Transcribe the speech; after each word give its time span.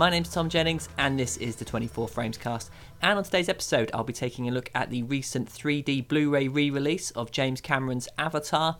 My 0.00 0.08
name's 0.08 0.30
Tom 0.30 0.48
Jennings, 0.48 0.88
and 0.96 1.20
this 1.20 1.36
is 1.36 1.56
the 1.56 1.64
24 1.66 2.08
Frames 2.08 2.38
cast. 2.38 2.70
And 3.02 3.18
on 3.18 3.22
today's 3.22 3.50
episode, 3.50 3.90
I'll 3.92 4.02
be 4.02 4.14
taking 4.14 4.48
a 4.48 4.50
look 4.50 4.70
at 4.74 4.88
the 4.88 5.02
recent 5.02 5.52
3D 5.52 6.08
Blu 6.08 6.30
ray 6.30 6.48
re 6.48 6.70
release 6.70 7.10
of 7.10 7.30
James 7.30 7.60
Cameron's 7.60 8.08
Avatar, 8.16 8.78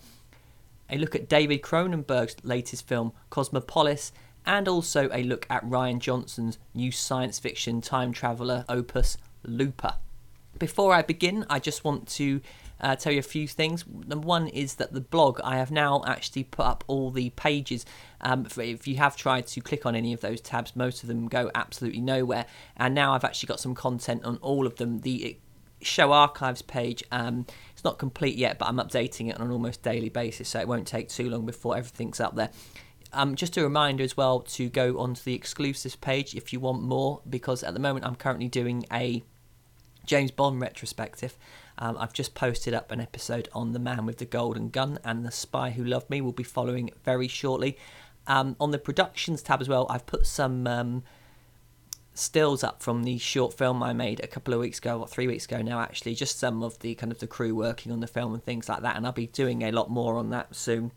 a 0.89 0.97
look 0.97 1.15
at 1.15 1.29
David 1.29 1.61
Cronenberg's 1.61 2.37
latest 2.43 2.89
film, 2.89 3.13
Cosmopolis, 3.29 4.13
and 4.47 4.67
also 4.67 5.11
a 5.13 5.23
look 5.23 5.47
at 5.51 5.63
Rian 5.63 5.99
Johnson's 5.99 6.57
new 6.73 6.91
science 6.91 7.39
fiction 7.39 7.83
time 7.83 8.13
traveller 8.13 8.65
opus, 8.67 9.19
Looper. 9.45 9.97
Before 10.59 10.95
I 10.95 11.03
begin, 11.03 11.45
I 11.51 11.59
just 11.59 11.85
want 11.85 12.09
to 12.13 12.41
uh, 12.81 12.97
tell 12.97 13.13
you 13.13 13.19
a 13.19 13.23
few 13.23 13.47
things. 13.47 13.85
Number 13.87 14.27
one 14.27 14.49
is 14.49 14.75
that 14.77 14.93
the 14.93 15.01
blog, 15.01 15.41
I 15.43 15.57
have 15.57 15.71
now 15.71 16.03
actually 16.07 16.45
put 16.45 16.67
up 16.67 16.85
all 16.87 17.11
the 17.11 17.31
pages. 17.31 17.85
Um, 18.21 18.47
if 18.57 18.87
you 18.89 18.97
have 18.97 19.17
tried 19.17 19.47
to 19.49 19.61
click 19.61 19.87
on 19.87 19.95
any 19.95 20.13
of 20.13 20.21
those 20.21 20.41
tabs, 20.41 20.75
most 20.75 21.03
of 21.03 21.09
them 21.09 21.29
go 21.29 21.51
absolutely 21.55 22.01
nowhere. 22.01 22.47
And 22.77 22.95
now 22.95 23.15
I've 23.15 23.25
actually 23.25 23.49
got 23.49 23.61
some 23.61 23.75
content 23.75 24.25
on 24.25 24.37
all 24.39 24.67
of 24.67 24.77
them. 24.77 25.01
The 25.01 25.39
show 25.83 26.13
archives 26.13 26.63
page, 26.63 27.03
um, 27.11 27.47
it's 27.73 27.85
not 27.85 27.99
complete 27.99 28.37
yet, 28.37 28.59
but 28.59 28.69
I'm 28.69 28.77
updating 28.77 29.31
it 29.31 29.41
on 29.41 29.47
an 29.47 29.53
almost 29.53 29.83
daily 29.83 30.09
basis, 30.11 30.49
so 30.49 30.61
it 30.61 30.69
won't 30.69 30.87
take 30.87 31.09
too 31.09 31.31
long 31.31 31.47
before 31.47 31.77
everything's 31.77 32.21
up 32.21 32.35
there. 32.35 32.51
Um, 33.13 33.35
just 33.35 33.57
a 33.57 33.63
reminder 33.63 34.05
as 34.05 34.17
well 34.17 34.41
to 34.41 34.69
go 34.69 34.99
onto 34.99 35.23
the 35.23 35.35
exclusives 35.35 35.97
page 35.97 36.35
if 36.35 36.53
you 36.53 36.61
want 36.61 36.83
more, 36.83 37.23
because 37.29 37.63
at 37.63 37.75
the 37.75 37.81
moment 37.81 38.07
I'm 38.07 38.15
currently 38.15 38.49
doing 38.49 38.85
a 38.93 39.23
James 40.07 40.31
Bond 40.31 40.61
retrospective. 40.61 41.37
Um, 41.81 41.97
I've 41.99 42.13
just 42.13 42.35
posted 42.35 42.75
up 42.75 42.93
an 42.93 43.01
episode 43.01 43.49
on 43.55 43.73
The 43.73 43.79
Man 43.79 44.05
with 44.05 44.19
the 44.19 44.27
Golden 44.27 44.69
Gun 44.69 44.99
and 45.03 45.25
The 45.25 45.33
Spy 45.33 45.71
Who 45.71 45.83
Loved 45.83 46.11
Me. 46.11 46.21
will 46.21 46.33
be 46.33 46.43
following 46.43 46.91
very 47.05 47.27
shortly. 47.27 47.79
Um, 48.27 48.55
on 48.61 48.71
the 48.71 48.79
productions 48.79 49.43
tab 49.43 49.63
as 49.63 49.69
well, 49.69 49.87
I've 49.89 50.05
put 50.05 50.27
some 50.27 50.67
um, 50.67 51.03
stills 52.13 52.63
up 52.63 52.83
from 52.83 53.05
the 53.05 53.17
short 53.17 53.55
film 53.55 53.83
I 53.83 53.95
made 53.95 54.21
a 54.21 54.27
couple 54.27 54.53
of 54.53 54.61
weeks 54.61 54.79
ago, 54.79 55.01
or 55.01 55.09
three 55.09 55.27
weeks 55.27 55.47
ago 55.47 55.63
now, 55.63 55.81
actually. 55.81 56.15
Just 56.15 56.39
some 56.39 56.63
of 56.63 56.79
the 56.81 56.95
kind 56.95 57.11
of 57.11 57.19
the 57.19 57.27
crew 57.27 57.55
working 57.55 57.91
on 57.93 58.01
the 58.01 58.07
film 58.07 58.35
and 58.35 58.45
things 58.45 58.69
like 58.69 58.83
that. 58.83 58.97
And 58.97 59.07
I'll 59.07 59.13
be 59.13 59.29
doing 59.29 59.63
a 59.63 59.73
lot 59.73 59.91
more 59.91 60.17
on 60.17 60.29
that 60.31 60.55
soon. 60.55 60.93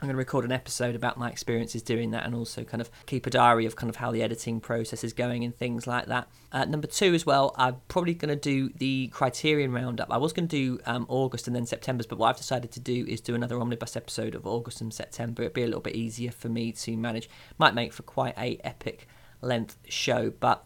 I'm 0.00 0.06
going 0.06 0.14
to 0.14 0.18
record 0.18 0.46
an 0.46 0.52
episode 0.52 0.94
about 0.94 1.18
my 1.18 1.28
experiences 1.28 1.82
doing 1.82 2.10
that 2.12 2.24
and 2.24 2.34
also 2.34 2.64
kind 2.64 2.80
of 2.80 2.90
keep 3.04 3.26
a 3.26 3.30
diary 3.30 3.66
of 3.66 3.76
kind 3.76 3.90
of 3.90 3.96
how 3.96 4.10
the 4.10 4.22
editing 4.22 4.58
process 4.58 5.04
is 5.04 5.12
going 5.12 5.44
and 5.44 5.54
things 5.54 5.86
like 5.86 6.06
that. 6.06 6.26
Uh, 6.50 6.64
number 6.64 6.86
two, 6.86 7.12
as 7.12 7.26
well, 7.26 7.54
I'm 7.58 7.76
probably 7.88 8.14
going 8.14 8.30
to 8.30 8.36
do 8.36 8.70
the 8.70 9.08
Criterion 9.08 9.72
Roundup. 9.72 10.10
I 10.10 10.16
was 10.16 10.32
going 10.32 10.48
to 10.48 10.56
do 10.56 10.80
um, 10.86 11.04
August 11.10 11.46
and 11.46 11.54
then 11.54 11.66
September's, 11.66 12.06
but 12.06 12.18
what 12.18 12.28
I've 12.28 12.38
decided 12.38 12.72
to 12.72 12.80
do 12.80 13.04
is 13.06 13.20
do 13.20 13.34
another 13.34 13.60
omnibus 13.60 13.94
episode 13.94 14.34
of 14.34 14.46
August 14.46 14.80
and 14.80 14.92
September. 14.92 15.42
It'd 15.42 15.52
be 15.52 15.64
a 15.64 15.66
little 15.66 15.82
bit 15.82 15.94
easier 15.94 16.30
for 16.30 16.48
me 16.48 16.72
to 16.72 16.96
manage. 16.96 17.28
Might 17.58 17.74
make 17.74 17.92
for 17.92 18.02
quite 18.02 18.38
a 18.38 18.58
epic 18.64 19.06
length 19.42 19.76
show, 19.86 20.32
but 20.40 20.64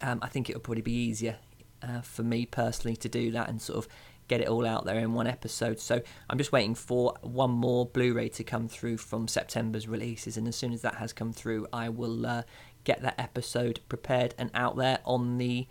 um, 0.00 0.20
I 0.22 0.28
think 0.28 0.48
it 0.48 0.54
would 0.54 0.62
probably 0.62 0.82
be 0.82 0.92
easier 0.92 1.38
uh, 1.82 2.02
for 2.02 2.22
me 2.22 2.46
personally 2.46 2.96
to 2.96 3.08
do 3.08 3.32
that 3.32 3.48
and 3.48 3.60
sort 3.60 3.78
of 3.78 3.88
get 4.32 4.40
it 4.40 4.48
all 4.48 4.66
out 4.66 4.86
there 4.86 4.98
in 4.98 5.12
one 5.12 5.26
episode. 5.26 5.78
So 5.78 6.00
I'm 6.30 6.38
just 6.38 6.52
waiting 6.52 6.74
for 6.74 7.14
one 7.20 7.50
more 7.50 7.84
Blu-ray 7.84 8.30
to 8.30 8.44
come 8.44 8.66
through 8.66 8.96
from 8.96 9.28
September's 9.28 9.86
releases, 9.86 10.38
and 10.38 10.48
as 10.48 10.56
soon 10.56 10.72
as 10.72 10.80
that 10.80 10.94
has 10.94 11.12
come 11.12 11.34
through, 11.34 11.66
I 11.70 11.90
will 11.90 12.24
uh, 12.24 12.42
get 12.84 13.02
that 13.02 13.16
episode 13.18 13.80
prepared 13.90 14.34
and 14.38 14.50
out 14.54 14.76
there 14.76 15.00
on 15.04 15.36
the 15.36 15.66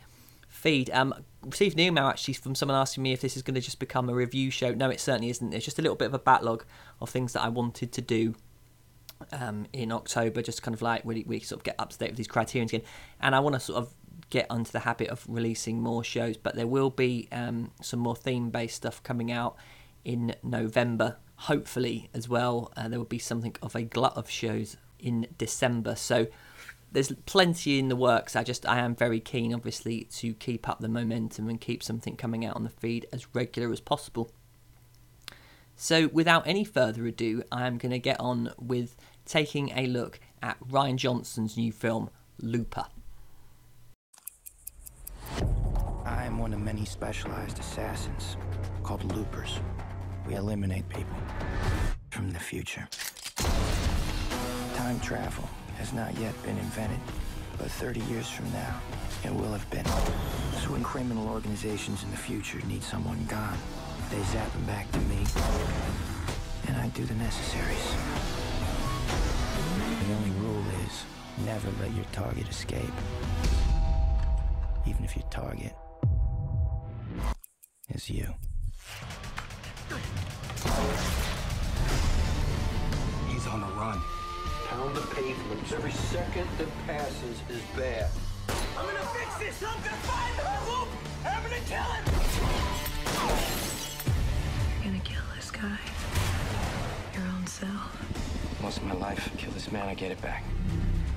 feed. 0.48 0.92
Um, 0.92 1.12
received 1.44 1.74
an 1.74 1.80
email 1.80 2.06
actually 2.06 2.36
from 2.36 2.54
someone 2.54 2.78
asking 2.78 3.02
me 3.02 3.14
if 3.14 3.22
this 3.22 3.36
is 3.36 3.42
going 3.42 3.56
to 3.56 3.62
just 3.62 3.80
become 3.80 4.10
a 4.10 4.14
review 4.14 4.52
show. 4.52 4.76
No, 4.76 4.92
it 4.92 5.00
certainly 5.00 5.32
isn't. 5.32 5.54
It's 5.54 5.66
just 5.66 5.80
a 5.80 5.82
little 5.82 5.98
bit 5.98 6.06
of 6.06 6.14
a 6.14 6.20
backlog 6.20 6.64
of 7.00 7.10
things 7.10 7.34
that 7.34 7.42
I 7.42 7.50
wanted 7.50 7.92
to 7.94 8.02
do 8.02 8.36
um, 9.32 9.68
in 9.74 9.92
October, 9.92 10.42
just 10.42 10.64
kind 10.64 10.76
of 10.76 10.82
like 10.82 11.06
we, 11.06 11.24
we 11.28 11.40
sort 11.40 11.60
of 11.60 11.64
get 11.64 11.76
up 11.80 11.90
to 11.92 11.98
date 11.98 12.10
with 12.10 12.18
these 12.18 12.28
criterions 12.28 12.74
again. 12.74 12.86
And 13.20 13.36
I 13.36 13.40
want 13.40 13.56
to 13.56 13.60
sort 13.60 13.80
of 13.80 13.94
get 14.30 14.48
onto 14.50 14.72
the 14.72 14.80
habit 14.80 15.10
of 15.10 15.26
releasing 15.28 15.82
more 15.82 16.04
shows, 16.04 16.38
but 16.38 16.56
there 16.56 16.68
will 16.68 16.90
be 16.90 17.28
um, 17.32 17.72
some 17.82 18.00
more 18.00 18.16
theme 18.16 18.50
based 18.50 18.76
stuff 18.76 19.04
coming 19.04 19.32
out 19.32 19.56
in 20.04 20.36
November, 20.44 21.18
hopefully, 21.36 22.10
as 22.14 22.28
well. 22.28 22.72
Uh, 22.76 22.88
there 22.88 23.00
will 23.00 23.06
be 23.06 23.20
something 23.20 23.56
of 23.62 23.76
a 23.76 23.84
glut 23.84 24.16
of 24.16 24.30
shows 24.30 24.78
in 25.00 25.28
December. 25.38 25.96
So 25.96 26.28
there's 26.92 27.12
plenty 27.26 27.80
in 27.80 27.88
the 27.90 27.96
works. 27.96 28.36
I 28.36 28.44
just 28.44 28.66
I 28.66 28.80
am 28.80 28.96
very 28.96 29.20
keen, 29.20 29.54
obviously, 29.54 30.06
to 30.16 30.34
keep 30.34 30.68
up 30.68 30.80
the 30.80 30.90
momentum 30.90 31.50
and 31.50 31.60
keep 31.60 31.84
something 31.84 32.16
coming 32.16 32.46
out 32.46 32.56
on 32.56 32.64
the 32.64 32.70
feed 32.70 33.08
as 33.12 33.34
regular 33.34 33.72
as 33.72 33.80
possible. 33.80 34.32
So 35.76 36.10
without 36.10 36.46
any 36.46 36.64
further 36.64 37.06
ado, 37.08 37.44
I 37.52 37.66
am 37.66 37.78
going 37.78 37.92
to 37.92 38.00
get 38.00 38.20
on 38.20 38.54
with 38.60 38.96
taking 39.26 39.70
a 39.78 39.88
look 39.88 40.20
at 40.42 40.58
Rian 40.60 40.96
Johnson's 40.96 41.58
new 41.58 41.72
film, 41.72 42.10
Looper. 42.40 42.86
I 46.06 46.26
am 46.26 46.40
one 46.40 46.54
of 46.54 46.60
many 46.60 46.86
specialized 46.86 47.60
assassins 47.60 48.38
called 48.84 49.04
loopers. 49.16 49.60
We 50.28 50.36
eliminate 50.36 50.88
people 50.90 51.16
from 52.10 52.32
the 52.32 52.40
future. 52.40 52.88
Time 54.76 55.00
travel 55.00 55.48
has 55.78 55.94
not 55.94 56.18
yet 56.18 56.34
been 56.44 56.58
invented, 56.58 57.00
but 57.58 57.72
30 57.72 58.02
years 58.02 58.30
from 58.30 58.52
now, 58.52 58.82
it 59.24 59.34
will 59.34 59.52
have 59.52 59.70
been. 59.70 59.86
So 60.62 60.72
when 60.72 60.84
criminal 60.84 61.28
organizations 61.30 62.04
in 62.04 62.12
the 62.12 62.18
future 62.18 62.60
need 62.68 62.84
someone 62.84 63.24
gone, 63.28 63.58
they 64.10 64.22
zap 64.24 64.52
them 64.52 64.66
back 64.66 64.92
to 64.92 65.00
me, 65.00 65.24
and 66.68 66.78
I 66.78 66.88
do 66.90 67.06
the 67.06 67.16
necessaries. 67.16 68.51
Never 71.46 71.70
let 71.82 71.94
your 71.94 72.06
target 72.12 72.48
escape. 72.50 72.94
Even 74.86 75.04
if 75.04 75.16
your 75.16 75.26
target 75.30 75.74
is 77.90 78.10
you. 78.10 78.34
He's 83.30 83.48
on 83.48 83.62
the 83.62 83.68
run. 83.68 84.02
Pound 84.70 84.96
the 84.96 85.02
pavement. 85.14 85.72
Every 85.74 85.92
second 85.92 86.48
that 86.58 86.68
passes 86.88 87.42
is 87.50 87.62
bad. 87.76 88.10
I'm 88.78 88.86
gonna 88.86 89.00
fix 89.00 89.38
this! 89.38 89.64
I'm 89.64 89.82
gonna 89.84 89.96
find 89.98 90.36
the 90.38 90.72
loop! 90.72 90.88
I'm 91.26 91.44
gonna 91.44 91.56
kill 91.68 91.84
him! 91.84 92.04
You're 94.82 94.92
gonna 94.92 95.04
kill 95.04 95.22
this 95.36 95.52
guy. 95.52 95.78
Your 97.14 97.28
own 97.34 97.46
self. 97.48 98.62
Most 98.62 98.78
of 98.78 98.84
my 98.86 98.94
life, 98.94 99.30
kill 99.38 99.52
this 99.52 99.72
man, 99.72 99.88
I 99.88 99.94
get 99.94 100.12
it 100.12 100.22
back. 100.22 100.44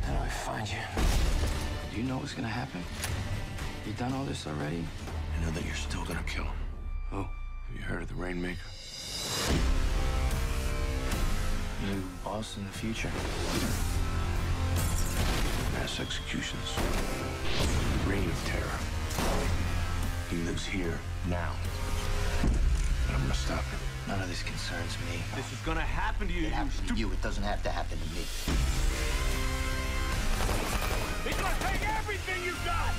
How 0.07 0.13
do 0.13 0.19
I 0.25 0.29
find 0.29 0.69
you? 0.69 0.79
Do 1.93 2.01
you 2.01 2.07
know 2.07 2.19
what's 2.19 2.35
gonna 2.35 2.49
happen? 2.49 2.81
You 3.87 3.93
done 3.95 4.13
all 4.13 4.25
this 4.25 4.47
already? 4.47 4.85
I 5.37 5.45
know 5.45 5.51
that 5.53 5.65
you're 5.65 5.75
still 5.75 6.05
gonna 6.05 6.23
kill 6.27 6.45
him. 6.45 6.57
Oh, 7.13 7.29
Have 7.69 7.77
you 7.77 7.83
heard 7.83 8.03
of 8.03 8.09
the 8.09 8.15
Rainmaker? 8.15 8.59
you 11.87 12.03
boss 12.25 12.57
in 12.57 12.65
the 12.65 12.73
future. 12.73 13.11
Mass 15.75 16.01
executions. 16.01 16.73
Reign 18.07 18.25
of 18.25 18.45
terror. 18.47 18.79
He 20.31 20.37
lives 20.49 20.65
here 20.67 20.99
now. 21.29 21.53
And 22.43 23.17
I'm 23.17 23.23
gonna 23.23 23.35
stop 23.35 23.65
him. 23.65 23.81
None 24.09 24.21
of 24.21 24.29
this 24.29 24.43
concerns 24.43 24.97
me. 25.11 25.21
This 25.35 25.51
is 25.53 25.59
gonna 25.61 25.81
happen 25.81 26.27
to 26.29 26.33
you, 26.33 26.41
It 26.41 26.45
you 26.45 26.51
happens 26.51 26.81
to 26.89 26.95
you. 26.95 27.11
It 27.13 27.23
doesn't 27.23 27.43
have 27.43 27.63
to 27.63 27.71
happen 27.71 27.99
to 27.99 28.15
me. 28.15 28.25
He's 31.25 31.37
gonna 31.37 31.57
take 31.61 31.83
everything 31.89 32.45
you 32.45 32.53
got! 32.65 32.93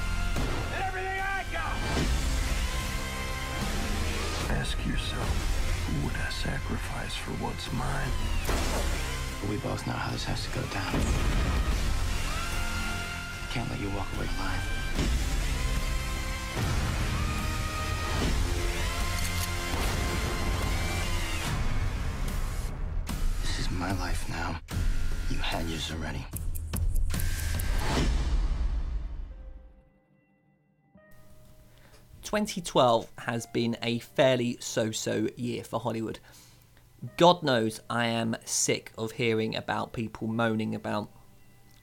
And 0.74 0.84
everything 0.84 1.20
I 1.20 1.44
got! 1.54 1.76
Ask 4.58 4.78
yourself, 4.86 5.30
who 5.88 6.08
would 6.08 6.16
I 6.16 6.30
sacrifice 6.30 7.16
for 7.16 7.32
what's 7.44 7.72
mine? 7.74 8.12
We 9.50 9.58
both 9.58 9.86
know 9.86 9.94
how 9.94 10.12
this 10.12 10.24
has 10.26 10.44
to 10.46 10.50
go 10.52 10.62
down. 10.74 10.96
I 13.44 13.48
can't 13.54 13.70
let 13.70 13.80
you 13.80 13.90
walk 13.90 14.08
away 14.18 14.28
alive. 14.38 14.64
This 23.42 23.60
is 23.60 23.70
my 23.72 23.92
life 24.00 24.28
now. 24.30 24.60
You 25.30 25.38
had 25.38 25.68
yours 25.70 25.92
already. 25.92 26.26
Twenty 32.26 32.60
twelve 32.60 33.08
has 33.20 33.46
been 33.46 33.78
a 33.84 34.00
fairly 34.00 34.58
so-so 34.60 35.30
year 35.38 35.64
for 35.64 35.80
Hollywood. 35.80 36.18
God 37.18 37.44
knows 37.44 37.82
I 37.88 38.08
am 38.08 38.36
sick 38.46 38.92
of 38.98 39.12
hearing 39.12 39.56
about 39.56 39.94
people 39.94 40.28
moaning 40.28 40.74
about 40.74 41.12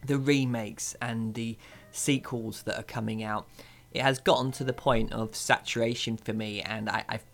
the 0.05 0.19
remakes 0.19 0.97
and 1.01 1.33
the 1.35 1.57
sequels 1.93 2.65
that 2.65 2.77
are 2.77 2.83
coming 2.83 3.23
out. 3.23 3.47
It 3.93 4.03
has 4.03 4.19
gotten 4.19 4.51
to 4.53 4.65
the 4.65 4.73
point 4.73 5.13
of 5.13 5.37
saturation 5.37 6.17
for 6.17 6.33
me, 6.33 6.61
and 6.61 6.91
I, 6.91 7.05
I've 7.09 7.25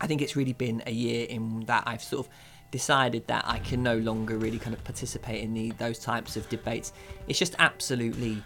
I 0.00 0.08
think 0.08 0.20
it's 0.20 0.34
really 0.34 0.52
been 0.52 0.82
a 0.84 0.92
year 0.92 1.28
in 1.28 1.60
that 1.66 1.84
I've 1.86 2.02
sort 2.02 2.26
of 2.26 2.32
decided 2.72 3.28
that 3.28 3.44
I 3.46 3.60
can 3.60 3.84
no 3.84 3.98
longer 3.98 4.36
really 4.36 4.58
kind 4.58 4.74
of 4.74 4.82
participate 4.82 5.44
in 5.44 5.54
the, 5.54 5.70
those 5.78 6.00
types 6.00 6.36
of 6.36 6.48
debates. 6.48 6.92
It's 7.28 7.38
just 7.38 7.54
absolutely 7.60 8.42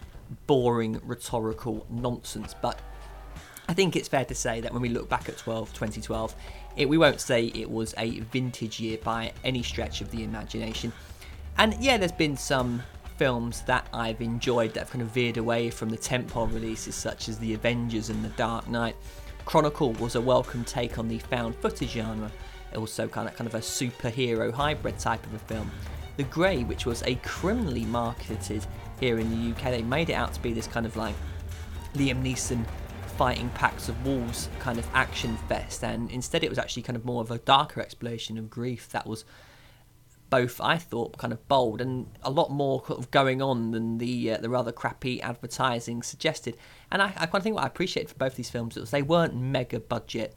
boring 0.46 1.00
rhetorical 1.02 1.86
nonsense. 1.88 2.54
But 2.60 2.78
I 3.70 3.72
think 3.72 3.94
it's 3.94 4.08
fair 4.08 4.24
to 4.24 4.34
say 4.34 4.60
that 4.62 4.72
when 4.72 4.82
we 4.82 4.88
look 4.88 5.08
back 5.08 5.28
at 5.28 5.38
12, 5.38 5.72
2012, 5.72 6.34
it, 6.74 6.88
we 6.88 6.98
won't 6.98 7.20
say 7.20 7.52
it 7.54 7.70
was 7.70 7.94
a 7.98 8.18
vintage 8.18 8.80
year 8.80 8.98
by 8.98 9.32
any 9.44 9.62
stretch 9.62 10.00
of 10.00 10.10
the 10.10 10.24
imagination. 10.24 10.92
And 11.56 11.76
yeah, 11.78 11.96
there's 11.96 12.10
been 12.10 12.36
some 12.36 12.82
films 13.16 13.62
that 13.66 13.86
I've 13.94 14.20
enjoyed 14.20 14.74
that 14.74 14.80
have 14.80 14.90
kind 14.90 15.02
of 15.02 15.10
veered 15.12 15.36
away 15.36 15.70
from 15.70 15.88
the 15.88 15.96
tentpole 15.96 16.52
releases, 16.52 16.96
such 16.96 17.28
as 17.28 17.38
The 17.38 17.54
Avengers 17.54 18.10
and 18.10 18.24
The 18.24 18.30
Dark 18.30 18.68
Knight. 18.68 18.96
Chronicle 19.44 19.92
was 19.92 20.16
a 20.16 20.20
welcome 20.20 20.64
take 20.64 20.98
on 20.98 21.06
the 21.06 21.20
found 21.20 21.54
footage 21.54 21.90
genre, 21.90 22.32
also 22.74 23.06
kind 23.06 23.28
of 23.28 23.36
kind 23.36 23.46
of 23.46 23.54
a 23.54 23.60
superhero 23.60 24.52
hybrid 24.52 24.98
type 24.98 25.24
of 25.26 25.34
a 25.34 25.38
film. 25.38 25.70
The 26.16 26.24
Grey, 26.24 26.64
which 26.64 26.86
was 26.86 27.04
a 27.04 27.14
criminally 27.22 27.84
marketed 27.84 28.66
here 28.98 29.20
in 29.20 29.30
the 29.30 29.52
UK, 29.54 29.70
they 29.70 29.82
made 29.82 30.10
it 30.10 30.14
out 30.14 30.34
to 30.34 30.42
be 30.42 30.52
this 30.52 30.66
kind 30.66 30.86
of 30.86 30.96
like 30.96 31.14
Liam 31.94 32.20
Neeson 32.20 32.64
fighting 33.20 33.50
packs 33.50 33.90
of 33.90 34.06
wolves 34.06 34.48
kind 34.60 34.78
of 34.78 34.88
action 34.94 35.36
fest, 35.46 35.84
and 35.84 36.10
instead 36.10 36.42
it 36.42 36.48
was 36.48 36.58
actually 36.58 36.80
kind 36.80 36.96
of 36.96 37.04
more 37.04 37.20
of 37.20 37.30
a 37.30 37.36
darker 37.36 37.78
exploration 37.82 38.38
of 38.38 38.48
grief 38.48 38.88
that 38.88 39.06
was 39.06 39.26
both 40.30 40.58
I 40.58 40.78
thought 40.78 41.18
kind 41.18 41.30
of 41.30 41.46
bold 41.46 41.82
and 41.82 42.06
a 42.22 42.30
lot 42.30 42.50
more 42.50 42.82
of 42.88 43.10
going 43.10 43.42
on 43.42 43.72
than 43.72 43.98
the 43.98 44.32
uh, 44.32 44.38
the 44.38 44.48
rather 44.48 44.72
crappy 44.72 45.20
advertising 45.20 46.02
suggested. 46.02 46.56
And 46.90 47.02
I, 47.02 47.08
I 47.08 47.26
kind 47.26 47.34
of 47.34 47.42
think 47.42 47.56
what 47.56 47.64
I 47.64 47.66
appreciate 47.66 48.08
for 48.08 48.14
both 48.14 48.36
these 48.36 48.48
films 48.48 48.76
was 48.76 48.90
they 48.90 49.02
weren't 49.02 49.36
mega 49.36 49.80
budget 49.80 50.34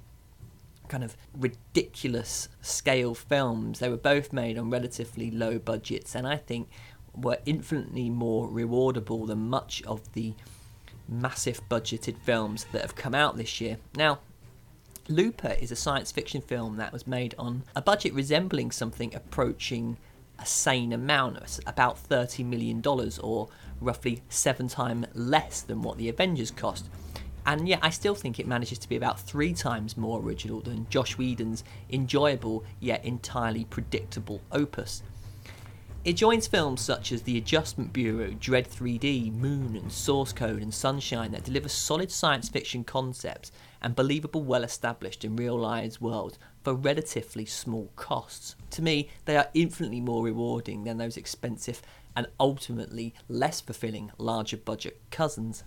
kind 0.90 1.06
of 1.06 1.16
ridiculous 1.34 2.50
scale 2.60 3.16
films. 3.16 3.80
They 3.80 3.88
were 3.88 3.96
both 3.96 4.34
made 4.34 4.58
on 4.58 4.70
relatively 4.70 5.32
low 5.32 5.58
budgets, 5.58 6.16
and 6.16 6.28
I 6.28 6.36
think 6.36 6.68
were 7.16 7.38
infinitely 7.46 8.10
more 8.10 8.50
rewardable 8.50 9.26
than 9.26 9.50
much 9.50 9.84
of 9.84 10.12
the 10.12 10.34
massive 11.08 11.62
budgeted 11.70 12.18
films 12.20 12.66
that 12.72 12.82
have 12.82 12.96
come 12.96 13.16
out 13.16 13.38
this 13.38 13.60
year. 13.62 13.78
Now, 13.96 14.20
Looper 15.10 15.56
is 15.60 15.72
a 15.72 15.76
science 15.76 16.12
fiction 16.12 16.42
film 16.42 16.78
that 16.78 16.94
was 16.94 17.06
made 17.06 17.36
on 17.38 17.64
a 17.76 17.82
budget 17.82 18.14
resembling 18.14 18.72
something 18.72 19.14
approaching 19.14 19.98
a 20.40 20.46
sane 20.46 20.94
amount, 20.94 21.60
about 21.68 21.98
$30 22.10 22.46
million, 22.46 22.82
or 23.22 23.50
roughly 23.82 24.24
seven 24.30 24.68
times 24.68 25.06
less 25.14 25.62
than 25.62 25.82
what 25.82 25.98
the 25.98 26.10
Avengers 26.10 26.52
cost. 26.52 26.90
And 27.46 27.68
yet, 27.68 27.80
I 27.82 27.90
still 27.90 28.16
think 28.16 28.40
it 28.40 28.48
manages 28.48 28.80
to 28.80 28.90
be 28.90 28.96
about 28.96 29.20
three 29.20 29.54
times 29.54 29.98
more 29.98 30.22
original 30.22 30.62
than 30.62 30.88
Joss 30.90 31.18
Whedon's 31.18 31.64
enjoyable 31.90 32.64
yet 32.80 33.04
entirely 33.04 33.66
predictable 33.66 34.40
opus. 34.52 35.04
It 36.06 36.18
joins 36.18 36.48
films 36.48 36.82
such 36.82 37.14
as 37.14 37.22
The 37.22 37.38
Adjustment 37.38 37.94
Bureau, 37.94 38.32
Dredd 38.32 38.68
3D, 38.68 39.32
Moon, 39.32 39.78
and 39.78 39.90
Source 39.90 40.34
Code 40.34 40.62
and 40.62 40.74
Sunshine 40.74 41.32
that 41.32 41.46
deliver 41.46 41.70
solid 41.70 42.12
science 42.12 42.50
fiction 42.50 42.84
concepts 42.84 43.54
and 43.82 43.96
believable, 43.96 44.44
well 44.44 44.66
established 44.66 45.24
and 45.24 45.40
realised 45.40 46.02
worlds 46.02 46.38
for 46.62 46.74
relatively 46.74 47.46
small 47.46 47.90
costs. 47.96 48.58
To 48.72 48.82
me, 48.82 49.12
they 49.24 49.38
are 49.38 49.48
infinitely 49.54 50.02
more 50.02 50.26
rewarding 50.26 50.84
than 50.84 50.98
those 50.98 51.16
expensive 51.16 51.82
and 52.18 52.28
ultimately 52.38 53.14
less 53.30 53.62
fulfilling 53.62 54.12
larger 54.18 54.58
budget 54.58 55.00
cousins. 55.10 55.64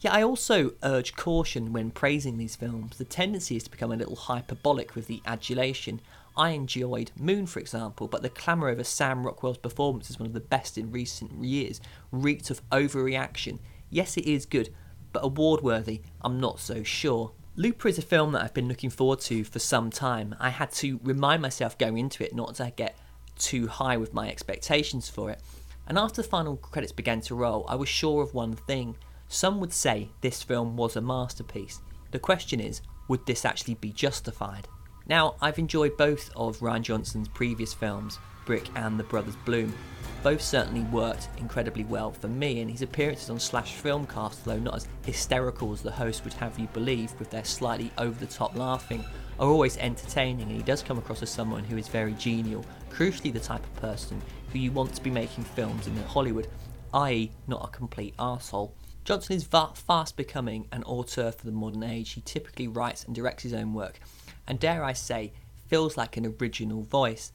Yet 0.00 0.14
I 0.14 0.24
also 0.24 0.72
urge 0.82 1.14
caution 1.14 1.72
when 1.72 1.92
praising 1.92 2.38
these 2.38 2.56
films. 2.56 2.98
The 2.98 3.04
tendency 3.04 3.54
is 3.54 3.62
to 3.62 3.70
become 3.70 3.92
a 3.92 3.96
little 3.96 4.16
hyperbolic 4.16 4.96
with 4.96 5.06
the 5.06 5.22
adulation. 5.24 6.00
I 6.36 6.50
enjoyed 6.50 7.12
Moon, 7.18 7.46
for 7.46 7.60
example, 7.60 8.08
but 8.08 8.22
the 8.22 8.30
clamour 8.30 8.68
over 8.68 8.84
Sam 8.84 9.24
Rockwell's 9.24 9.58
performance 9.58 10.10
as 10.10 10.18
one 10.18 10.26
of 10.26 10.32
the 10.32 10.40
best 10.40 10.78
in 10.78 10.90
recent 10.90 11.44
years 11.44 11.80
reeked 12.10 12.50
of 12.50 12.66
overreaction. 12.70 13.58
Yes, 13.90 14.16
it 14.16 14.26
is 14.26 14.46
good, 14.46 14.70
but 15.12 15.24
award 15.24 15.60
worthy, 15.62 16.00
I'm 16.22 16.40
not 16.40 16.60
so 16.60 16.82
sure. 16.82 17.32
Looper 17.54 17.88
is 17.88 17.98
a 17.98 18.02
film 18.02 18.32
that 18.32 18.42
I've 18.42 18.54
been 18.54 18.68
looking 18.68 18.88
forward 18.88 19.20
to 19.20 19.44
for 19.44 19.58
some 19.58 19.90
time. 19.90 20.34
I 20.40 20.48
had 20.48 20.72
to 20.72 20.98
remind 21.02 21.42
myself 21.42 21.76
going 21.76 21.98
into 21.98 22.24
it 22.24 22.34
not 22.34 22.54
to 22.54 22.72
get 22.74 22.96
too 23.38 23.66
high 23.66 23.98
with 23.98 24.14
my 24.14 24.28
expectations 24.30 25.10
for 25.10 25.30
it. 25.30 25.40
And 25.86 25.98
after 25.98 26.22
the 26.22 26.28
final 26.28 26.56
credits 26.56 26.92
began 26.92 27.20
to 27.22 27.34
roll, 27.34 27.66
I 27.68 27.74
was 27.74 27.88
sure 27.88 28.22
of 28.22 28.32
one 28.32 28.54
thing 28.54 28.96
some 29.28 29.60
would 29.60 29.72
say 29.72 30.10
this 30.20 30.42
film 30.42 30.76
was 30.76 30.96
a 30.96 31.00
masterpiece. 31.00 31.80
The 32.10 32.18
question 32.18 32.60
is, 32.60 32.82
would 33.08 33.26
this 33.26 33.44
actually 33.44 33.74
be 33.74 33.90
justified? 33.90 34.68
Now, 35.08 35.34
I've 35.40 35.58
enjoyed 35.58 35.96
both 35.96 36.30
of 36.36 36.58
Rian 36.58 36.82
Johnson's 36.82 37.28
previous 37.28 37.74
films, 37.74 38.18
Brick 38.46 38.68
and 38.76 38.98
The 38.98 39.04
Brothers 39.04 39.36
Bloom. 39.44 39.74
Both 40.22 40.42
certainly 40.42 40.82
worked 40.82 41.28
incredibly 41.38 41.82
well 41.84 42.12
for 42.12 42.28
me, 42.28 42.60
and 42.60 42.70
his 42.70 42.82
appearances 42.82 43.28
on 43.28 43.40
Slash 43.40 43.74
Filmcast, 43.82 44.44
though 44.44 44.58
not 44.58 44.76
as 44.76 44.88
hysterical 45.04 45.72
as 45.72 45.82
the 45.82 45.90
host 45.90 46.22
would 46.22 46.34
have 46.34 46.58
you 46.58 46.68
believe 46.68 47.12
with 47.18 47.30
their 47.30 47.44
slightly 47.44 47.90
over 47.98 48.18
the 48.18 48.32
top 48.32 48.54
laughing, 48.54 49.04
are 49.40 49.48
always 49.48 49.76
entertaining, 49.78 50.42
and 50.42 50.56
he 50.56 50.62
does 50.62 50.82
come 50.82 50.98
across 50.98 51.22
as 51.22 51.30
someone 51.30 51.64
who 51.64 51.76
is 51.76 51.88
very 51.88 52.12
genial, 52.14 52.64
crucially, 52.92 53.32
the 53.32 53.40
type 53.40 53.64
of 53.64 53.74
person 53.76 54.22
who 54.52 54.60
you 54.60 54.70
want 54.70 54.94
to 54.94 55.02
be 55.02 55.10
making 55.10 55.42
films 55.42 55.88
in 55.88 55.96
Hollywood, 56.04 56.46
i.e., 56.94 57.32
not 57.48 57.64
a 57.64 57.76
complete 57.76 58.16
arsehole. 58.18 58.70
Johnson 59.04 59.34
is 59.34 59.42
va- 59.42 59.70
fast 59.74 60.16
becoming 60.16 60.68
an 60.70 60.84
auteur 60.84 61.32
for 61.32 61.44
the 61.44 61.52
modern 61.52 61.82
age. 61.82 62.12
He 62.12 62.20
typically 62.20 62.68
writes 62.68 63.04
and 63.04 63.14
directs 63.14 63.42
his 63.42 63.52
own 63.52 63.74
work, 63.74 63.98
and 64.46 64.58
dare 64.58 64.84
I 64.84 64.92
say, 64.92 65.32
feels 65.68 65.96
like 65.96 66.16
an 66.16 66.34
original 66.40 66.82
voice. 66.82 67.32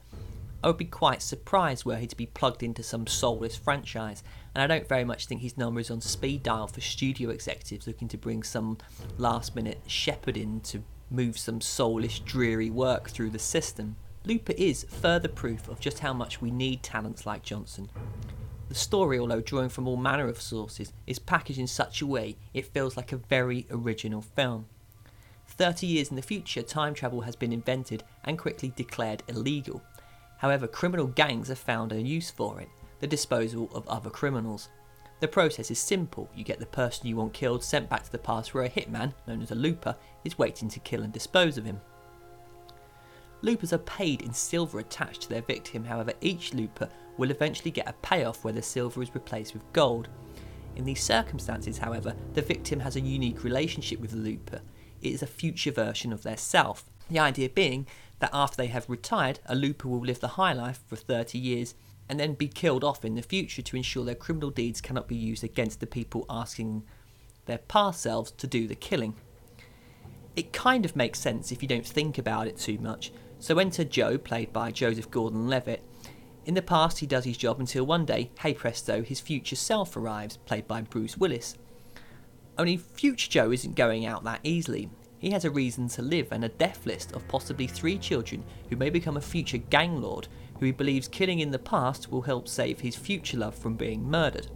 I 0.62 0.66
would 0.66 0.76
be 0.76 0.84
quite 0.84 1.22
surprised 1.22 1.84
were 1.84 1.96
he 1.96 2.06
to 2.08 2.16
be 2.16 2.26
plugged 2.26 2.62
into 2.62 2.82
some 2.82 3.06
soulless 3.06 3.56
franchise, 3.56 4.22
and 4.54 4.62
I 4.62 4.66
don't 4.66 4.88
very 4.88 5.04
much 5.04 5.26
think 5.26 5.40
his 5.40 5.56
number 5.56 5.80
is 5.80 5.90
on 5.90 6.00
speed 6.00 6.42
dial 6.42 6.66
for 6.66 6.80
studio 6.80 7.30
executives 7.30 7.86
looking 7.86 8.08
to 8.08 8.18
bring 8.18 8.42
some 8.42 8.78
last 9.18 9.54
minute 9.54 9.80
shepherd 9.86 10.36
in 10.36 10.60
to 10.62 10.82
move 11.10 11.38
some 11.38 11.60
soulless, 11.60 12.18
dreary 12.18 12.70
work 12.70 13.08
through 13.08 13.30
the 13.30 13.38
system. 13.38 13.96
Looper 14.24 14.54
is 14.58 14.84
further 14.84 15.28
proof 15.28 15.68
of 15.68 15.80
just 15.80 16.00
how 16.00 16.12
much 16.12 16.42
we 16.42 16.50
need 16.50 16.82
talents 16.82 17.24
like 17.24 17.42
Johnson. 17.42 17.88
The 18.68 18.74
story, 18.74 19.18
although 19.18 19.40
drawing 19.40 19.70
from 19.70 19.88
all 19.88 19.96
manner 19.96 20.28
of 20.28 20.42
sources, 20.42 20.92
is 21.06 21.18
packaged 21.18 21.58
in 21.58 21.66
such 21.66 22.02
a 22.02 22.06
way 22.06 22.36
it 22.52 22.66
feels 22.66 22.96
like 22.96 23.12
a 23.12 23.16
very 23.16 23.66
original 23.70 24.20
film. 24.20 24.66
30 25.58 25.86
years 25.86 26.08
in 26.08 26.16
the 26.16 26.22
future, 26.22 26.62
time 26.62 26.94
travel 26.94 27.20
has 27.22 27.36
been 27.36 27.52
invented 27.52 28.04
and 28.24 28.38
quickly 28.38 28.72
declared 28.76 29.24
illegal. 29.28 29.82
However, 30.38 30.68
criminal 30.68 31.08
gangs 31.08 31.48
have 31.48 31.58
found 31.58 31.92
a 31.92 32.00
use 32.00 32.30
for 32.30 32.60
it 32.60 32.68
the 33.00 33.06
disposal 33.06 33.70
of 33.72 33.86
other 33.86 34.10
criminals. 34.10 34.68
The 35.20 35.28
process 35.28 35.70
is 35.70 35.78
simple 35.78 36.28
you 36.34 36.44
get 36.44 36.58
the 36.58 36.66
person 36.66 37.06
you 37.06 37.16
want 37.16 37.32
killed 37.32 37.62
sent 37.62 37.88
back 37.88 38.04
to 38.04 38.12
the 38.12 38.18
past 38.18 38.54
where 38.54 38.64
a 38.64 38.68
hitman, 38.68 39.14
known 39.26 39.42
as 39.42 39.50
a 39.50 39.56
looper, 39.56 39.96
is 40.24 40.38
waiting 40.38 40.68
to 40.70 40.80
kill 40.80 41.02
and 41.02 41.12
dispose 41.12 41.58
of 41.58 41.64
him. 41.64 41.80
Loopers 43.42 43.72
are 43.72 43.78
paid 43.78 44.22
in 44.22 44.32
silver 44.32 44.80
attached 44.80 45.22
to 45.22 45.28
their 45.28 45.42
victim, 45.42 45.84
however, 45.84 46.12
each 46.20 46.54
looper 46.54 46.88
will 47.16 47.30
eventually 47.30 47.70
get 47.70 47.88
a 47.88 47.92
payoff 47.94 48.44
where 48.44 48.52
the 48.52 48.62
silver 48.62 49.02
is 49.02 49.14
replaced 49.14 49.54
with 49.54 49.72
gold. 49.72 50.08
In 50.76 50.84
these 50.84 51.02
circumstances, 51.02 51.78
however, 51.78 52.14
the 52.34 52.42
victim 52.42 52.80
has 52.80 52.96
a 52.96 53.00
unique 53.00 53.44
relationship 53.44 54.00
with 54.00 54.10
the 54.10 54.16
looper. 54.16 54.60
It 55.00 55.12
is 55.12 55.22
a 55.22 55.26
future 55.26 55.72
version 55.72 56.12
of 56.12 56.22
their 56.22 56.36
self. 56.36 56.84
The 57.10 57.18
idea 57.18 57.48
being 57.48 57.86
that 58.18 58.30
after 58.32 58.56
they 58.56 58.66
have 58.66 58.88
retired, 58.88 59.40
a 59.46 59.54
looper 59.54 59.88
will 59.88 60.00
live 60.00 60.20
the 60.20 60.28
high 60.28 60.52
life 60.52 60.80
for 60.86 60.96
30 60.96 61.38
years 61.38 61.74
and 62.08 62.18
then 62.18 62.34
be 62.34 62.48
killed 62.48 62.84
off 62.84 63.04
in 63.04 63.14
the 63.14 63.22
future 63.22 63.62
to 63.62 63.76
ensure 63.76 64.04
their 64.04 64.14
criminal 64.14 64.50
deeds 64.50 64.80
cannot 64.80 65.08
be 65.08 65.16
used 65.16 65.44
against 65.44 65.80
the 65.80 65.86
people 65.86 66.24
asking 66.28 66.84
their 67.46 67.58
past 67.58 68.00
selves 68.00 68.30
to 68.32 68.46
do 68.46 68.66
the 68.66 68.74
killing. 68.74 69.14
It 70.36 70.52
kind 70.52 70.84
of 70.84 70.96
makes 70.96 71.20
sense 71.20 71.52
if 71.52 71.62
you 71.62 71.68
don't 71.68 71.86
think 71.86 72.18
about 72.18 72.46
it 72.46 72.58
too 72.58 72.78
much. 72.78 73.12
So 73.38 73.58
enter 73.58 73.84
Joe, 73.84 74.18
played 74.18 74.52
by 74.52 74.70
Joseph 74.70 75.10
Gordon 75.10 75.48
Levitt, 75.48 75.82
in 76.48 76.54
the 76.54 76.62
past, 76.62 77.00
he 77.00 77.06
does 77.06 77.26
his 77.26 77.36
job 77.36 77.60
until 77.60 77.84
one 77.84 78.06
day, 78.06 78.30
hey 78.40 78.54
presto, 78.54 79.02
his 79.02 79.20
future 79.20 79.54
self 79.54 79.94
arrives, 79.98 80.38
played 80.38 80.66
by 80.66 80.80
Bruce 80.80 81.14
Willis. 81.18 81.58
Only 82.58 82.76
future 82.76 83.30
Joe 83.30 83.52
isn't 83.52 83.76
going 83.76 84.04
out 84.04 84.24
that 84.24 84.40
easily. 84.42 84.90
He 85.18 85.30
has 85.30 85.44
a 85.44 85.50
reason 85.50 85.88
to 85.90 86.02
live 86.02 86.28
and 86.32 86.44
a 86.44 86.48
death 86.48 86.86
list 86.86 87.12
of 87.12 87.26
possibly 87.28 87.68
three 87.68 87.98
children 87.98 88.44
who 88.68 88.76
may 88.76 88.90
become 88.90 89.16
a 89.16 89.20
future 89.20 89.58
gang 89.58 90.00
lord 90.02 90.28
who 90.58 90.66
he 90.66 90.72
believes 90.72 91.06
killing 91.06 91.38
in 91.38 91.52
the 91.52 91.58
past 91.58 92.10
will 92.10 92.22
help 92.22 92.48
save 92.48 92.80
his 92.80 92.96
future 92.96 93.36
love 93.36 93.54
from 93.54 93.76
being 93.76 94.08
murdered. 94.08 94.48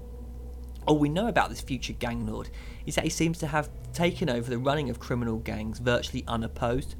All 0.86 0.98
we 0.98 1.08
know 1.08 1.28
about 1.28 1.48
this 1.48 1.60
future 1.60 1.92
gang 1.92 2.26
lord 2.26 2.50
is 2.86 2.96
that 2.96 3.04
he 3.04 3.10
seems 3.10 3.38
to 3.38 3.46
have 3.46 3.70
taken 3.92 4.28
over 4.28 4.50
the 4.50 4.58
running 4.58 4.90
of 4.90 4.98
criminal 4.98 5.38
gangs 5.38 5.78
virtually 5.78 6.24
unopposed. 6.26 6.96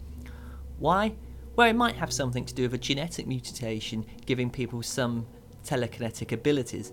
Why? 0.78 1.14
Well, 1.56 1.68
it 1.68 1.75
might 1.75 1.97
have 1.97 2.12
something 2.12 2.44
to 2.44 2.54
do 2.54 2.62
with 2.62 2.75
a 2.75 2.78
genetic 2.78 3.26
mutation 3.26 4.06
giving 4.25 4.50
people 4.50 4.82
some 4.82 5.26
telekinetic 5.64 6.30
abilities. 6.30 6.92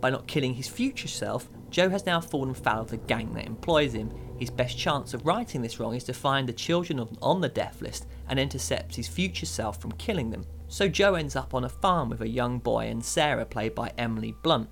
By 0.00 0.10
not 0.10 0.26
killing 0.26 0.54
his 0.54 0.68
future 0.68 1.08
self, 1.08 1.48
Joe 1.70 1.88
has 1.90 2.06
now 2.06 2.20
fallen 2.20 2.54
foul 2.54 2.82
of 2.82 2.90
the 2.90 2.96
gang 2.96 3.34
that 3.34 3.46
employs 3.46 3.92
him. 3.92 4.12
His 4.38 4.50
best 4.50 4.78
chance 4.78 5.14
of 5.14 5.26
righting 5.26 5.62
this 5.62 5.80
wrong 5.80 5.94
is 5.94 6.04
to 6.04 6.12
find 6.12 6.48
the 6.48 6.52
children 6.52 7.06
on 7.20 7.40
the 7.40 7.48
death 7.48 7.82
list 7.82 8.06
and 8.28 8.38
intercepts 8.38 8.96
his 8.96 9.08
future 9.08 9.46
self 9.46 9.80
from 9.80 9.92
killing 9.92 10.30
them. 10.30 10.44
So 10.68 10.88
Joe 10.88 11.14
ends 11.14 11.36
up 11.36 11.54
on 11.54 11.64
a 11.64 11.68
farm 11.68 12.10
with 12.10 12.20
a 12.20 12.28
young 12.28 12.58
boy 12.58 12.86
and 12.86 13.04
Sarah, 13.04 13.44
played 13.44 13.74
by 13.74 13.92
Emily 13.98 14.34
Blunt. 14.42 14.70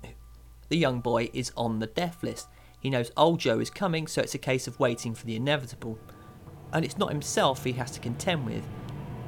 The 0.69 0.77
young 0.77 0.99
boy 0.99 1.29
is 1.33 1.51
on 1.55 1.79
the 1.79 1.87
death 1.87 2.23
list. 2.23 2.47
He 2.79 2.89
knows 2.89 3.11
old 3.17 3.39
Joe 3.39 3.59
is 3.59 3.69
coming, 3.69 4.07
so 4.07 4.21
it's 4.21 4.35
a 4.35 4.39
case 4.39 4.67
of 4.67 4.79
waiting 4.79 5.15
for 5.15 5.25
the 5.25 5.35
inevitable. 5.35 5.97
And 6.73 6.83
it's 6.83 6.97
not 6.97 7.11
himself 7.11 7.63
he 7.63 7.71
has 7.73 7.91
to 7.91 7.99
contend 7.99 8.45
with. 8.45 8.63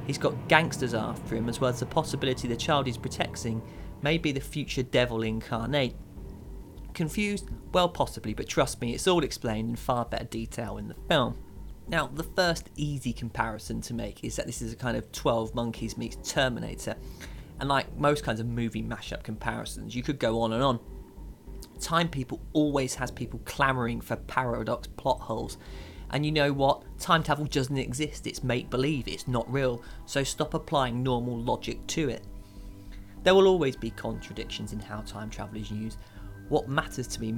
He's 0.06 0.18
got 0.18 0.48
gangsters 0.48 0.94
after 0.94 1.36
him, 1.36 1.48
as 1.48 1.60
well 1.60 1.70
as 1.70 1.80
the 1.80 1.86
possibility 1.86 2.48
the 2.48 2.56
child 2.56 2.86
he's 2.86 2.98
protecting 2.98 3.62
may 4.02 4.16
be 4.18 4.32
the 4.32 4.40
future 4.40 4.82
devil 4.82 5.22
incarnate. 5.22 5.94
Confused? 6.98 7.48
Well, 7.70 7.88
possibly, 7.88 8.34
but 8.34 8.48
trust 8.48 8.80
me, 8.80 8.92
it's 8.92 9.06
all 9.06 9.22
explained 9.22 9.70
in 9.70 9.76
far 9.76 10.04
better 10.04 10.24
detail 10.24 10.78
in 10.78 10.88
the 10.88 10.96
film. 11.08 11.38
Now, 11.86 12.08
the 12.08 12.24
first 12.24 12.70
easy 12.74 13.12
comparison 13.12 13.80
to 13.82 13.94
make 13.94 14.24
is 14.24 14.34
that 14.34 14.46
this 14.46 14.60
is 14.60 14.72
a 14.72 14.76
kind 14.76 14.96
of 14.96 15.12
12 15.12 15.54
Monkeys 15.54 15.96
meets 15.96 16.16
Terminator. 16.28 16.96
And 17.60 17.68
like 17.68 17.96
most 17.96 18.24
kinds 18.24 18.40
of 18.40 18.48
movie 18.48 18.82
mashup 18.82 19.22
comparisons, 19.22 19.94
you 19.94 20.02
could 20.02 20.18
go 20.18 20.40
on 20.40 20.52
and 20.52 20.60
on. 20.60 20.80
Time 21.80 22.08
People 22.08 22.40
always 22.52 22.96
has 22.96 23.12
people 23.12 23.40
clamouring 23.44 24.00
for 24.00 24.16
paradox 24.16 24.88
plot 24.88 25.20
holes. 25.20 25.56
And 26.10 26.26
you 26.26 26.32
know 26.32 26.52
what? 26.52 26.82
Time 26.98 27.22
travel 27.22 27.44
doesn't 27.44 27.78
exist, 27.78 28.26
it's 28.26 28.42
make 28.42 28.70
believe, 28.70 29.06
it's 29.06 29.28
not 29.28 29.48
real, 29.52 29.84
so 30.04 30.24
stop 30.24 30.52
applying 30.52 31.04
normal 31.04 31.38
logic 31.38 31.86
to 31.86 32.08
it. 32.08 32.24
There 33.22 33.36
will 33.36 33.46
always 33.46 33.76
be 33.76 33.90
contradictions 33.90 34.72
in 34.72 34.80
how 34.80 35.02
time 35.02 35.30
travel 35.30 35.60
is 35.60 35.70
used. 35.70 35.98
What 36.48 36.68
matters 36.68 37.06
to 37.08 37.20
me 37.20 37.34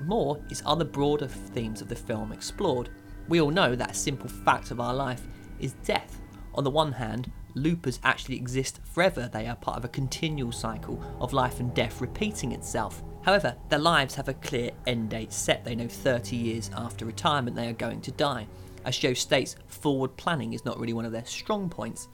more 0.00 0.40
is 0.50 0.62
are 0.62 0.76
the 0.76 0.84
broader 0.84 1.26
themes 1.26 1.80
of 1.80 1.88
the 1.88 1.96
film 1.96 2.32
explored. 2.32 2.90
We 3.28 3.40
all 3.40 3.50
know 3.50 3.74
that 3.74 3.90
a 3.90 3.94
simple 3.94 4.28
fact 4.28 4.70
of 4.70 4.80
our 4.80 4.94
life 4.94 5.22
is 5.58 5.72
death. 5.84 6.20
On 6.54 6.64
the 6.64 6.70
one 6.70 6.92
hand, 6.92 7.30
loopers 7.54 8.00
actually 8.02 8.36
exist 8.36 8.80
forever, 8.84 9.28
they 9.32 9.46
are 9.46 9.56
part 9.56 9.76
of 9.76 9.84
a 9.84 9.88
continual 9.88 10.52
cycle 10.52 11.02
of 11.20 11.32
life 11.32 11.60
and 11.60 11.72
death 11.74 12.00
repeating 12.00 12.52
itself. 12.52 13.02
However, 13.22 13.54
their 13.68 13.78
lives 13.78 14.14
have 14.14 14.28
a 14.28 14.34
clear 14.34 14.70
end 14.86 15.10
date 15.10 15.32
set. 15.32 15.64
They 15.64 15.74
know 15.74 15.88
30 15.88 16.36
years 16.36 16.70
after 16.74 17.04
retirement 17.04 17.54
they 17.54 17.68
are 17.68 17.74
going 17.74 18.00
to 18.02 18.12
die. 18.12 18.46
As 18.84 18.96
Joe 18.96 19.12
states, 19.12 19.56
forward 19.68 20.16
planning 20.16 20.54
is 20.54 20.64
not 20.64 20.78
really 20.78 20.94
one 20.94 21.04
of 21.04 21.12
their 21.12 21.26
strong 21.26 21.68
points. 21.68 22.08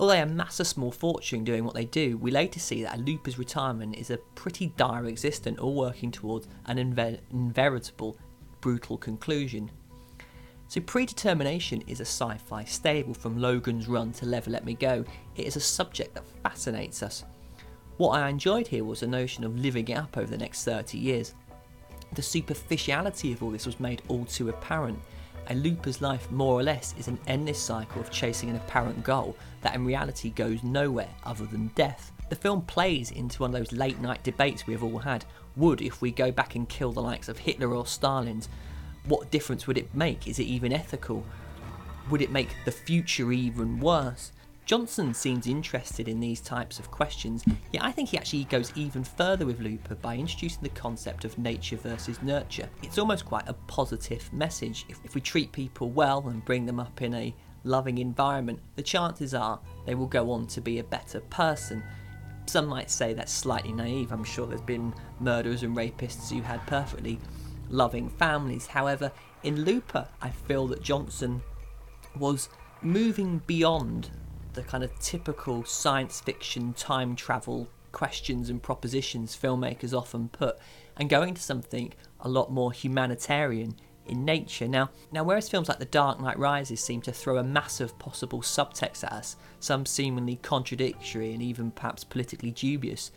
Although 0.00 0.14
they 0.14 0.22
amass 0.22 0.58
a 0.60 0.64
small 0.64 0.90
fortune 0.90 1.44
doing 1.44 1.62
what 1.62 1.74
they 1.74 1.84
do, 1.84 2.16
we 2.16 2.30
later 2.30 2.58
see 2.58 2.82
that 2.82 2.96
a 2.96 3.02
looper's 3.02 3.38
retirement 3.38 3.96
is 3.96 4.08
a 4.08 4.16
pretty 4.34 4.68
dire 4.78 5.04
existence, 5.04 5.60
all 5.60 5.74
working 5.74 6.10
towards 6.10 6.48
an 6.64 6.78
inveritable, 6.78 8.16
brutal 8.62 8.96
conclusion. 8.96 9.70
So, 10.68 10.80
Predetermination 10.80 11.82
is 11.86 12.00
a 12.00 12.06
sci 12.06 12.38
fi 12.38 12.64
stable 12.64 13.12
from 13.12 13.42
Logan's 13.42 13.88
Run 13.88 14.12
to 14.12 14.26
Never 14.26 14.50
Let 14.50 14.64
Me 14.64 14.72
Go. 14.72 15.04
It 15.36 15.46
is 15.46 15.56
a 15.56 15.60
subject 15.60 16.14
that 16.14 16.24
fascinates 16.42 17.02
us. 17.02 17.24
What 17.98 18.12
I 18.12 18.30
enjoyed 18.30 18.68
here 18.68 18.84
was 18.84 19.00
the 19.00 19.06
notion 19.06 19.44
of 19.44 19.58
living 19.58 19.86
it 19.88 19.98
up 19.98 20.16
over 20.16 20.30
the 20.30 20.38
next 20.38 20.64
30 20.64 20.96
years. 20.96 21.34
The 22.14 22.22
superficiality 22.22 23.34
of 23.34 23.42
all 23.42 23.50
this 23.50 23.66
was 23.66 23.78
made 23.78 24.00
all 24.08 24.24
too 24.24 24.48
apparent. 24.48 24.98
A 25.50 25.54
looper's 25.54 26.00
life, 26.00 26.30
more 26.30 26.54
or 26.54 26.62
less, 26.62 26.94
is 26.96 27.08
an 27.08 27.18
endless 27.26 27.58
cycle 27.58 28.00
of 28.00 28.08
chasing 28.12 28.50
an 28.50 28.56
apparent 28.56 29.02
goal 29.02 29.36
that 29.62 29.74
in 29.74 29.84
reality 29.84 30.30
goes 30.30 30.62
nowhere 30.62 31.08
other 31.24 31.44
than 31.44 31.72
death. 31.74 32.12
The 32.28 32.36
film 32.36 32.62
plays 32.62 33.10
into 33.10 33.42
one 33.42 33.52
of 33.52 33.58
those 33.58 33.72
late 33.76 34.00
night 34.00 34.22
debates 34.22 34.68
we 34.68 34.74
have 34.74 34.84
all 34.84 35.00
had. 35.00 35.24
Would, 35.56 35.82
if 35.82 36.00
we 36.00 36.12
go 36.12 36.30
back 36.30 36.54
and 36.54 36.68
kill 36.68 36.92
the 36.92 37.02
likes 37.02 37.28
of 37.28 37.38
Hitler 37.38 37.74
or 37.74 37.84
Stalin, 37.84 38.42
what 39.06 39.32
difference 39.32 39.66
would 39.66 39.76
it 39.76 39.92
make? 39.92 40.28
Is 40.28 40.38
it 40.38 40.44
even 40.44 40.72
ethical? 40.72 41.24
Would 42.10 42.22
it 42.22 42.30
make 42.30 42.54
the 42.64 42.70
future 42.70 43.32
even 43.32 43.80
worse? 43.80 44.30
Johnson 44.64 45.12
seems 45.14 45.46
interested 45.46 46.06
in 46.06 46.20
these 46.20 46.40
types 46.40 46.78
of 46.78 46.90
questions, 46.90 47.44
yet 47.72 47.82
I 47.82 47.90
think 47.90 48.10
he 48.10 48.18
actually 48.18 48.44
goes 48.44 48.72
even 48.76 49.02
further 49.02 49.44
with 49.44 49.60
Looper 49.60 49.96
by 49.96 50.16
introducing 50.16 50.62
the 50.62 50.68
concept 50.68 51.24
of 51.24 51.36
nature 51.38 51.76
versus 51.76 52.22
nurture. 52.22 52.68
It's 52.82 52.98
almost 52.98 53.24
quite 53.24 53.48
a 53.48 53.54
positive 53.54 54.32
message. 54.32 54.86
If, 54.88 55.04
if 55.04 55.14
we 55.14 55.20
treat 55.20 55.50
people 55.50 55.90
well 55.90 56.28
and 56.28 56.44
bring 56.44 56.66
them 56.66 56.78
up 56.78 57.02
in 57.02 57.14
a 57.14 57.34
loving 57.64 57.98
environment, 57.98 58.60
the 58.76 58.82
chances 58.82 59.34
are 59.34 59.58
they 59.86 59.94
will 59.94 60.06
go 60.06 60.30
on 60.30 60.46
to 60.48 60.60
be 60.60 60.78
a 60.78 60.84
better 60.84 61.20
person. 61.20 61.82
Some 62.46 62.66
might 62.66 62.90
say 62.90 63.12
that's 63.12 63.32
slightly 63.32 63.72
naive. 63.72 64.12
I'm 64.12 64.24
sure 64.24 64.46
there's 64.46 64.60
been 64.60 64.94
murderers 65.18 65.62
and 65.62 65.76
rapists 65.76 66.30
who 66.30 66.42
had 66.42 66.64
perfectly 66.66 67.18
loving 67.68 68.08
families. 68.08 68.66
However, 68.66 69.12
in 69.42 69.64
Looper, 69.64 70.06
I 70.20 70.30
feel 70.30 70.66
that 70.68 70.82
Johnson 70.82 71.42
was 72.18 72.48
moving 72.82 73.40
beyond 73.46 74.10
the 74.52 74.62
kind 74.62 74.84
of 74.84 74.98
typical 74.98 75.64
science 75.64 76.20
fiction 76.20 76.72
time 76.74 77.14
travel 77.16 77.68
questions 77.92 78.50
and 78.50 78.62
propositions 78.62 79.36
filmmakers 79.36 79.96
often 79.96 80.28
put 80.28 80.56
and 80.96 81.08
going 81.08 81.34
to 81.34 81.42
something 81.42 81.92
a 82.20 82.28
lot 82.28 82.52
more 82.52 82.72
humanitarian 82.72 83.74
in 84.06 84.24
nature. 84.24 84.68
Now, 84.68 84.90
now 85.12 85.22
whereas 85.22 85.48
films 85.48 85.68
like 85.68 85.78
The 85.78 85.84
Dark 85.84 86.20
Knight 86.20 86.38
Rises 86.38 86.82
seem 86.82 87.00
to 87.02 87.12
throw 87.12 87.38
a 87.38 87.44
massive 87.44 87.98
possible 87.98 88.42
subtext 88.42 89.04
at 89.04 89.12
us, 89.12 89.36
some 89.60 89.86
seemingly 89.86 90.36
contradictory 90.36 91.32
and 91.32 91.42
even 91.42 91.70
perhaps 91.70 92.04
politically 92.04 92.50
dubious, 92.50 93.12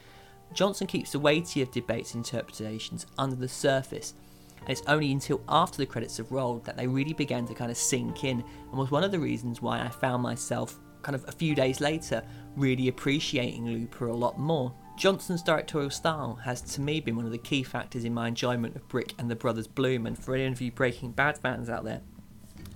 Johnson 0.53 0.87
keeps 0.87 1.11
the 1.11 1.19
weighty 1.19 1.61
of 1.61 1.71
debates 1.71 2.13
and 2.13 2.25
interpretations 2.25 3.05
under 3.17 3.35
the 3.35 3.47
surface. 3.47 4.13
And 4.61 4.69
it's 4.69 4.83
only 4.87 5.11
until 5.11 5.41
after 5.49 5.77
the 5.77 5.85
credits 5.85 6.17
have 6.17 6.31
rolled 6.31 6.63
that 6.65 6.77
they 6.77 6.87
really 6.87 7.13
began 7.13 7.45
to 7.47 7.53
kind 7.53 7.71
of 7.71 7.77
sink 7.77 8.23
in, 8.23 8.43
and 8.69 8.77
was 8.77 8.91
one 8.91 9.03
of 9.03 9.11
the 9.11 9.19
reasons 9.19 9.61
why 9.61 9.81
I 9.81 9.89
found 9.89 10.21
myself 10.23 10.79
kind 11.03 11.15
of 11.15 11.27
a 11.27 11.31
few 11.31 11.53
days 11.53 11.79
later, 11.79 12.23
really 12.55 12.87
appreciating 12.87 13.65
Looper 13.67 14.07
a 14.07 14.15
lot 14.15 14.39
more. 14.39 14.73
Johnson's 14.97 15.41
directorial 15.41 15.89
style 15.89 16.35
has 16.43 16.61
to 16.61 16.81
me 16.81 16.99
been 16.99 17.15
one 17.15 17.25
of 17.25 17.31
the 17.31 17.37
key 17.37 17.63
factors 17.63 18.05
in 18.05 18.13
my 18.13 18.27
enjoyment 18.27 18.75
of 18.75 18.87
Brick 18.87 19.13
and 19.17 19.29
the 19.29 19.35
Brothers 19.35 19.67
Bloom, 19.67 20.05
and 20.05 20.17
for 20.17 20.35
any 20.35 20.45
of 20.45 20.61
you 20.61 20.71
Breaking 20.71 21.11
Bad 21.11 21.37
fans 21.37 21.69
out 21.69 21.83
there, 21.83 22.01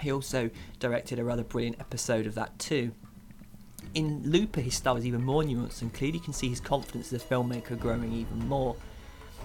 he 0.02 0.12
also 0.12 0.50
directed 0.80 1.20
a 1.20 1.24
rather 1.24 1.44
brilliant 1.44 1.80
episode 1.80 2.26
of 2.26 2.36
that 2.36 2.58
too. 2.60 2.92
In 3.94 4.30
Looper, 4.30 4.62
his 4.62 4.76
style 4.76 4.98
is 4.98 5.06
even 5.06 5.24
more 5.24 5.44
nuanced, 5.44 5.82
and 5.82 5.94
clearly 5.94 6.18
you 6.18 6.24
can 6.24 6.34
see 6.34 6.50
his 6.50 6.60
confidence 6.60 7.14
as 7.14 7.24
a 7.24 7.26
filmmaker 7.26 7.80
growing 7.80 8.12
even 8.12 8.48
more. 8.48 8.76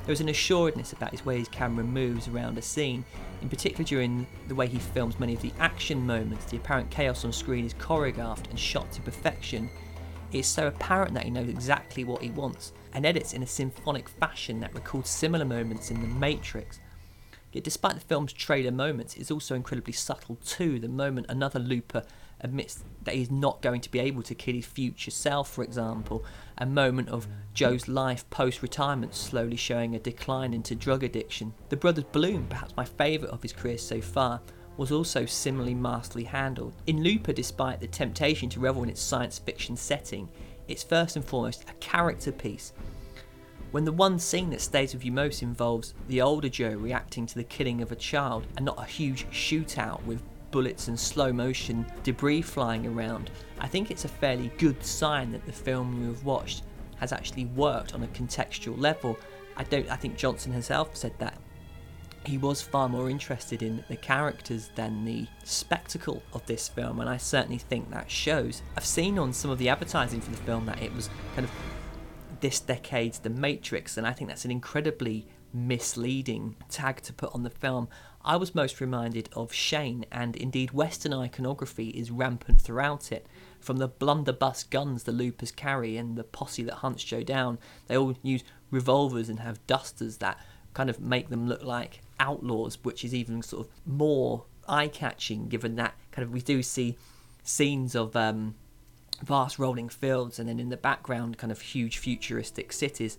There 0.05 0.13
is 0.13 0.21
an 0.21 0.29
assuredness 0.29 0.93
about 0.93 1.13
his 1.13 1.25
way 1.25 1.39
his 1.39 1.49
camera 1.49 1.85
moves 1.85 2.27
around 2.27 2.59
a 2.59 2.63
scene, 2.63 3.05
in 3.41 3.49
particular 3.49 3.85
during 3.85 4.27
the 4.49 4.55
way 4.55 4.67
he 4.67 4.79
films 4.79 5.21
many 5.21 5.35
of 5.35 5.43
the 5.43 5.53
action 5.61 6.05
moments. 6.05 6.47
The 6.47 6.57
apparent 6.57 6.91
chaos 6.91 7.25
on 7.25 7.33
screen 7.33 7.65
is 7.65 7.75
choreographed 7.75 8.51
and 8.51 8.59
shot 8.59 8.91
to 8.93 9.01
perfection. 9.01 9.71
It 10.33 10.41
is 10.41 10.47
so 10.49 10.67
apparent 10.67 11.15
that 11.15 11.25
he 11.25 11.31
knows 11.31 11.49
exactly 11.49 12.03
what 12.03 12.21
he 12.21 12.31
wants 12.31 12.73
and 12.93 13.07
edits 13.07 13.33
in 13.33 13.45
a 13.45 13.47
symphonic 13.47 14.09
fashion 14.09 14.59
that 14.61 14.75
recalls 14.75 15.09
similar 15.09 15.45
moments 15.45 15.93
in 15.93 16.01
The 16.01 16.09
Matrix. 16.09 16.81
Yet, 17.53 17.65
despite 17.65 17.95
the 17.95 18.01
film's 18.01 18.33
trailer 18.33 18.73
moments, 18.73 19.17
it's 19.17 19.31
also 19.31 19.55
incredibly 19.55 19.93
subtle 19.93 20.37
too. 20.45 20.81
The 20.81 20.89
moment 20.89 21.27
another 21.29 21.61
looper 21.61 22.03
admits 22.43 22.85
that 23.03 23.15
he's 23.15 23.31
not 23.31 23.63
going 23.63 23.81
to 23.81 23.91
be 23.91 23.99
able 23.99 24.23
to 24.23 24.35
kill 24.35 24.55
his 24.55 24.67
future 24.67 25.11
self, 25.11 25.51
for 25.51 25.65
example, 25.65 26.25
a 26.59 26.67
moment 26.67 27.09
of 27.09 27.27
Joe's 27.55 27.89
life 27.89 28.29
post 28.31 28.63
retirement 28.63 29.15
slowly 29.15 29.57
showing 29.57 29.95
a 29.95 30.01
decline 30.01 30.55
into 30.55 30.75
drug 30.75 31.03
addiction. 31.03 31.55
The 31.69 31.77
Brothers 31.77 32.05
Bloom, 32.05 32.47
perhaps 32.49 32.77
my 32.77 32.85
favourite 32.85 33.33
of 33.33 33.43
his 33.43 33.53
career 33.53 33.79
so 33.79 34.01
far, 34.01 34.41
was 34.77 34.93
also 34.93 35.27
similarly 35.27 35.75
masterly 35.75 36.25
handled. 36.25 36.75
In 36.87 37.03
Looper, 37.03 37.33
despite 37.33 37.81
the 37.81 37.87
temptation 37.87 38.49
to 38.51 38.61
revel 38.61 38.83
in 38.83 38.89
its 38.89 39.03
science 39.03 39.39
fiction 39.39 39.77
setting, 39.77 40.29
it's 40.69 40.83
first 40.83 41.17
and 41.17 41.25
foremost 41.25 41.65
a 41.69 41.75
character 41.75 42.33
piece 42.33 42.73
when 43.73 43.85
the 43.87 43.93
one 43.93 44.19
scene 44.19 44.51
that 44.51 44.61
stays 44.61 44.93
with 44.93 45.05
you 45.05 45.11
most 45.11 45.43
involves 45.43 45.95
the 46.07 46.21
older 46.21 46.49
Joe 46.49 46.77
reacting 46.77 47.27
to 47.27 47.35
the 47.35 47.45
killing 47.45 47.81
of 47.81 47.91
a 47.91 47.97
child 47.97 48.47
and 48.57 48.67
not 48.67 48.79
a 48.79 48.85
huge 48.85 49.27
shootout 49.31 50.05
with 50.05 50.23
bullets 50.53 50.87
and 50.87 50.99
slow 50.99 51.33
motion 51.33 51.85
debris 52.05 52.43
flying 52.43 52.87
around, 52.87 53.31
I 53.59 53.67
think 53.67 53.91
it's 53.91 54.05
a 54.05 54.09
fairly 54.09 54.53
good 54.59 54.85
sign 54.85 55.33
that 55.33 55.45
the 55.45 55.53
film 55.53 56.01
you 56.01 56.09
have 56.09 56.25
watched 56.25 56.63
has 56.99 57.13
actually 57.13 57.47
worked 57.47 57.95
on 57.95 58.05
a 58.05 58.09
contextual 58.09 58.79
level. 58.79 59.19
I 59.57 59.65
don't 59.65 59.91
I 59.91 59.97
think 59.97 60.17
Johnson 60.17 60.53
himself 60.53 60.97
said 60.97 61.19
that 61.19 61.37
he 62.25 62.39
was 62.39 62.63
far 62.63 62.89
more 62.89 63.11
interested 63.11 63.63
in 63.63 63.85
the 63.89 63.97
characters 63.97 64.71
than 64.77 65.05
the 65.05 65.27
spectacle 65.43 66.23
of 66.33 66.47
this 66.47 66.69
film, 66.69 67.01
and 67.01 67.09
I 67.09 67.17
certainly 67.17 67.59
think 67.59 67.91
that 67.91 68.11
shows. 68.11 68.63
I've 68.77 68.85
seen 68.85 69.19
on 69.19 69.33
some 69.33 69.51
of 69.51 69.59
the 69.59 69.69
advertising 69.69 70.21
for 70.21 70.31
the 70.31 70.37
film 70.37 70.67
that 70.67 70.81
it 70.81 70.95
was 70.95 71.11
kind 71.35 71.45
of 71.45 71.51
this 72.41 72.61
decade's 72.61 73.19
The 73.19 73.31
Matrix, 73.31 73.97
and 73.97 74.07
I 74.07 74.13
think 74.13 74.29
that's 74.29 74.45
an 74.45 74.51
incredibly 74.51 75.27
misleading 75.53 76.57
tag 76.69 77.03
to 77.03 77.13
put 77.13 77.35
on 77.35 77.43
the 77.43 77.51
film. 77.51 77.89
I 78.25 78.37
was 78.37 78.55
most 78.55 78.81
reminded 78.81 79.29
of 79.33 79.53
Shane, 79.53 80.05
and 80.13 80.37
indeed, 80.37 80.71
Western 80.71 81.13
iconography 81.13 81.89
is 81.89 82.11
rampant 82.11 82.61
throughout 82.61 83.11
it. 83.11 83.27
From 83.61 83.79
the 83.79 83.89
blunderbuss 83.89 84.65
guns 84.65 85.05
the 85.05 85.13
loopers 85.13 85.51
carry 85.51 85.97
and 85.97 86.17
the 86.17 86.25
posse 86.25 86.63
that 86.65 86.75
hunts 86.75 87.03
Joe 87.03 87.23
down, 87.23 87.59
they 87.89 87.97
all 87.97 88.17
use 88.23 88.45
revolvers 88.71 89.29
and 89.29 89.41
have 89.41 89.65
dusters 89.67 90.19
that 90.19 90.39
kind 90.75 90.89
of 90.89 91.01
make 91.01 91.29
them 91.31 91.49
look 91.49 91.63
like 91.63 92.01
outlaws, 92.21 92.79
which 92.83 93.05
is 93.05 93.15
even 93.15 93.43
sort 93.43 93.67
of 93.67 93.73
more 93.87 94.45
eye 94.69 94.89
catching 94.89 95.49
given 95.49 95.75
that 95.75 95.95
kind 96.13 96.25
of 96.25 96.33
we 96.33 96.41
do 96.41 96.63
see 96.63 96.97
scenes 97.43 97.97
of 97.97 98.15
um, 98.15 98.55
vast 99.23 99.59
rolling 99.59 99.89
fields 99.89 100.39
and 100.39 100.49
then 100.49 100.61
in 100.61 100.69
the 100.69 100.77
background 100.77 101.37
kind 101.37 101.51
of 101.51 101.61
huge 101.61 101.99
futuristic 101.99 102.73
cities. 102.73 103.19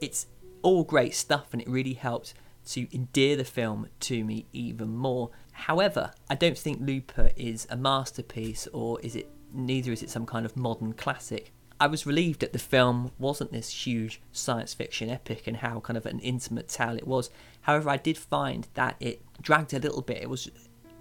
It's 0.00 0.26
all 0.62 0.84
great 0.84 1.14
stuff 1.14 1.48
and 1.52 1.60
it 1.62 1.68
really 1.68 1.94
helped 1.94 2.34
to 2.66 2.94
endear 2.94 3.36
the 3.36 3.44
film 3.44 3.88
to 4.00 4.24
me 4.24 4.46
even 4.52 4.96
more. 4.96 5.30
However, 5.52 6.12
I 6.30 6.34
don't 6.34 6.58
think 6.58 6.80
Looper 6.80 7.30
is 7.36 7.66
a 7.70 7.76
masterpiece 7.76 8.66
or 8.72 9.00
is 9.00 9.16
it 9.16 9.28
neither 9.52 9.92
is 9.92 10.02
it 10.02 10.10
some 10.10 10.26
kind 10.26 10.46
of 10.46 10.56
modern 10.56 10.92
classic. 10.94 11.52
I 11.80 11.86
was 11.88 12.06
relieved 12.06 12.40
that 12.40 12.52
the 12.52 12.58
film 12.58 13.10
wasn't 13.18 13.50
this 13.50 13.86
huge 13.86 14.20
science 14.30 14.72
fiction 14.72 15.10
epic 15.10 15.46
and 15.46 15.56
how 15.56 15.80
kind 15.80 15.96
of 15.96 16.06
an 16.06 16.20
intimate 16.20 16.68
tale 16.68 16.96
it 16.96 17.06
was. 17.06 17.28
However, 17.62 17.90
I 17.90 17.96
did 17.96 18.16
find 18.16 18.68
that 18.74 18.96
it 19.00 19.20
dragged 19.40 19.74
a 19.74 19.80
little 19.80 20.02
bit. 20.02 20.22
It 20.22 20.30
was 20.30 20.48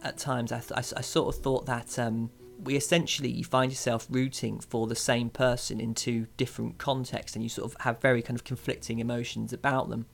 at 0.04 0.18
times 0.18 0.52
I, 0.52 0.60
th- 0.60 0.72
I, 0.72 0.80
I 0.80 1.02
sort 1.02 1.36
of 1.36 1.42
thought 1.42 1.68
that 1.68 2.00
um, 2.00 2.32
we 2.64 2.76
essentially 2.76 3.30
you 3.30 3.44
find 3.44 3.72
yourself 3.72 4.08
rooting 4.10 4.60
for 4.60 4.88
the 4.88 4.96
same 4.96 5.30
person 5.30 5.80
in 5.80 5.94
two 5.94 6.28
different 6.38 6.80
contexts 6.80 7.36
and 7.36 7.44
you 7.44 7.50
sort 7.50 7.72
of 7.72 7.82
have 7.82 8.02
very 8.02 8.22
kind 8.22 8.38
of 8.38 8.44
conflicting 8.44 9.00
emotions 9.00 9.54
about 9.54 9.90
them. 9.90 10.08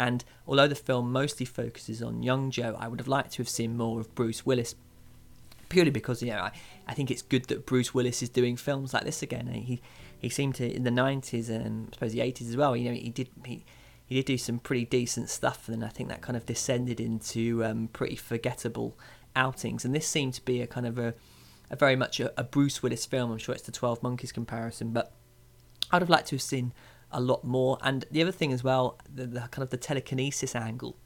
And 0.00 0.24
although 0.46 0.66
the 0.66 0.74
film 0.74 1.12
mostly 1.12 1.44
focuses 1.44 2.02
on 2.02 2.22
young 2.22 2.50
Joe, 2.50 2.74
I 2.78 2.88
would 2.88 3.00
have 3.00 3.06
liked 3.06 3.32
to 3.32 3.42
have 3.42 3.50
seen 3.50 3.76
more 3.76 4.00
of 4.00 4.14
Bruce 4.14 4.46
Willis 4.46 4.74
purely 5.68 5.90
because 5.90 6.22
you 6.22 6.30
know 6.30 6.38
I, 6.38 6.52
I 6.88 6.94
think 6.94 7.10
it's 7.10 7.20
good 7.20 7.44
that 7.44 7.66
Bruce 7.66 7.92
Willis 7.92 8.22
is 8.22 8.30
doing 8.30 8.56
films 8.56 8.94
like 8.94 9.04
this 9.04 9.22
again. 9.22 9.46
He 9.48 9.82
he 10.18 10.30
seemed 10.30 10.54
to 10.54 10.74
in 10.74 10.84
the 10.84 10.90
nineties 10.90 11.50
and 11.50 11.88
I 11.90 11.94
suppose 11.96 12.12
the 12.12 12.22
eighties 12.22 12.48
as 12.48 12.56
well. 12.56 12.74
You 12.74 12.88
know 12.88 12.96
he 12.96 13.10
did 13.10 13.28
he 13.44 13.62
he 14.06 14.14
did 14.14 14.24
do 14.24 14.38
some 14.38 14.58
pretty 14.58 14.86
decent 14.86 15.28
stuff, 15.28 15.68
and 15.68 15.84
I 15.84 15.88
think 15.88 16.08
that 16.08 16.22
kind 16.22 16.36
of 16.36 16.46
descended 16.46 16.98
into 16.98 17.62
um, 17.62 17.90
pretty 17.92 18.16
forgettable 18.16 18.96
outings. 19.36 19.84
And 19.84 19.94
this 19.94 20.08
seemed 20.08 20.32
to 20.34 20.44
be 20.46 20.62
a 20.62 20.66
kind 20.66 20.86
of 20.86 20.98
a, 20.98 21.12
a 21.70 21.76
very 21.76 21.94
much 21.94 22.20
a, 22.20 22.32
a 22.40 22.42
Bruce 22.42 22.82
Willis 22.82 23.04
film. 23.04 23.30
I'm 23.32 23.38
sure 23.38 23.54
it's 23.54 23.64
the 23.64 23.70
Twelve 23.70 24.02
Monkeys 24.02 24.32
comparison, 24.32 24.92
but 24.92 25.12
I'd 25.90 26.00
have 26.00 26.08
liked 26.08 26.28
to 26.28 26.36
have 26.36 26.42
seen 26.42 26.72
a 27.12 27.20
lot 27.20 27.44
more. 27.44 27.78
And 27.82 28.04
the 28.10 28.22
other 28.22 28.32
thing 28.32 28.52
as 28.52 28.62
well, 28.62 28.98
the, 29.12 29.26
the 29.26 29.40
kind 29.40 29.62
of 29.62 29.70
the 29.70 29.76
telekinesis 29.76 30.54
angle, 30.54 30.96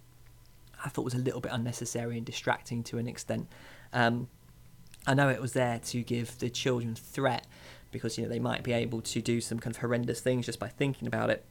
I 0.84 0.88
thought 0.88 1.04
was 1.04 1.14
a 1.14 1.18
little 1.18 1.40
bit 1.40 1.52
unnecessary 1.52 2.16
and 2.16 2.26
distracting 2.26 2.82
to 2.84 2.98
an 2.98 3.06
extent. 3.06 3.48
Um, 3.92 4.28
I 5.06 5.14
know 5.14 5.28
it 5.28 5.40
was 5.40 5.52
there 5.52 5.78
to 5.78 6.02
give 6.02 6.38
the 6.38 6.50
children 6.50 6.94
threat 6.94 7.46
because 7.90 8.18
you 8.18 8.24
know 8.24 8.30
they 8.30 8.38
might 8.38 8.62
be 8.62 8.72
able 8.72 9.00
to 9.00 9.22
do 9.22 9.40
some 9.40 9.58
kind 9.58 9.74
of 9.74 9.80
horrendous 9.80 10.20
things 10.20 10.46
just 10.46 10.58
by 10.58 10.68
thinking 10.68 11.06
about 11.06 11.30
it. 11.30 11.44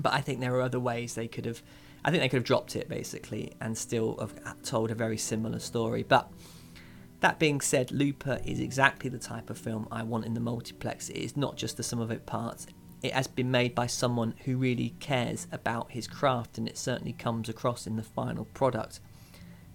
But 0.00 0.12
I 0.12 0.20
think 0.20 0.40
there 0.40 0.54
are 0.54 0.62
other 0.62 0.80
ways 0.80 1.14
they 1.14 1.28
could 1.28 1.44
have. 1.46 1.62
I 2.04 2.10
think 2.10 2.22
they 2.22 2.28
could 2.28 2.38
have 2.38 2.44
dropped 2.44 2.76
it 2.76 2.88
basically 2.88 3.52
and 3.60 3.76
still 3.76 4.16
have 4.18 4.62
told 4.62 4.90
a 4.90 4.94
very 4.94 5.16
similar 5.16 5.58
story. 5.58 6.02
But 6.02 6.30
that 7.20 7.38
being 7.38 7.60
said, 7.62 7.90
Looper 7.90 8.40
is 8.44 8.60
exactly 8.60 9.08
the 9.08 9.18
type 9.18 9.48
of 9.48 9.56
film 9.56 9.88
I 9.90 10.02
want 10.02 10.26
in 10.26 10.34
the 10.34 10.40
multiplex. 10.40 11.08
It 11.08 11.16
is 11.16 11.36
not 11.36 11.56
just 11.56 11.78
the 11.78 11.82
sum 11.82 12.00
of 12.00 12.10
its 12.10 12.22
parts. 12.26 12.66
It 13.04 13.12
has 13.12 13.26
been 13.26 13.50
made 13.50 13.74
by 13.74 13.86
someone 13.86 14.32
who 14.46 14.56
really 14.56 14.94
cares 14.98 15.46
about 15.52 15.90
his 15.90 16.06
craft, 16.06 16.56
and 16.56 16.66
it 16.66 16.78
certainly 16.78 17.12
comes 17.12 17.50
across 17.50 17.86
in 17.86 17.96
the 17.96 18.02
final 18.02 18.46
product. 18.46 18.98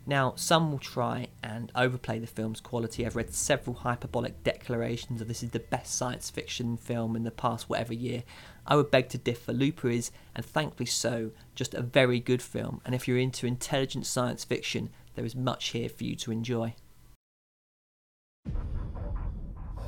Now, 0.07 0.33
some 0.35 0.71
will 0.71 0.79
try 0.79 1.27
and 1.43 1.71
overplay 1.75 2.17
the 2.17 2.25
film's 2.25 2.59
quality. 2.59 3.05
I've 3.05 3.15
read 3.15 3.31
several 3.31 3.75
hyperbolic 3.75 4.43
declarations 4.43 5.21
of 5.21 5.27
this 5.27 5.43
is 5.43 5.51
the 5.51 5.59
best 5.59 5.93
science 5.93 6.31
fiction 6.31 6.75
film 6.75 7.15
in 7.15 7.21
the 7.21 7.29
past 7.29 7.69
whatever 7.69 7.93
year. 7.93 8.23
I 8.65 8.75
would 8.75 8.89
beg 8.89 9.09
to 9.09 9.19
differ. 9.19 9.53
Looper 9.53 9.91
is, 9.91 10.09
and 10.35 10.43
thankfully 10.43 10.87
so, 10.87 11.29
just 11.53 11.75
a 11.75 11.83
very 11.83 12.19
good 12.19 12.41
film, 12.41 12.81
and 12.83 12.95
if 12.95 13.07
you're 13.07 13.19
into 13.19 13.45
intelligent 13.45 14.07
science 14.07 14.43
fiction, 14.43 14.89
there 15.13 15.23
is 15.23 15.35
much 15.35 15.67
here 15.67 15.87
for 15.87 16.03
you 16.03 16.15
to 16.15 16.31
enjoy. 16.31 16.73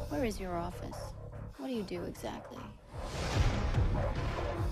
Where 0.10 0.26
is 0.26 0.40
your 0.40 0.56
office? 0.58 0.98
What 1.58 1.70
do 1.70 1.74
you 1.74 1.82
do 1.82 2.04
exactly? 2.04 2.62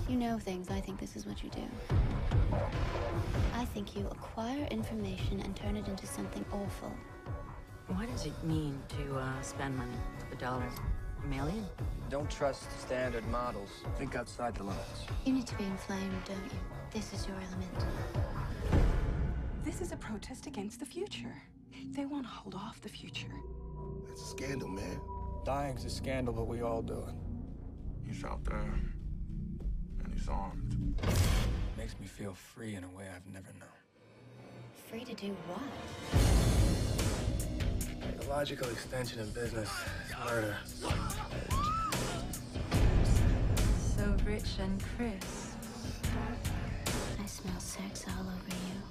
You 0.08 0.16
know 0.16 0.38
things. 0.38 0.70
I 0.70 0.80
think 0.80 0.98
this 0.98 1.16
is 1.16 1.26
what 1.26 1.42
you 1.42 1.50
do. 1.50 1.62
I 3.54 3.64
think 3.66 3.96
you 3.96 4.06
acquire 4.10 4.66
information 4.70 5.40
and 5.40 5.54
turn 5.54 5.76
it 5.76 5.86
into 5.86 6.06
something 6.06 6.44
awful. 6.52 6.92
What 7.88 8.10
does 8.10 8.26
it 8.26 8.44
mean 8.44 8.80
to 8.88 9.18
uh, 9.18 9.42
spend 9.42 9.76
money? 9.76 9.92
A 10.32 10.36
dollar 10.36 10.64
a 11.22 11.26
million? 11.26 11.66
Don't 12.08 12.30
trust 12.30 12.64
standard 12.80 13.26
models. 13.28 13.70
Think 13.98 14.16
outside 14.16 14.54
the 14.54 14.64
lines. 14.64 14.78
You 15.24 15.32
need 15.32 15.46
to 15.46 15.56
be 15.56 15.64
inflamed, 15.64 16.24
don't 16.24 16.44
you? 16.44 16.58
This 16.92 17.12
is 17.12 17.26
your 17.26 17.36
element. 17.36 17.84
This 19.64 19.80
is 19.80 19.92
a 19.92 19.96
protest 19.96 20.46
against 20.46 20.80
the 20.80 20.86
future. 20.86 21.34
They 21.92 22.06
want 22.06 22.24
to 22.24 22.30
hold 22.30 22.54
off 22.54 22.80
the 22.80 22.88
future. 22.88 23.32
That's 24.08 24.22
a 24.22 24.26
scandal, 24.26 24.68
man. 24.68 25.00
Dying's 25.44 25.84
a 25.84 25.90
scandal, 25.90 26.34
but 26.34 26.46
we 26.46 26.62
all 26.62 26.82
do 26.82 26.94
it. 26.94 27.14
He's 28.10 28.24
out 28.24 28.44
there. 28.44 28.74
And 30.04 30.12
he's 30.12 30.28
armed. 30.28 31.00
Makes 31.78 31.98
me 32.00 32.06
feel 32.06 32.34
free 32.34 32.74
in 32.74 32.82
a 32.82 32.88
way 32.88 33.04
I've 33.14 33.24
never 33.32 33.52
known. 33.58 33.68
Free 34.88 35.04
to 35.04 35.14
do 35.14 35.36
what? 35.46 35.62
The 38.20 38.28
logical 38.28 38.68
extension 38.68 39.20
of 39.20 39.32
business 39.32 39.70
is 40.08 40.14
murder. 40.24 40.56
So 43.96 44.16
rich 44.26 44.58
and 44.58 44.82
crisp. 44.96 45.54
I 47.22 47.26
smell 47.26 47.60
sex 47.60 48.06
all 48.08 48.26
over 48.26 48.56
you. 48.66 48.82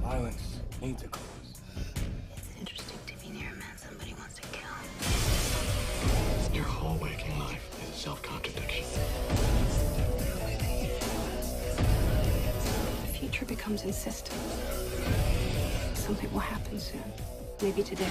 Violence 0.00 0.60
needs 0.80 1.02
a 1.02 1.08
cause. 1.08 1.33
Self-contradiction. 8.04 8.84
The 13.00 13.12
future 13.18 13.46
becomes 13.46 13.84
insistent. 13.84 14.38
Something 15.94 16.30
will 16.30 16.40
happen 16.40 16.78
soon. 16.78 17.02
Maybe 17.62 17.82
today. 17.82 18.10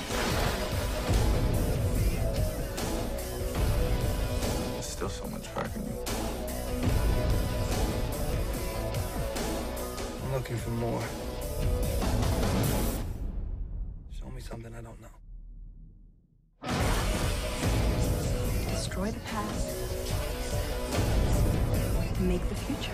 There's 4.71 4.85
still 4.87 5.09
so 5.09 5.27
much 5.27 5.45
tracking 5.53 5.85
you. 5.85 5.97
I'm 10.23 10.33
looking 10.33 10.57
for 10.57 10.71
more. 10.71 11.03
Show 14.17 14.29
me 14.31 14.41
something 14.41 14.73
I 14.73 14.81
don't 14.81 14.99
know. 14.99 15.32
Destroy 18.83 19.11
the 19.11 19.19
past. 19.21 19.67
Make 22.19 22.49
the 22.49 22.55
future. 22.55 22.91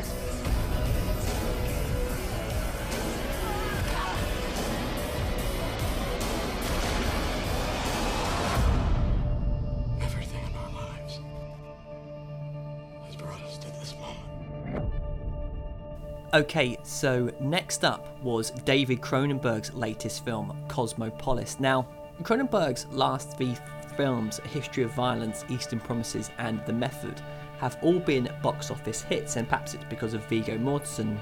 Everything 10.00 10.44
in 10.44 10.56
our 10.58 10.72
lives 10.74 11.20
has 13.08 13.16
brought 13.16 13.42
us 13.42 13.58
to 13.58 13.68
this 13.80 13.96
moment. 13.96 14.94
Okay, 16.36 16.78
so 16.84 17.32
next 17.40 17.84
up 17.84 18.22
was 18.22 18.52
David 18.52 19.02
Cronenberg's 19.02 19.74
latest 19.74 20.24
film, 20.24 20.56
Cosmopolis. 20.68 21.60
Now, 21.60 21.88
Cronenberg's 22.22 22.86
last 22.92 23.36
three 23.38 23.56
films, 24.00 24.40
A 24.46 24.48
History 24.48 24.84
of 24.84 24.92
Violence, 24.92 25.44
Eastern 25.50 25.78
Promises, 25.78 26.32
and 26.38 26.66
The 26.66 26.72
Method, 26.72 27.22
have 27.58 27.78
all 27.82 28.00
been 28.00 28.32
box 28.42 28.72
office 28.72 29.02
hits, 29.02 29.36
and 29.36 29.46
perhaps 29.46 29.74
it's 29.74 29.84
because 29.90 30.14
of 30.14 30.24
Viggo 30.28 30.58
Mortensen 30.58 31.20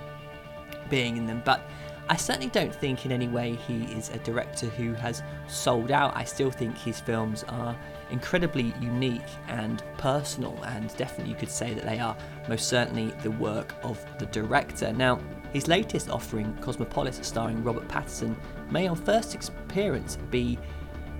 being 0.87 1.17
in 1.17 1.25
them, 1.25 1.41
but 1.43 1.61
I 2.07 2.15
certainly 2.15 2.49
don't 2.49 2.73
think 2.73 3.03
in 3.03 3.11
any 3.11 3.27
way 3.27 3.55
he 3.67 3.85
is 3.85 4.09
a 4.09 4.19
director 4.19 4.67
who 4.67 4.93
has 4.93 5.23
sold 5.47 5.91
out. 5.91 6.15
I 6.15 6.23
still 6.23 6.51
think 6.51 6.77
his 6.77 6.99
films 6.99 7.43
are 7.49 7.75
incredibly 8.11 8.75
unique 8.79 9.31
and 9.47 9.83
personal, 9.97 10.63
and 10.63 10.95
definitely 10.97 11.33
you 11.33 11.39
could 11.39 11.49
say 11.49 11.73
that 11.73 11.83
they 11.83 11.97
are 11.97 12.15
most 12.47 12.69
certainly 12.69 13.07
the 13.23 13.31
work 13.31 13.73
of 13.81 14.05
the 14.19 14.27
director. 14.27 14.93
Now, 14.93 15.19
his 15.51 15.67
latest 15.67 16.11
offering, 16.11 16.55
Cosmopolis, 16.61 17.19
starring 17.23 17.63
Robert 17.63 17.87
Pattinson, 17.87 18.35
may 18.69 18.87
on 18.87 18.95
first 18.95 19.35
appearance 19.49 20.19
be 20.29 20.59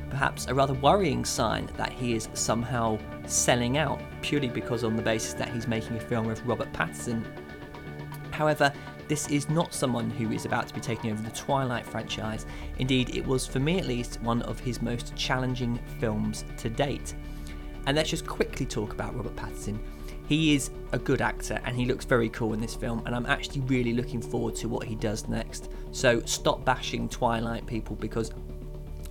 perhaps 0.09 0.47
a 0.47 0.53
rather 0.53 0.73
worrying 0.73 1.25
sign 1.25 1.69
that 1.77 1.91
he 1.91 2.13
is 2.13 2.29
somehow 2.33 2.97
selling 3.25 3.77
out 3.77 3.99
purely 4.21 4.49
because 4.49 4.83
on 4.83 4.95
the 4.95 5.01
basis 5.01 5.33
that 5.33 5.49
he's 5.49 5.67
making 5.67 5.97
a 5.97 5.99
film 5.99 6.27
with 6.27 6.41
Robert 6.43 6.71
Pattinson. 6.73 7.23
However, 8.31 8.71
this 9.07 9.29
is 9.29 9.49
not 9.49 9.73
someone 9.73 10.09
who 10.09 10.31
is 10.31 10.45
about 10.45 10.67
to 10.67 10.73
be 10.73 10.81
taking 10.81 11.11
over 11.11 11.21
the 11.21 11.31
Twilight 11.31 11.85
franchise. 11.85 12.45
Indeed, 12.77 13.15
it 13.15 13.25
was, 13.25 13.47
for 13.47 13.59
me 13.59 13.79
at 13.79 13.87
least, 13.87 14.21
one 14.21 14.41
of 14.41 14.59
his 14.59 14.81
most 14.81 15.15
challenging 15.15 15.79
films 15.99 16.43
to 16.57 16.69
date. 16.69 17.15
And 17.85 17.95
let's 17.95 18.09
just 18.09 18.27
quickly 18.27 18.65
talk 18.65 18.93
about 18.93 19.15
Robert 19.15 19.35
Pattinson. 19.35 19.79
He 20.27 20.55
is 20.55 20.71
a 20.91 20.99
good 20.99 21.21
actor 21.21 21.61
and 21.63 21.73
he 21.73 21.85
looks 21.85 22.03
very 22.03 22.27
cool 22.29 22.53
in 22.53 22.59
this 22.59 22.75
film, 22.75 23.01
and 23.05 23.15
I'm 23.15 23.25
actually 23.25 23.61
really 23.61 23.93
looking 23.93 24.21
forward 24.21 24.55
to 24.57 24.67
what 24.67 24.85
he 24.85 24.95
does 24.95 25.27
next. 25.29 25.69
So 25.91 26.21
stop 26.25 26.65
bashing 26.65 27.07
Twilight, 27.07 27.65
people, 27.65 27.95
because 27.95 28.31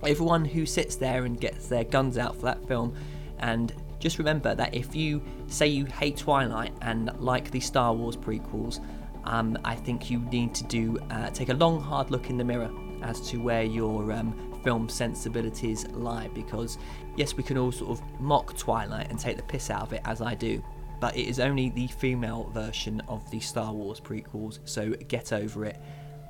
everyone 0.03 0.45
who 0.45 0.65
sits 0.65 0.95
there 0.95 1.25
and 1.25 1.39
gets 1.39 1.67
their 1.67 1.83
guns 1.83 2.17
out 2.17 2.35
for 2.35 2.43
that 2.43 2.65
film 2.67 2.95
and 3.39 3.73
just 3.99 4.19
remember 4.19 4.53
that 4.55 4.73
if 4.73 4.95
you 4.95 5.21
say 5.47 5.67
you 5.67 5.85
hate 5.85 6.17
Twilight 6.17 6.73
and 6.81 7.11
like 7.19 7.51
the 7.51 7.59
Star 7.59 7.93
Wars 7.93 8.15
prequels, 8.15 8.79
um, 9.23 9.57
I 9.63 9.75
think 9.75 10.09
you 10.09 10.19
need 10.19 10.53
to 10.55 10.63
do 10.65 10.97
uh, 11.09 11.29
take 11.31 11.49
a 11.49 11.53
long, 11.53 11.81
hard 11.81 12.11
look 12.11 12.29
in 12.29 12.37
the 12.37 12.43
mirror 12.43 12.71
as 13.01 13.21
to 13.29 13.37
where 13.37 13.63
your 13.63 14.11
um, 14.11 14.59
film 14.63 14.87
sensibilities 14.89 15.87
lie. 15.89 16.29
Because 16.29 16.77
yes, 17.15 17.35
we 17.35 17.43
can 17.43 17.57
all 17.57 17.71
sort 17.71 17.91
of 17.91 18.19
mock 18.19 18.55
Twilight 18.57 19.09
and 19.09 19.19
take 19.19 19.37
the 19.37 19.43
piss 19.43 19.69
out 19.69 19.81
of 19.81 19.93
it, 19.93 20.01
as 20.05 20.21
I 20.21 20.35
do, 20.35 20.63
but 20.99 21.15
it 21.17 21.27
is 21.27 21.39
only 21.39 21.69
the 21.69 21.87
female 21.87 22.49
version 22.53 23.01
of 23.07 23.29
the 23.31 23.39
Star 23.39 23.73
Wars 23.73 23.99
prequels. 23.99 24.59
So 24.65 24.91
get 25.07 25.33
over 25.33 25.65
it. 25.65 25.77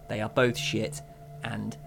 They 0.09 0.21
are 0.21 0.29
both 0.29 0.57
shit, 0.57 1.01
and 1.43 1.77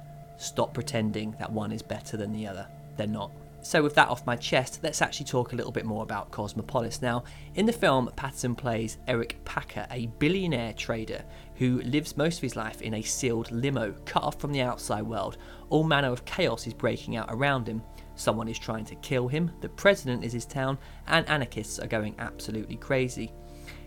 stop 0.41 0.75
pretending 0.75 1.37
that 1.39 1.53
one 1.53 1.73
is 1.73 1.83
better 1.83 2.17
than 2.17 2.33
the 2.33 2.47
other. 2.47 2.67
They're 2.97 3.07
not. 3.07 3.31
So, 3.63 3.83
with 3.83 3.95
that 3.97 4.09
off 4.09 4.27
my 4.27 4.37
chest, 4.37 4.81
let's 4.83 5.03
actually 5.03 5.27
talk 5.27 5.53
a 5.53 5.57
little 5.57 5.71
bit 5.71 5.85
more 5.85 6.03
about 6.03 6.31
Cosmopolis. 6.31 7.03
Now, 7.03 7.25
in 7.57 7.67
the 7.67 7.73
film, 7.73 8.11
Pattinson 8.17 8.57
plays 8.57 8.97
Eric 9.07 9.37
Packer, 9.45 9.87
a 9.91 10.07
billionaire 10.19 10.73
trader 10.73 11.23
who 11.57 11.83
lives 11.83 12.17
most 12.17 12.39
of 12.39 12.43
his 12.43 12.57
life 12.57 12.81
in 12.81 12.95
a 12.95 13.03
sealed 13.03 13.51
limo, 13.53 13.95
cut 14.07 14.23
off 14.23 14.41
from 14.41 14.53
the 14.53 14.63
outside 14.63 15.03
world. 15.03 15.37
All 15.69 15.85
manner 15.85 16.11
of 16.11 16.25
chaos 16.25 16.67
is 16.67 16.73
breaking 16.73 17.17
out 17.17 17.29
around 17.29 17.69
him. 17.69 17.83
Someone 18.15 18.49
is 18.49 18.59
trying 18.59 18.87
to 18.87 18.95
kill 18.97 19.29
him, 19.29 19.51
the 19.61 19.69
president 19.69 20.25
is 20.25 20.33
his 20.33 20.47
town, 20.47 20.79
and 21.07 21.29
anarchists 21.29 21.79
are 21.79 21.87
going 21.87 22.15
absolutely 22.19 22.77
crazy. 22.77 23.33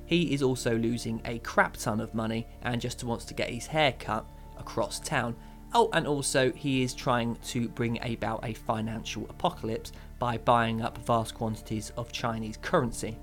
He 0.05 0.33
is 0.33 0.43
also 0.43 0.77
losing 0.77 1.19
a 1.25 1.39
crap 1.39 1.77
ton 1.77 1.99
of 1.99 2.13
money 2.13 2.47
and 2.61 2.79
just 2.79 3.03
wants 3.03 3.25
to 3.25 3.33
get 3.33 3.49
his 3.49 3.67
hair 3.67 3.93
cut 3.97 4.25
across 4.57 4.99
town 4.99 5.35
Oh, 5.75 5.89
and 5.93 6.05
also 6.05 6.51
he 6.51 6.83
is 6.83 6.93
trying 6.93 7.35
to 7.47 7.67
bring 7.67 7.99
about 8.03 8.45
a 8.45 8.53
financial 8.53 9.25
apocalypse 9.29 9.91
by 10.19 10.37
buying 10.37 10.81
up 10.81 10.99
vast 10.99 11.33
quantities 11.33 11.91
of 11.97 12.11
Chinese 12.11 12.57
currency. 12.61 13.17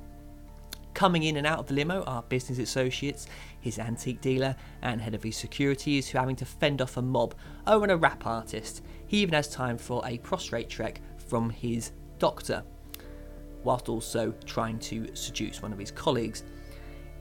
Coming 0.93 1.23
in 1.23 1.37
and 1.37 1.47
out 1.47 1.61
of 1.61 1.67
the 1.69 1.75
limo 1.75 2.03
are 2.03 2.23
business 2.25 2.59
associates, 2.59 3.29
his 3.61 3.79
antique 3.79 4.21
dealer, 4.21 4.57
and 4.83 5.01
head 5.01 5.15
of 5.15 5.23
his 5.23 5.37
securities 5.37 6.09
who 6.09 6.19
are 6.19 6.23
having 6.23 6.35
to 6.37 6.45
fend 6.45 6.83
off 6.83 6.97
a 6.97 7.03
mob. 7.03 7.37
Oh, 7.69 7.83
and 7.85 7.93
a 7.93 7.97
rap 7.97 8.27
artist. 8.27 8.83
He 9.07 9.19
even 9.19 9.35
has 9.35 9.49
time 9.49 9.79
for 9.79 10.03
a 10.05 10.19
prostrate 10.19 10.69
trek 10.69 11.01
from 11.29 11.51
his 11.51 11.93
doctor, 12.19 12.65
whilst 13.63 13.89
also 13.89 14.35
trying 14.45 14.81
to 14.81 15.15
seduce 15.15 15.63
one 15.63 15.73
of 15.73 15.79
his 15.79 15.93
colleagues. 15.93 16.43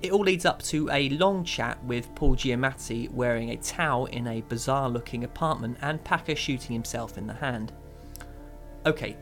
It 0.02 0.14
all 0.14 0.22
leads 0.22 0.46
up 0.46 0.62
to 0.64 0.90
a 0.92 1.10
long 1.10 1.44
chat 1.44 1.84
with 1.84 2.14
Paul 2.16 2.36
Giamatti 2.36 3.12
wearing 3.12 3.50
a 3.50 3.58
towel 3.58 4.06
in 4.06 4.28
a 4.28 4.42
bizarre 4.42 4.90
looking 4.90 5.26
apartment 5.26 5.78
and 5.82 6.02
Packer 6.06 6.38
shooting 6.38 6.74
himself 6.74 7.18
in 7.18 7.28
the 7.28 7.34
hand. 7.34 7.74
Okay, 8.86 9.18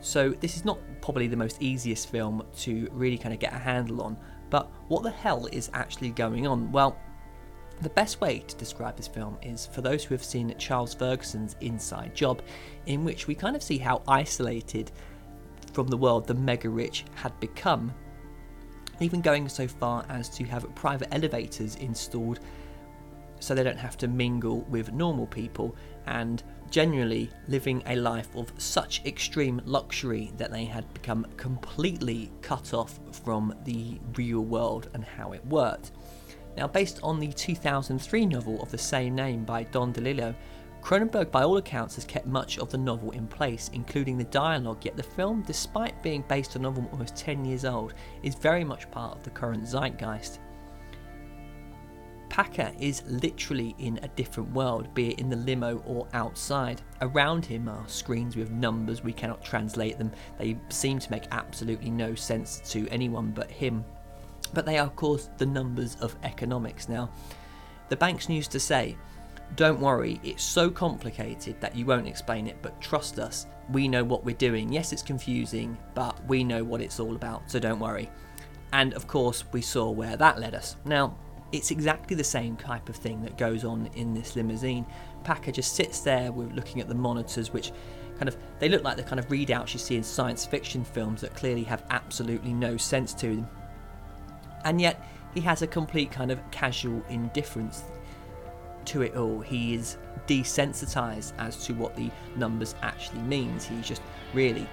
so 0.00 0.30
this 0.30 0.56
is 0.56 0.64
not 0.64 0.78
probably 1.02 1.26
the 1.26 1.36
most 1.36 1.60
easiest 1.60 2.10
film 2.10 2.42
to 2.60 2.88
really 2.92 3.18
kind 3.18 3.34
of 3.34 3.40
get 3.40 3.52
a 3.52 3.58
handle 3.58 4.00
on, 4.00 4.16
but 4.48 4.70
what 4.88 5.02
the 5.02 5.10
hell 5.10 5.48
is 5.52 5.70
actually 5.74 6.10
going 6.10 6.46
on? 6.46 6.72
Well, 6.72 6.96
the 7.82 7.90
best 7.90 8.20
way 8.22 8.38
to 8.38 8.56
describe 8.56 8.96
this 8.96 9.08
film 9.08 9.36
is 9.42 9.66
for 9.66 9.82
those 9.82 10.02
who 10.02 10.14
have 10.14 10.24
seen 10.24 10.54
Charles 10.56 10.94
Ferguson's 10.94 11.56
Inside 11.60 12.14
Job, 12.14 12.40
in 12.86 13.04
which 13.04 13.26
we 13.26 13.34
kind 13.34 13.54
of 13.54 13.62
see 13.62 13.76
how 13.76 14.00
isolated 14.08 14.92
from 15.74 15.88
the 15.88 15.96
world 15.96 16.26
the 16.26 16.34
mega 16.34 16.70
rich 16.70 17.04
had 17.14 17.38
become 17.38 17.92
even 19.02 19.20
going 19.20 19.48
so 19.48 19.66
far 19.66 20.04
as 20.08 20.28
to 20.30 20.44
have 20.44 20.72
private 20.74 21.12
elevators 21.12 21.76
installed 21.76 22.40
so 23.40 23.54
they 23.54 23.64
don't 23.64 23.78
have 23.78 23.96
to 23.98 24.08
mingle 24.08 24.60
with 24.62 24.92
normal 24.92 25.26
people 25.26 25.74
and 26.06 26.42
generally 26.70 27.28
living 27.48 27.82
a 27.86 27.96
life 27.96 28.34
of 28.34 28.52
such 28.56 29.04
extreme 29.04 29.60
luxury 29.64 30.32
that 30.36 30.50
they 30.50 30.64
had 30.64 30.92
become 30.94 31.26
completely 31.36 32.30
cut 32.40 32.72
off 32.72 32.98
from 33.24 33.54
the 33.64 34.00
real 34.16 34.40
world 34.40 34.88
and 34.94 35.04
how 35.04 35.32
it 35.32 35.44
worked. 35.46 35.90
Now, 36.56 36.66
based 36.68 37.00
on 37.02 37.18
the 37.18 37.32
2003 37.32 38.26
novel 38.26 38.62
of 38.62 38.70
the 38.70 38.78
same 38.78 39.14
name 39.14 39.44
by 39.44 39.64
Don 39.64 39.92
DeLillo, 39.92 40.34
Cronenberg, 40.82 41.30
by 41.30 41.44
all 41.44 41.58
accounts, 41.58 41.94
has 41.94 42.04
kept 42.04 42.26
much 42.26 42.58
of 42.58 42.70
the 42.70 42.76
novel 42.76 43.12
in 43.12 43.28
place, 43.28 43.70
including 43.72 44.18
the 44.18 44.24
dialogue, 44.24 44.84
yet 44.84 44.96
the 44.96 45.02
film, 45.02 45.42
despite 45.46 46.02
being 46.02 46.24
based 46.28 46.56
on 46.56 46.62
a 46.62 46.64
novel 46.64 46.88
almost 46.90 47.14
10 47.16 47.44
years 47.44 47.64
old, 47.64 47.94
is 48.24 48.34
very 48.34 48.64
much 48.64 48.90
part 48.90 49.16
of 49.16 49.22
the 49.22 49.30
current 49.30 49.64
zeitgeist. 49.64 50.40
Packer 52.28 52.72
is 52.80 53.02
literally 53.06 53.76
in 53.78 54.00
a 54.02 54.08
different 54.08 54.50
world, 54.52 54.92
be 54.92 55.10
it 55.10 55.20
in 55.20 55.30
the 55.30 55.36
limo 55.36 55.82
or 55.86 56.08
outside. 56.14 56.80
Around 57.00 57.44
him 57.44 57.68
are 57.68 57.86
screens 57.88 58.34
with 58.36 58.50
numbers, 58.50 59.04
we 59.04 59.12
cannot 59.12 59.44
translate 59.44 59.98
them, 59.98 60.10
they 60.38 60.58
seem 60.68 60.98
to 60.98 61.10
make 61.10 61.24
absolutely 61.30 61.90
no 61.90 62.14
sense 62.16 62.60
to 62.72 62.88
anyone 62.88 63.30
but 63.30 63.50
him. 63.50 63.84
But 64.52 64.66
they 64.66 64.78
are, 64.78 64.86
of 64.86 64.96
course, 64.96 65.30
the 65.38 65.46
numbers 65.46 65.96
of 66.00 66.16
economics. 66.24 66.88
Now, 66.88 67.10
the 67.88 67.96
banks 67.96 68.28
used 68.28 68.50
to 68.52 68.60
say, 68.60 68.96
don't 69.56 69.80
worry, 69.80 70.20
it's 70.22 70.42
so 70.42 70.70
complicated 70.70 71.60
that 71.60 71.76
you 71.76 71.84
won't 71.84 72.06
explain 72.06 72.46
it, 72.46 72.56
but 72.62 72.80
trust 72.80 73.18
us, 73.18 73.46
we 73.70 73.88
know 73.88 74.04
what 74.04 74.24
we're 74.24 74.34
doing. 74.34 74.72
Yes, 74.72 74.92
it's 74.92 75.02
confusing, 75.02 75.76
but 75.94 76.24
we 76.26 76.44
know 76.44 76.64
what 76.64 76.80
it's 76.80 76.98
all 77.00 77.14
about, 77.16 77.50
so 77.50 77.58
don't 77.58 77.78
worry. 77.78 78.10
And 78.72 78.94
of 78.94 79.06
course, 79.06 79.44
we 79.52 79.60
saw 79.60 79.90
where 79.90 80.16
that 80.16 80.38
led 80.38 80.54
us. 80.54 80.76
Now, 80.84 81.16
it's 81.52 81.70
exactly 81.70 82.16
the 82.16 82.24
same 82.24 82.56
type 82.56 82.88
of 82.88 82.96
thing 82.96 83.22
that 83.22 83.36
goes 83.36 83.64
on 83.64 83.90
in 83.94 84.14
this 84.14 84.36
limousine. 84.36 84.86
Packer 85.22 85.52
just 85.52 85.74
sits 85.74 86.00
there 86.00 86.32
with 86.32 86.52
looking 86.52 86.80
at 86.80 86.88
the 86.88 86.94
monitors, 86.94 87.52
which 87.52 87.72
kind 88.16 88.28
of 88.28 88.36
they 88.58 88.70
look 88.70 88.82
like 88.82 88.96
the 88.96 89.02
kind 89.02 89.18
of 89.18 89.28
readouts 89.28 89.74
you 89.74 89.78
see 89.78 89.96
in 89.96 90.02
science 90.02 90.46
fiction 90.46 90.82
films 90.82 91.20
that 91.20 91.34
clearly 91.34 91.64
have 91.64 91.84
absolutely 91.90 92.54
no 92.54 92.78
sense 92.78 93.12
to 93.14 93.36
them. 93.36 93.48
And 94.64 94.80
yet, 94.80 95.06
he 95.34 95.40
has 95.42 95.60
a 95.60 95.66
complete 95.66 96.10
kind 96.10 96.30
of 96.30 96.38
casual 96.50 97.02
indifference 97.10 97.84
to 98.86 99.02
it 99.02 99.16
all. 99.16 99.40
He 99.40 99.74
is 99.74 99.98
desensitized 100.26 101.32
as 101.38 101.64
to 101.66 101.74
what 101.74 101.96
the 101.96 102.10
numbers 102.36 102.74
actually 102.82 103.20
means. 103.20 103.64
He's 103.64 103.86
just 103.86 104.02
really 104.34 104.66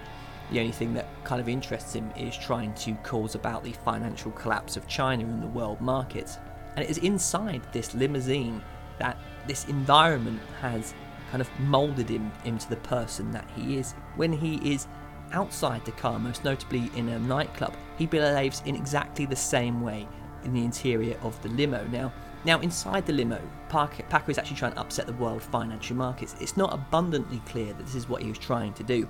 the 0.52 0.60
only 0.60 0.72
thing 0.72 0.94
that 0.96 1.08
kind 1.24 1.40
of 1.40 1.48
interests 1.48 1.94
him 1.94 2.12
is 2.18 2.36
trying 2.36 2.74
to 2.74 2.94
cause 3.04 3.36
about 3.36 3.64
the 3.64 3.72
financial 3.72 4.32
collapse 4.32 4.78
of 4.78 4.88
China 4.88 5.24
and 5.24 5.44
the 5.44 5.48
world 5.48 5.80
market. 5.80 6.38
And 6.76 6.84
it 6.84 6.90
is 6.90 6.98
inside 7.00 7.62
this 7.72 7.94
limousine 7.94 8.62
that 8.98 9.18
this 9.48 9.66
environment 9.66 10.40
has 10.62 10.94
kind 11.30 11.42
of 11.42 11.60
molded 11.60 12.10
him 12.10 12.32
into 12.46 12.68
the 12.68 12.78
person 12.78 13.32
that 13.32 13.48
he 13.56 13.78
is. 13.78 13.94
When 14.16 14.34
he 14.34 14.74
is 14.74 14.88
outside 15.32 15.86
the 15.86 15.92
car, 15.92 16.18
most 16.18 16.44
notably 16.44 16.90
in 16.96 17.10
a 17.10 17.20
nightclub, 17.20 17.76
he 17.98 18.08
behaves 18.08 18.64
in 18.66 18.76
exactly 18.76 19.26
the 19.26 19.36
same 19.36 19.82
way 19.82 20.08
in 20.44 20.54
the 20.54 20.64
interior 20.64 21.18
of 21.22 21.40
the 21.44 21.50
limo. 21.50 21.86
Now, 21.88 22.12
now, 22.46 22.60
inside 22.62 23.06
the 23.06 23.14
limo, 23.14 23.42
Packer, 23.68 24.32
is 24.32 24.38
actually 24.38 24.56
trying 24.56 24.74
to 24.74 24.80
upset 24.80 25.06
the 25.06 25.14
world 25.14 25.44
financial 25.44 25.96
markets. 25.96 26.36
It's 26.40 26.56
not 26.56 26.74
abundantly 26.74 27.42
clear 27.46 27.74
that 27.74 27.86
this 27.86 27.96
is 27.96 28.08
what 28.08 28.22
he 28.22 28.30
was 28.30 28.38
trying 28.38 28.74
to 28.74 28.84
do, 28.84 29.08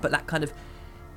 but 0.00 0.12
that 0.12 0.26
kind 0.26 0.44
of 0.44 0.52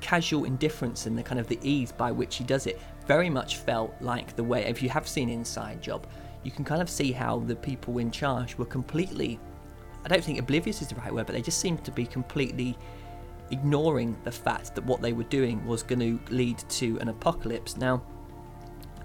casual 0.00 0.44
indifference 0.44 1.06
and 1.06 1.16
the 1.16 1.22
kind 1.22 1.38
of 1.38 1.46
the 1.46 1.58
ease 1.62 1.92
by 1.92 2.10
which 2.10 2.36
he 2.36 2.44
does 2.44 2.66
it 2.66 2.80
very 3.06 3.30
much 3.30 3.56
felt 3.58 3.94
like 4.00 4.34
the 4.34 4.42
way. 4.42 4.64
If 4.64 4.82
you 4.82 4.88
have 4.88 5.06
seen 5.06 5.28
Inside 5.28 5.82
Job, 5.82 6.06
you 6.42 6.50
can 6.50 6.64
kind 6.64 6.82
of 6.82 6.90
see 6.90 7.12
how 7.12 7.38
the 7.40 7.54
people 7.54 7.98
in 7.98 8.10
charge 8.10 8.56
were 8.56 8.66
completely. 8.66 9.38
I 10.04 10.08
don't 10.08 10.24
think 10.24 10.38
oblivious 10.38 10.82
is 10.82 10.88
the 10.88 10.94
right 10.96 11.12
word, 11.12 11.26
but 11.26 11.34
they 11.34 11.42
just 11.42 11.60
seemed 11.60 11.84
to 11.84 11.92
be 11.92 12.06
completely 12.06 12.76
ignoring 13.50 14.16
the 14.24 14.32
fact 14.32 14.74
that 14.74 14.84
what 14.84 15.02
they 15.02 15.12
were 15.12 15.24
doing 15.24 15.64
was 15.66 15.82
going 15.82 16.00
to 16.00 16.34
lead 16.34 16.58
to 16.70 16.98
an 16.98 17.08
apocalypse. 17.08 17.76
Now, 17.76 18.02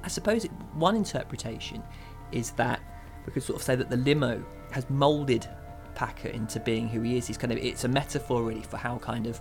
I 0.03 0.07
suppose 0.07 0.45
one 0.75 0.95
interpretation 0.95 1.83
is 2.31 2.51
that 2.51 2.79
we 3.25 3.33
could 3.33 3.43
sort 3.43 3.57
of 3.59 3.63
say 3.63 3.75
that 3.75 3.89
the 3.89 3.97
limo 3.97 4.43
has 4.71 4.89
molded 4.89 5.47
Packer 5.95 6.27
into 6.27 6.59
being 6.59 6.87
who 6.87 7.01
he 7.01 7.17
is. 7.17 7.25
He's 7.25 7.37
kind 7.37 7.51
of 7.51 7.57
it's 7.57 7.85
a 7.85 7.87
metaphor 7.87 8.43
really 8.43 8.61
for 8.61 8.77
how 8.77 8.97
kind 8.97 9.27
of 9.27 9.39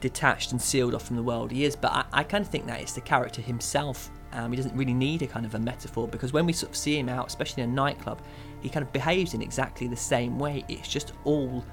detached 0.00 0.52
and 0.52 0.60
sealed 0.60 0.94
off 0.94 1.06
from 1.06 1.16
the 1.16 1.22
world 1.22 1.50
he 1.50 1.64
is. 1.64 1.76
But 1.76 1.92
I, 1.92 2.04
I 2.12 2.24
kind 2.24 2.44
of 2.44 2.50
think 2.50 2.66
that 2.66 2.80
it's 2.80 2.92
the 2.92 3.00
character 3.00 3.40
himself. 3.40 4.10
Um, 4.32 4.50
he 4.50 4.56
doesn't 4.56 4.76
really 4.76 4.92
need 4.92 5.22
a 5.22 5.26
kind 5.26 5.46
of 5.46 5.54
a 5.54 5.58
metaphor 5.58 6.08
because 6.08 6.32
when 6.32 6.44
we 6.44 6.52
sort 6.52 6.70
of 6.70 6.76
see 6.76 6.98
him 6.98 7.08
out, 7.08 7.28
especially 7.28 7.62
in 7.62 7.70
a 7.70 7.72
nightclub, 7.72 8.20
he 8.60 8.68
kind 8.68 8.84
of 8.84 8.92
behaves 8.92 9.34
in 9.34 9.40
exactly 9.40 9.86
the 9.86 9.96
same 9.96 10.38
way. 10.38 10.64
It's 10.68 10.88
just 10.88 11.12
all 11.24 11.64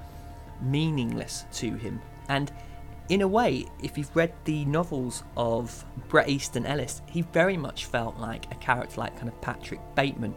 meaningless 0.60 1.44
to 1.54 1.74
him. 1.74 2.00
And 2.28 2.52
in 3.08 3.20
a 3.22 3.28
way, 3.28 3.66
if 3.82 3.98
you've 3.98 4.14
read 4.14 4.32
the 4.44 4.64
novels 4.64 5.24
of 5.36 5.84
Bret 6.08 6.28
Easton 6.28 6.66
Ellis, 6.66 7.02
he 7.06 7.22
very 7.22 7.56
much 7.56 7.86
felt 7.86 8.16
like 8.18 8.50
a 8.52 8.54
character 8.56 9.00
like 9.00 9.16
kind 9.16 9.28
of 9.28 9.40
Patrick 9.40 9.80
Bateman. 9.94 10.34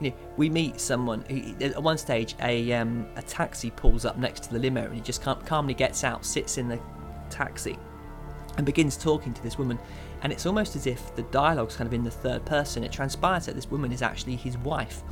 You 0.00 0.10
know, 0.10 0.16
we 0.36 0.50
meet 0.50 0.80
someone 0.80 1.24
at 1.60 1.82
one 1.82 1.96
stage. 1.98 2.34
A 2.40 2.72
um, 2.72 3.06
a 3.16 3.22
taxi 3.22 3.70
pulls 3.70 4.04
up 4.04 4.18
next 4.18 4.44
to 4.44 4.52
the 4.52 4.58
limo, 4.58 4.84
and 4.84 4.94
he 4.94 5.00
just 5.00 5.22
calmly 5.22 5.74
gets 5.74 6.04
out, 6.04 6.24
sits 6.24 6.58
in 6.58 6.68
the 6.68 6.78
taxi, 7.30 7.78
and 8.56 8.66
begins 8.66 8.96
talking 8.96 9.32
to 9.32 9.42
this 9.42 9.58
woman. 9.58 9.78
And 10.22 10.32
it's 10.32 10.46
almost 10.46 10.76
as 10.76 10.86
if 10.86 11.14
the 11.16 11.22
dialogue's 11.22 11.76
kind 11.76 11.86
of 11.88 11.94
in 11.94 12.04
the 12.04 12.10
third 12.10 12.44
person. 12.44 12.84
It 12.84 12.92
transpires 12.92 13.46
that 13.46 13.54
this 13.54 13.70
woman 13.70 13.90
is 13.90 14.02
actually 14.02 14.36
his 14.36 14.58
wife, 14.58 15.02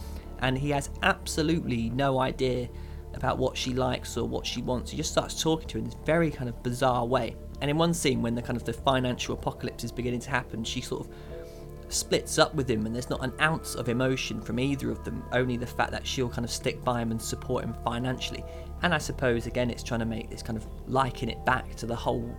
and 0.40 0.58
he 0.58 0.70
has 0.70 0.90
absolutely 1.02 1.90
no 1.90 2.18
idea 2.18 2.68
about 3.14 3.38
what 3.38 3.56
she 3.56 3.74
likes 3.74 4.16
or 4.16 4.26
what 4.26 4.46
she 4.46 4.62
wants. 4.62 4.90
He 4.90 4.96
just 4.96 5.10
starts 5.10 5.40
talking 5.42 5.68
to 5.68 5.74
her 5.74 5.78
in 5.78 5.84
this 5.84 5.96
very 6.04 6.30
kind 6.30 6.48
of 6.48 6.62
bizarre 6.62 7.04
way. 7.04 7.36
And 7.60 7.70
in 7.70 7.76
one 7.76 7.92
scene, 7.92 8.22
when 8.22 8.34
the 8.34 8.42
kind 8.42 8.56
of 8.56 8.64
the 8.64 8.72
financial 8.72 9.34
apocalypse 9.34 9.84
is 9.84 9.92
beginning 9.92 10.20
to 10.20 10.30
happen, 10.30 10.64
she 10.64 10.80
sort 10.80 11.06
of 11.06 11.12
splits 11.88 12.38
up 12.38 12.54
with 12.54 12.70
him, 12.70 12.86
and 12.86 12.94
there's 12.94 13.10
not 13.10 13.22
an 13.22 13.32
ounce 13.40 13.74
of 13.74 13.88
emotion 13.88 14.40
from 14.40 14.58
either 14.58 14.90
of 14.90 15.04
them. 15.04 15.22
Only 15.32 15.56
the 15.56 15.66
fact 15.66 15.90
that 15.90 16.06
she'll 16.06 16.28
kind 16.28 16.44
of 16.44 16.50
stick 16.50 16.82
by 16.84 17.02
him 17.02 17.10
and 17.10 17.20
support 17.20 17.64
him 17.64 17.74
financially. 17.84 18.44
And 18.82 18.94
I 18.94 18.98
suppose 18.98 19.46
again, 19.46 19.70
it's 19.70 19.82
trying 19.82 20.00
to 20.00 20.06
make 20.06 20.30
this 20.30 20.42
kind 20.42 20.56
of 20.56 20.66
liken 20.86 21.28
it 21.28 21.44
back 21.44 21.74
to 21.76 21.86
the 21.86 21.96
whole, 21.96 22.34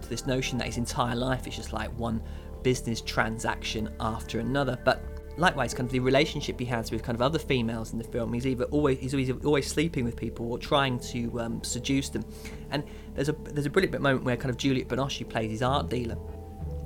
to 0.00 0.08
this 0.08 0.26
notion 0.26 0.58
that 0.58 0.66
his 0.66 0.78
entire 0.78 1.16
life 1.16 1.46
is 1.46 1.56
just 1.56 1.72
like 1.72 1.90
one 1.98 2.22
business 2.62 3.00
transaction 3.00 3.90
after 4.00 4.38
another. 4.38 4.78
But 4.84 5.02
likewise, 5.38 5.72
kind 5.72 5.86
of 5.86 5.92
the 5.92 6.00
relationship 6.00 6.58
he 6.58 6.66
has 6.66 6.90
with 6.90 7.02
kind 7.02 7.14
of 7.14 7.22
other 7.22 7.38
females 7.38 7.92
in 7.92 7.98
the 7.98 8.04
film, 8.04 8.32
he's 8.32 8.46
either 8.46 8.64
always 8.64 8.98
he's 8.98 9.14
always, 9.14 9.30
always 9.44 9.66
sleeping 9.66 10.04
with 10.04 10.16
people 10.16 10.50
or 10.50 10.58
trying 10.58 10.98
to 11.00 11.40
um, 11.40 11.62
seduce 11.62 12.08
them. 12.08 12.24
And 12.70 12.84
there's 13.14 13.28
a 13.28 13.32
there's 13.32 13.66
a 13.66 13.70
brilliant 13.70 13.92
bit 13.92 14.00
moment 14.00 14.24
where 14.24 14.36
kind 14.36 14.50
of 14.50 14.56
Juliette 14.56 14.88
Binoche 14.88 15.28
plays 15.28 15.50
his 15.50 15.62
art 15.62 15.88
dealer. 15.88 16.16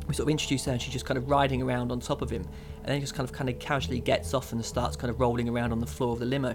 We 0.07 0.15
sort 0.15 0.27
of 0.27 0.31
introduce 0.31 0.65
her 0.67 0.73
and 0.73 0.83
she's 0.83 0.93
just 0.93 1.07
kind 1.07 1.17
of 1.17 1.31
riding 1.31 1.63
around 1.63 1.91
on 1.91 2.01
top 2.01 2.23
of 2.23 2.31
him, 2.31 2.43
and 2.81 2.87
then 2.87 3.01
just 3.01 3.15
kind 3.15 3.29
of 3.29 3.35
kind 3.35 3.49
of 3.49 3.59
casually 3.59 4.01
gets 4.01 4.35
off 4.35 4.53
and 4.53 4.65
starts 4.65 4.97
kind 4.97 5.11
of 5.11 5.21
rolling 5.21 5.49
around 5.49 5.73
on 5.73 5.81
the 5.81 5.87
floor 5.87 6.13
of 6.13 6.19
the 6.19 6.27
limo, 6.27 6.55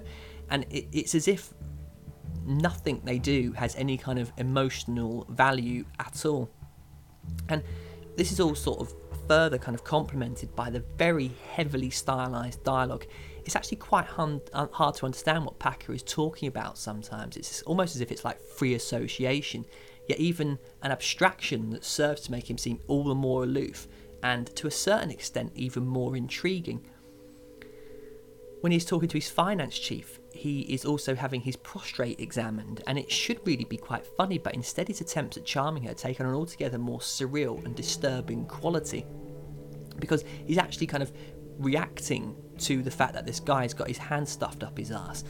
and 0.49 0.65
it, 0.69 0.88
it's 0.91 1.15
as 1.15 1.27
if 1.27 1.53
nothing 2.45 3.01
they 3.03 3.19
do 3.19 3.51
has 3.53 3.75
any 3.75 3.97
kind 3.97 4.19
of 4.19 4.31
emotional 4.38 5.25
value 5.29 5.83
at 5.99 6.25
all. 6.25 6.49
And 7.49 7.62
this 8.15 8.31
is 8.31 8.39
all 8.39 8.55
sort 8.55 8.79
of 8.79 8.93
further 9.27 9.57
kind 9.57 9.75
of 9.75 9.83
complemented 9.83 10.55
by 10.55 10.69
the 10.69 10.83
very 10.97 11.31
heavily 11.51 11.89
stylized 11.89 12.63
dialogue. 12.63 13.05
It's 13.45 13.55
actually 13.55 13.77
quite 13.77 14.05
hard, 14.05 14.41
hard 14.53 14.95
to 14.95 15.05
understand 15.05 15.45
what 15.45 15.59
Packer 15.59 15.93
is 15.93 16.03
talking 16.03 16.47
about 16.47 16.77
sometimes. 16.77 17.37
It's 17.37 17.61
almost 17.63 17.95
as 17.95 18.01
if 18.01 18.11
it's 18.11 18.25
like 18.25 18.41
free 18.41 18.73
association, 18.73 19.65
yet 20.07 20.19
even 20.19 20.59
an 20.81 20.91
abstraction 20.91 21.69
that 21.71 21.85
serves 21.85 22.21
to 22.21 22.31
make 22.31 22.49
him 22.49 22.57
seem 22.57 22.79
all 22.87 23.03
the 23.03 23.15
more 23.15 23.43
aloof 23.43 23.87
and 24.23 24.47
to 24.55 24.67
a 24.67 24.71
certain 24.71 25.11
extent 25.11 25.51
even 25.55 25.85
more 25.85 26.15
intriguing. 26.15 26.85
When 28.61 28.71
he's 28.71 28.85
talking 28.85 29.07
to 29.09 29.17
his 29.17 29.29
finance 29.29 29.77
chief, 29.77 30.19
he 30.38 30.62
is 30.62 30.86
also 30.86 31.15
having 31.15 31.41
his 31.41 31.56
prostrate 31.56 32.19
examined, 32.19 32.84
and 32.88 32.97
it 32.97 33.12
should 33.12 33.39
really 33.45 33.63
be 33.63 33.78
quite 33.78 34.06
funny, 34.06 34.38
but 34.38 34.54
instead 34.54 34.88
his 34.88 35.02
attempts 35.02 35.38
at 35.38 35.45
charming 35.45 35.84
her 35.84 35.93
take 35.93 36.19
on 36.19 36.28
an 36.28 36.34
altogether 36.34 36.78
more 36.78 37.00
surreal 37.00 37.63
and 37.65 37.76
disturbing 37.76 38.45
quality. 38.45 39.06
Because 40.00 40.23
he's 40.45 40.58
actually 40.58 40.88
kind 40.88 41.04
of 41.04 41.12
reacting 41.58 42.36
to 42.60 42.82
the 42.82 42.91
fact 42.91 43.13
that 43.13 43.26
this 43.26 43.39
guy's 43.39 43.73
got 43.73 43.88
his 43.88 43.97
hand 43.97 44.28
stuffed 44.28 44.63
up 44.63 44.78
his 44.78 44.91
ass. 44.91 45.23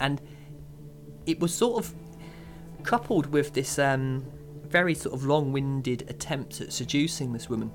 And 0.00 0.20
it 1.26 1.40
was 1.40 1.54
sort 1.54 1.84
of 1.84 1.94
coupled 2.82 3.26
with 3.26 3.52
this 3.54 3.78
um, 3.78 4.24
very 4.66 4.94
sort 4.94 5.14
of 5.14 5.24
long 5.24 5.52
winded 5.52 6.08
attempt 6.08 6.60
at 6.60 6.72
seducing 6.72 7.32
this 7.32 7.48
woman. 7.48 7.70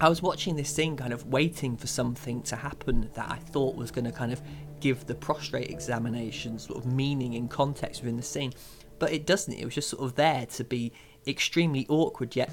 I 0.00 0.08
was 0.08 0.20
watching 0.20 0.56
this 0.56 0.68
scene, 0.68 0.96
kind 0.96 1.12
of 1.12 1.26
waiting 1.26 1.76
for 1.76 1.86
something 1.86 2.42
to 2.42 2.56
happen 2.56 3.10
that 3.14 3.30
I 3.30 3.36
thought 3.36 3.76
was 3.76 3.90
going 3.90 4.04
to 4.04 4.12
kind 4.12 4.32
of 4.32 4.42
give 4.86 5.04
the 5.06 5.14
prostrate 5.14 5.68
examination 5.68 6.60
sort 6.60 6.78
of 6.78 6.86
meaning 6.86 7.34
and 7.34 7.50
context 7.50 8.02
within 8.02 8.16
the 8.16 8.22
scene, 8.22 8.52
but 9.00 9.12
it 9.12 9.26
doesn't. 9.26 9.54
It 9.54 9.64
was 9.64 9.74
just 9.74 9.90
sort 9.90 10.04
of 10.04 10.14
there 10.14 10.46
to 10.46 10.62
be 10.62 10.92
extremely 11.26 11.86
awkward, 11.88 12.36
yet 12.36 12.50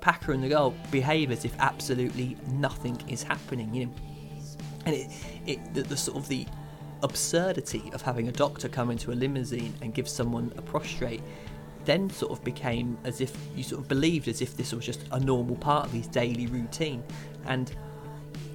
Packer 0.00 0.32
and 0.32 0.44
the 0.44 0.48
girl 0.48 0.74
behave 0.92 1.32
as 1.32 1.44
if 1.44 1.54
absolutely 1.58 2.36
nothing 2.52 3.02
is 3.08 3.24
happening, 3.24 3.74
you 3.74 3.86
know. 3.86 3.92
And 4.86 4.94
it, 4.94 5.10
it 5.46 5.74
the, 5.74 5.82
the 5.82 5.96
sort 5.96 6.18
of 6.18 6.28
the 6.28 6.46
absurdity 7.02 7.90
of 7.92 8.00
having 8.00 8.28
a 8.28 8.32
doctor 8.32 8.68
come 8.68 8.92
into 8.92 9.10
a 9.10 9.16
limousine 9.16 9.74
and 9.82 9.92
give 9.92 10.08
someone 10.08 10.52
a 10.56 10.62
prostrate 10.62 11.22
then 11.84 12.08
sort 12.10 12.30
of 12.30 12.44
became 12.44 12.96
as 13.02 13.20
if 13.20 13.36
you 13.56 13.64
sort 13.64 13.80
of 13.82 13.88
believed 13.88 14.28
as 14.28 14.40
if 14.40 14.56
this 14.56 14.72
was 14.72 14.86
just 14.86 15.00
a 15.10 15.18
normal 15.18 15.56
part 15.56 15.86
of 15.86 15.92
his 15.92 16.06
daily 16.06 16.46
routine. 16.46 17.02
And 17.46 17.74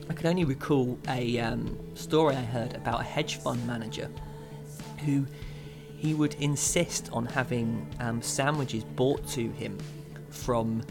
I 0.09 0.13
can 0.13 0.27
only 0.27 0.45
recall 0.45 0.97
a 1.09 1.39
um, 1.39 1.77
story 1.95 2.35
I 2.35 2.41
heard 2.41 2.73
about 2.75 3.01
a 3.01 3.03
hedge 3.03 3.37
fund 3.37 3.65
manager 3.67 4.09
who 5.05 5.25
he 5.97 6.13
would 6.13 6.35
insist 6.35 7.09
on 7.11 7.25
having 7.25 7.87
um, 7.99 8.21
sandwiches 8.21 8.83
brought 8.83 9.27
to 9.29 9.49
him 9.51 9.77
from 10.29 10.83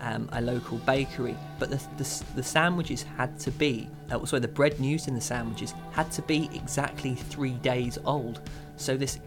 um, 0.00 0.28
a 0.32 0.40
local 0.40 0.78
bakery, 0.78 1.36
but 1.58 1.70
the, 1.70 1.76
the, 1.96 2.24
the 2.34 2.42
sandwiches 2.42 3.02
had 3.02 3.38
to 3.40 3.50
be, 3.52 3.88
uh, 4.10 4.24
sorry, 4.24 4.40
the 4.40 4.48
bread 4.48 4.78
used 4.78 5.08
in 5.08 5.14
the 5.14 5.20
sandwiches 5.20 5.74
had 5.92 6.10
to 6.12 6.22
be 6.22 6.50
exactly 6.52 7.14
three 7.14 7.54
days 7.54 7.98
old. 8.04 8.40
So 8.76 8.96
this 8.96 9.18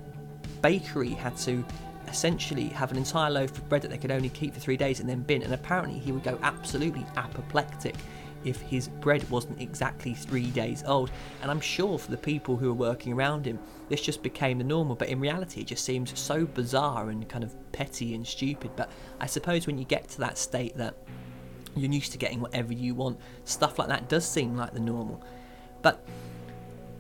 bakery 0.62 1.12
had 1.12 1.38
to 1.38 1.64
essentially 2.08 2.68
have 2.70 2.92
an 2.92 2.98
entire 2.98 3.30
loaf 3.30 3.52
of 3.58 3.68
bread 3.70 3.82
that 3.82 3.90
they 3.90 3.98
could 3.98 4.12
only 4.12 4.30
keep 4.30 4.54
for 4.54 4.60
three 4.60 4.78
days 4.78 5.00
and 5.00 5.10
then 5.10 5.22
bin. 5.22 5.44
And 5.44 5.54
apparently, 5.54 6.00
he 6.00 6.12
would 6.12 6.24
go 6.24 6.38
absolutely 6.42 7.06
apoplectic 7.16 7.96
if 8.48 8.62
his 8.62 8.88
bread 8.88 9.30
wasn't 9.30 9.62
exactly 9.62 10.14
three 10.14 10.50
days 10.52 10.84
old. 10.86 11.12
And 11.42 11.52
I'm 11.52 11.60
sure 11.60 12.00
for 12.00 12.12
the 12.12 12.18
people 12.18 12.56
who 12.56 12.68
were 12.68 12.90
working 12.90 13.14
around 13.14 13.46
him, 13.46 13.60
this 13.90 14.02
just 14.02 14.24
became 14.24 14.58
the 14.58 14.64
normal. 14.64 14.96
But 14.96 15.10
in 15.10 15.20
reality, 15.20 15.62
it 15.62 15.68
just 15.68 15.84
seems 15.84 16.18
so 16.18 16.46
bizarre 16.46 17.10
and 17.10 17.28
kind 17.28 17.44
of 17.44 17.56
petty 17.72 18.16
and 18.16 18.26
stupid. 18.26 18.72
But 18.76 18.90
I 19.20 19.26
suppose 19.26 19.68
when 19.68 19.78
you 19.78 19.86
get 19.86 20.08
to 20.10 20.20
that 20.20 20.38
state 20.38 20.78
that 20.78 20.96
you're 21.76 21.92
used 21.92 22.12
to 22.14 22.18
getting 22.18 22.40
whatever 22.40 22.74
you 22.74 22.96
want, 22.96 23.20
stuff 23.44 23.78
like 23.78 23.90
that 23.90 24.08
does 24.08 24.28
seem 24.28 24.56
like 24.56 24.74
the 24.74 24.80
normal. 24.80 25.24
But 25.82 26.06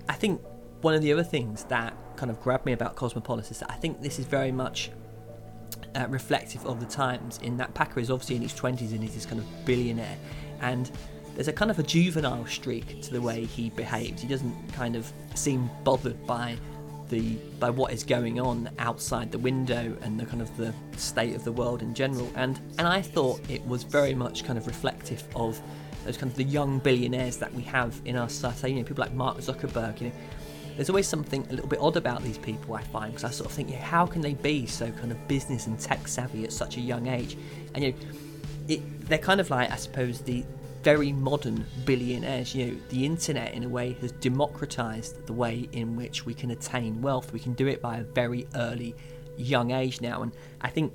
I 0.09 0.13
think 0.13 0.41
one 0.81 0.93
of 0.93 1.01
the 1.01 1.11
other 1.11 1.23
things 1.23 1.63
that 1.65 1.95
kind 2.17 2.29
of 2.29 2.41
grabbed 2.41 2.65
me 2.65 2.73
about 2.73 2.95
Cosmopolis 2.95 3.51
is 3.51 3.59
that 3.59 3.71
I 3.71 3.75
think 3.75 4.01
this 4.01 4.19
is 4.19 4.25
very 4.25 4.51
much 4.51 4.91
uh, 5.95 6.05
reflective 6.09 6.65
of 6.65 6.79
the 6.79 6.85
times 6.85 7.39
in 7.41 7.57
that 7.57 7.73
Packer 7.73 7.99
is 7.99 8.11
obviously 8.11 8.35
in 8.35 8.41
his 8.41 8.53
20s 8.53 8.91
and 8.91 9.01
he's 9.01 9.15
this 9.15 9.25
kind 9.25 9.39
of 9.39 9.65
billionaire 9.65 10.17
and 10.61 10.91
there's 11.37 11.47
a 11.47 11.53
kind 11.53 11.69
of 11.69 11.77
a 11.77 11.83
juvenile 11.83 12.47
streak 12.47 12.99
to 13.03 13.11
the 13.11 13.21
way 13.21 13.45
he 13.45 13.69
behaves. 13.69 14.23
He 14.23 14.27
doesn't 14.27 14.73
kind 14.73 14.95
of 14.95 15.13
seem 15.35 15.69
bothered 15.83 16.25
by 16.25 16.57
the 17.09 17.35
by 17.59 17.69
what 17.69 17.93
is 17.93 18.03
going 18.03 18.39
on 18.39 18.71
outside 18.79 19.31
the 19.31 19.37
window 19.37 19.95
and 20.01 20.19
the 20.19 20.25
kind 20.25 20.41
of 20.41 20.57
the 20.57 20.73
state 20.95 21.35
of 21.35 21.43
the 21.43 21.51
world 21.51 21.83
in 21.83 21.93
general. 21.93 22.27
And 22.33 22.59
and 22.79 22.87
I 22.87 23.03
thought 23.03 23.39
it 23.51 23.63
was 23.67 23.83
very 23.83 24.15
much 24.15 24.45
kind 24.45 24.57
of 24.57 24.65
reflective 24.65 25.23
of 25.35 25.61
those 26.05 26.17
kind 26.17 26.31
of 26.31 26.37
the 26.37 26.43
young 26.43 26.79
billionaires 26.79 27.37
that 27.37 27.53
we 27.53 27.61
have 27.61 28.01
in 28.05 28.17
our 28.17 28.29
society. 28.29 28.71
You 28.71 28.79
know, 28.79 28.87
people 28.87 29.03
like 29.03 29.13
Mark 29.13 29.37
Zuckerberg. 29.37 30.01
You 30.01 30.07
know, 30.07 30.15
there's 30.75 30.89
always 30.89 31.07
something 31.07 31.45
a 31.51 31.51
little 31.51 31.67
bit 31.67 31.79
odd 31.79 31.97
about 31.97 32.23
these 32.23 32.39
people 32.39 32.73
I 32.73 32.81
find 32.81 33.13
because 33.13 33.23
I 33.23 33.29
sort 33.29 33.51
of 33.51 33.55
think, 33.55 33.69
yeah, 33.69 33.83
how 33.83 34.07
can 34.07 34.21
they 34.21 34.33
be 34.33 34.65
so 34.65 34.89
kind 34.89 35.11
of 35.11 35.27
business 35.27 35.67
and 35.67 35.79
tech 35.79 36.07
savvy 36.07 36.45
at 36.45 36.51
such 36.51 36.77
a 36.77 36.81
young 36.81 37.05
age? 37.05 37.37
And 37.75 37.83
you 37.83 37.91
know, 37.91 37.97
it, 38.67 39.07
they're 39.07 39.19
kind 39.19 39.39
of 39.39 39.51
like 39.51 39.69
I 39.69 39.75
suppose 39.75 40.21
the 40.21 40.43
very 40.87 41.11
modern 41.11 41.65
billionaires. 41.83 42.55
You 42.55 42.81
the 42.87 43.05
internet 43.05 43.53
in 43.53 43.65
a 43.65 43.67
way 43.67 43.97
has 43.99 44.13
democratized 44.13 45.27
the 45.27 45.33
way 45.33 45.67
in 45.73 45.97
which 45.97 46.25
we 46.25 46.33
can 46.33 46.51
attain 46.51 47.01
wealth. 47.01 47.33
We 47.33 47.41
can 47.41 47.51
do 47.55 47.67
it 47.67 47.81
by 47.81 47.97
a 47.97 48.03
very 48.03 48.47
early, 48.55 48.95
young 49.35 49.71
age 49.71 49.99
now, 49.99 50.21
and 50.21 50.31
I 50.61 50.69
think 50.69 50.93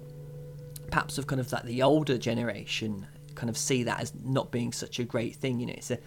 perhaps 0.90 1.18
of 1.18 1.26
kind 1.26 1.42
of 1.42 1.52
like 1.52 1.64
the 1.64 1.82
older 1.82 2.16
generation 2.16 3.06
kind 3.34 3.50
of 3.50 3.58
see 3.58 3.82
that 3.82 4.00
as 4.00 4.14
not 4.24 4.50
being 4.50 4.72
such 4.72 4.98
a 4.98 5.04
great 5.04 5.36
thing. 5.36 5.60
You 5.60 5.66
know, 5.66 5.74
it's 5.76 5.90
a 5.90 5.98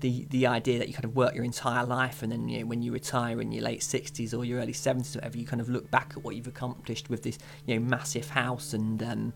the 0.00 0.26
the 0.28 0.46
idea 0.46 0.78
that 0.78 0.88
you 0.88 0.92
kind 0.92 1.06
of 1.06 1.16
work 1.16 1.34
your 1.34 1.44
entire 1.44 1.86
life 1.86 2.22
and 2.22 2.30
then 2.30 2.46
you 2.46 2.60
know, 2.60 2.66
when 2.66 2.82
you 2.82 2.92
retire 2.92 3.40
in 3.40 3.52
your 3.52 3.64
late 3.64 3.80
60s 3.80 4.36
or 4.36 4.44
your 4.44 4.60
early 4.60 4.74
70s 4.74 5.16
or 5.16 5.20
whatever 5.20 5.38
you 5.38 5.46
kind 5.46 5.62
of 5.62 5.70
look 5.70 5.90
back 5.90 6.12
at 6.14 6.22
what 6.22 6.36
you've 6.36 6.46
accomplished 6.46 7.08
with 7.08 7.22
this 7.22 7.38
you 7.64 7.74
know 7.74 7.80
massive 7.80 8.28
house 8.28 8.74
and 8.74 9.02
um, 9.02 9.32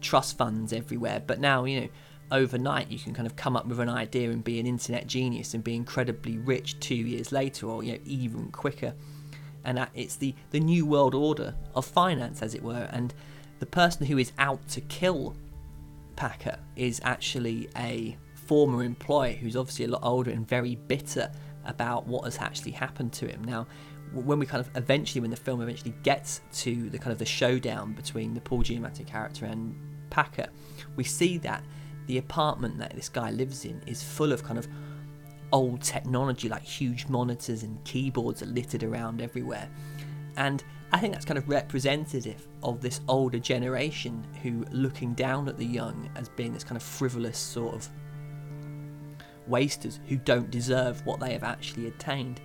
trust 0.00 0.38
funds 0.38 0.72
everywhere 0.72 1.20
but 1.26 1.40
now 1.40 1.64
you 1.64 1.80
know 1.80 1.88
overnight 2.30 2.90
you 2.90 2.98
can 2.98 3.14
kind 3.14 3.26
of 3.26 3.36
come 3.36 3.56
up 3.56 3.66
with 3.66 3.80
an 3.80 3.88
idea 3.88 4.30
and 4.30 4.44
be 4.44 4.60
an 4.60 4.66
internet 4.66 5.06
genius 5.06 5.54
and 5.54 5.64
be 5.64 5.74
incredibly 5.74 6.38
rich 6.38 6.78
two 6.80 6.94
years 6.94 7.32
later 7.32 7.66
or 7.66 7.82
you 7.82 7.92
know 7.92 7.98
even 8.04 8.50
quicker 8.50 8.92
and 9.64 9.86
it's 9.94 10.16
the 10.16 10.34
the 10.50 10.60
new 10.60 10.84
world 10.86 11.14
order 11.14 11.54
of 11.74 11.84
finance 11.84 12.42
as 12.42 12.54
it 12.54 12.62
were 12.62 12.88
and 12.92 13.14
the 13.58 13.66
person 13.66 14.06
who 14.06 14.18
is 14.18 14.32
out 14.38 14.66
to 14.68 14.80
kill 14.82 15.34
Packer 16.18 16.58
is 16.74 17.00
actually 17.04 17.68
a 17.76 18.16
former 18.34 18.82
employee 18.82 19.36
who's 19.36 19.54
obviously 19.54 19.84
a 19.84 19.88
lot 19.88 20.00
older 20.02 20.32
and 20.32 20.46
very 20.48 20.74
bitter 20.74 21.30
about 21.64 22.08
what 22.08 22.24
has 22.24 22.38
actually 22.38 22.72
happened 22.72 23.12
to 23.12 23.28
him. 23.28 23.44
Now, 23.44 23.68
when 24.12 24.40
we 24.40 24.46
kind 24.46 24.60
of 24.60 24.68
eventually, 24.74 25.20
when 25.20 25.30
the 25.30 25.36
film 25.36 25.60
eventually 25.60 25.94
gets 26.02 26.40
to 26.54 26.90
the 26.90 26.98
kind 26.98 27.12
of 27.12 27.18
the 27.18 27.24
showdown 27.24 27.92
between 27.92 28.34
the 28.34 28.40
Paul 28.40 28.64
Giamatti 28.64 29.06
character 29.06 29.44
and 29.44 29.76
Packer, 30.10 30.48
we 30.96 31.04
see 31.04 31.38
that 31.38 31.62
the 32.08 32.18
apartment 32.18 32.78
that 32.78 32.94
this 32.96 33.08
guy 33.08 33.30
lives 33.30 33.64
in 33.64 33.80
is 33.86 34.02
full 34.02 34.32
of 34.32 34.42
kind 34.42 34.58
of 34.58 34.66
old 35.52 35.82
technology, 35.82 36.48
like 36.48 36.62
huge 36.62 37.06
monitors 37.06 37.62
and 37.62 37.82
keyboards 37.84 38.42
are 38.42 38.46
littered 38.46 38.82
around 38.82 39.20
everywhere. 39.20 39.68
And 40.36 40.64
I 40.90 40.98
think 40.98 41.12
that's 41.12 41.26
kind 41.26 41.36
of 41.36 41.48
representative 41.48 42.48
of 42.62 42.80
this 42.80 43.02
older 43.08 43.38
generation 43.38 44.26
who 44.42 44.64
looking 44.70 45.12
down 45.12 45.48
at 45.48 45.58
the 45.58 45.66
young 45.66 46.10
as 46.16 46.30
being 46.30 46.52
this 46.52 46.64
kind 46.64 46.76
of 46.76 46.82
frivolous 46.82 47.38
sort 47.38 47.74
of 47.74 47.88
wasters 49.46 50.00
who 50.08 50.16
don't 50.16 50.50
deserve 50.50 51.04
what 51.04 51.20
they 51.20 51.32
have 51.34 51.44
actually 51.44 51.88
attained. 51.88 52.40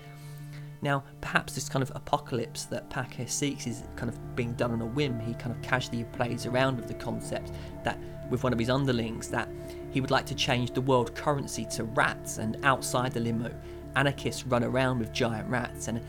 Now, 0.84 1.06
perhaps 1.22 1.56
this 1.56 1.70
kind 1.70 1.82
of 1.82 1.92
apocalypse 1.96 2.66
that 2.66 2.90
Packer 2.90 3.26
seeks 3.26 3.66
is 3.66 3.84
kind 3.96 4.10
of 4.10 4.36
being 4.36 4.52
done 4.54 4.72
on 4.72 4.82
a 4.82 4.86
whim. 4.86 5.18
He 5.18 5.34
kind 5.34 5.56
of 5.56 5.62
casually 5.62 6.04
plays 6.12 6.46
around 6.46 6.76
with 6.76 6.90
the 6.90 6.94
concept 6.94 7.54
that 7.86 7.98
with 8.30 8.44
one 8.44 8.52
of 8.52 8.60
his 8.60 8.70
underlings 8.70 9.30
that 9.30 9.48
he 9.92 10.02
would 10.02 10.12
like 10.12 10.26
to 10.26 10.36
change 10.36 10.72
the 10.72 10.82
world 10.82 11.16
currency 11.16 11.66
to 11.72 11.86
rats, 11.86 12.38
and 12.38 12.58
outside 12.64 13.14
the 13.14 13.22
limo, 13.22 13.50
anarchists 13.96 14.46
run 14.46 14.64
around 14.64 15.00
with 15.00 15.14
giant 15.14 15.50
rats. 15.50 15.88
And 15.88 16.02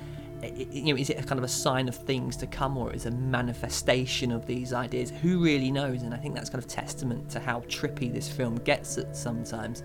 you 0.43 0.93
know, 0.93 1.01
is 1.01 1.09
it 1.09 1.19
a 1.19 1.23
kind 1.23 1.39
of 1.39 1.45
a 1.45 1.49
sign 1.49 1.89
of 1.89 1.95
things 1.95 2.37
to 2.39 2.47
come, 2.47 2.77
or 2.77 2.93
is 2.93 3.07
it 3.07 3.13
a 3.13 3.17
manifestation 3.17 4.33
of 4.33 4.45
these 4.45 4.73
ideas? 4.73 5.11
Who 5.23 5.43
really 5.43 5.71
knows? 5.71 6.03
And 6.03 6.13
I 6.13 6.17
think 6.17 6.35
that's 6.35 6.51
kind 6.51 6.63
of 6.63 6.69
testament 6.69 7.31
to 7.31 7.39
how 7.39 7.61
trippy 7.61 8.13
this 8.13 8.29
film 8.29 8.57
gets 8.57 8.99
at 8.99 9.17
sometimes. 9.17 9.85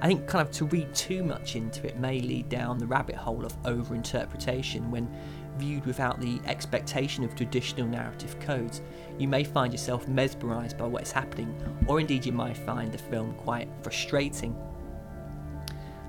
I 0.00 0.06
think 0.06 0.26
kind 0.28 0.46
of 0.46 0.54
to 0.54 0.64
read 0.66 0.94
too 0.94 1.24
much 1.24 1.56
into 1.56 1.86
it 1.86 1.98
may 1.98 2.20
lead 2.20 2.48
down 2.48 2.78
the 2.78 2.86
rabbit 2.86 3.16
hole 3.16 3.44
of 3.44 3.60
overinterpretation 3.64 4.88
when 4.90 5.10
viewed 5.58 5.84
without 5.86 6.20
the 6.20 6.40
expectation 6.46 7.24
of 7.24 7.34
traditional 7.34 7.88
narrative 7.88 8.38
codes. 8.38 8.80
You 9.18 9.26
may 9.26 9.42
find 9.42 9.72
yourself 9.72 10.06
mesmerised 10.06 10.78
by 10.78 10.86
what 10.86 11.02
is 11.02 11.10
happening, 11.10 11.52
or 11.88 11.98
indeed 11.98 12.24
you 12.24 12.32
might 12.32 12.56
find 12.56 12.92
the 12.92 12.98
film 12.98 13.34
quite 13.34 13.68
frustrating. 13.82 14.56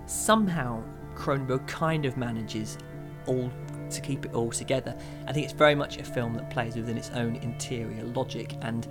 Somehow, 0.05 0.83
Cronenberg 1.15 1.67
kind 1.67 2.05
of 2.05 2.15
manages 2.15 2.77
all 3.25 3.51
to 3.89 4.01
keep 4.01 4.25
it 4.25 4.33
all 4.35 4.51
together. 4.51 4.95
I 5.27 5.33
think 5.33 5.45
it's 5.45 5.53
very 5.53 5.73
much 5.73 5.97
a 5.97 6.03
film 6.03 6.35
that 6.35 6.51
plays 6.51 6.75
within 6.75 6.97
its 6.97 7.09
own 7.11 7.37
interior 7.37 8.03
logic, 8.03 8.55
and 8.61 8.87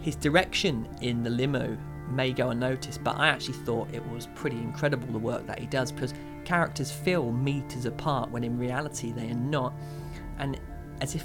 his 0.00 0.14
direction 0.14 0.88
in 1.02 1.24
the 1.24 1.30
limo 1.30 1.76
may 2.10 2.32
go 2.32 2.50
unnoticed, 2.50 3.02
but 3.04 3.16
I 3.16 3.28
actually 3.28 3.54
thought 3.54 3.92
it 3.92 4.06
was 4.08 4.26
pretty 4.34 4.56
incredible 4.56 5.06
the 5.12 5.18
work 5.18 5.46
that 5.46 5.58
he 5.58 5.66
does 5.66 5.92
because 5.92 6.14
characters 6.44 6.90
feel 6.90 7.30
meters 7.32 7.86
apart 7.86 8.30
when 8.30 8.44
in 8.44 8.58
reality 8.58 9.12
they 9.12 9.30
are 9.30 9.34
not, 9.34 9.72
and 10.38 10.58
as 11.00 11.14
if 11.14 11.24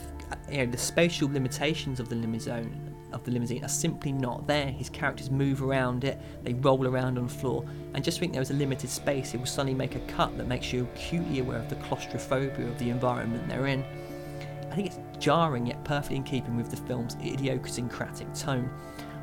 you 0.49 0.57
know 0.57 0.65
the 0.71 0.77
spatial 0.77 1.31
limitations 1.31 1.99
of 1.99 2.09
the 2.09 2.15
limousine 2.15 2.91
of 3.11 3.23
the 3.23 3.31
limousine 3.31 3.63
are 3.63 3.69
simply 3.69 4.11
not 4.11 4.45
there. 4.45 4.67
His 4.67 4.89
characters 4.89 5.31
move 5.31 5.63
around 5.63 6.03
it, 6.03 6.19
they 6.43 6.53
roll 6.53 6.85
around 6.85 7.17
on 7.17 7.27
the 7.27 7.33
floor, 7.33 7.65
and 7.93 8.03
just 8.03 8.19
think 8.19 8.33
there 8.33 8.41
is 8.41 8.51
a 8.51 8.55
limited 8.55 8.89
space, 8.89 9.33
it 9.33 9.37
will 9.37 9.45
suddenly 9.45 9.73
make 9.73 9.95
a 9.95 9.99
cut 10.01 10.37
that 10.37 10.47
makes 10.47 10.73
you 10.73 10.83
acutely 10.93 11.39
aware 11.39 11.59
of 11.59 11.69
the 11.69 11.75
claustrophobia 11.75 12.67
of 12.67 12.77
the 12.77 12.89
environment 12.89 13.47
they're 13.47 13.67
in. 13.67 13.85
I 14.69 14.75
think 14.75 14.87
it's 14.87 14.99
jarring 15.23 15.67
yet 15.67 15.81
perfectly 15.85 16.17
in 16.17 16.23
keeping 16.23 16.57
with 16.57 16.69
the 16.69 16.75
film's 16.75 17.15
idiosyncratic 17.23 18.33
tone. 18.33 18.69